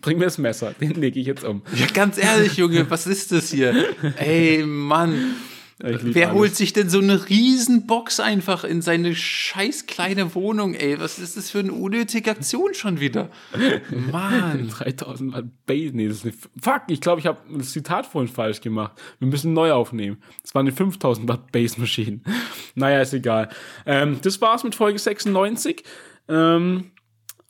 Bring 0.00 0.18
mir 0.18 0.24
das 0.24 0.38
Messer, 0.38 0.74
den 0.80 0.94
lege 0.94 1.20
ich 1.20 1.28
jetzt 1.28 1.44
um. 1.44 1.62
ja, 1.76 1.86
ganz 1.94 2.18
ehrlich, 2.18 2.56
Junge, 2.56 2.90
was 2.90 3.06
ist 3.06 3.30
das 3.30 3.52
hier? 3.52 3.72
Ey, 4.16 4.64
Mann. 4.66 5.36
Wer 5.82 6.28
alles. 6.28 6.38
holt 6.38 6.56
sich 6.56 6.72
denn 6.72 6.90
so 6.90 6.98
eine 6.98 7.28
Riesenbox 7.28 8.20
einfach 8.20 8.64
in 8.64 8.82
seine 8.82 9.14
scheiß 9.14 9.86
kleine 9.86 10.34
Wohnung, 10.34 10.74
ey? 10.74 11.00
Was 11.00 11.18
ist 11.18 11.36
das 11.38 11.50
für 11.50 11.60
eine 11.60 11.72
unnötige 11.72 12.30
Aktion 12.30 12.74
schon 12.74 13.00
wieder? 13.00 13.30
Mann. 14.12 14.68
3000 14.68 15.32
Watt 15.32 15.46
Bass, 15.66 15.92
nee, 15.92 16.06
das 16.06 16.18
ist 16.18 16.24
eine, 16.24 16.34
fuck, 16.60 16.82
ich 16.88 17.00
glaube, 17.00 17.20
ich 17.20 17.26
habe 17.26 17.38
das 17.56 17.70
Zitat 17.70 18.06
vorhin 18.06 18.30
falsch 18.30 18.60
gemacht. 18.60 18.92
Wir 19.18 19.28
müssen 19.28 19.54
neu 19.54 19.72
aufnehmen. 19.72 20.22
Das 20.42 20.54
war 20.54 20.60
eine 20.60 20.72
5000 20.72 21.28
Watt 21.28 21.50
Bass 21.52 21.78
Maschine. 21.78 22.20
Naja, 22.74 23.00
ist 23.00 23.12
egal. 23.12 23.48
Ähm, 23.84 24.18
das 24.22 24.40
war's 24.40 24.62
mit 24.62 24.74
Folge 24.74 24.98
96. 24.98 25.82
Ähm, 26.28 26.92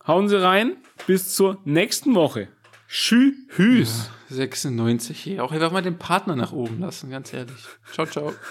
hauen 0.07 0.29
Sie 0.29 0.43
rein. 0.43 0.77
Bis 1.07 1.35
zur 1.35 1.59
nächsten 1.65 2.15
Woche. 2.15 2.49
Tschüss. 2.91 4.11
96 4.31 5.17
hier. 5.17 5.45
Auch 5.45 5.53
einfach 5.53 5.71
mal 5.71 5.81
den 5.81 5.97
Partner 5.97 6.35
nach 6.35 6.51
oben 6.51 6.81
lassen, 6.81 7.09
ganz 7.09 7.33
ehrlich. 7.33 7.65
Ciao, 7.93 8.07
ciao. 8.07 8.33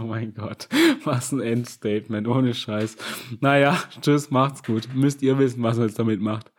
Oh 0.00 0.04
mein 0.04 0.32
Gott, 0.34 0.68
was 1.04 1.30
ein 1.32 1.40
Endstatement, 1.40 2.26
ohne 2.26 2.54
Scheiß. 2.54 2.96
Naja, 3.40 3.78
tschüss, 4.00 4.30
macht's 4.30 4.62
gut. 4.62 4.88
Müsst 4.94 5.20
ihr 5.20 5.38
wissen, 5.38 5.62
was 5.62 5.78
ihr 5.78 5.84
jetzt 5.84 5.98
damit 5.98 6.20
macht. 6.20 6.52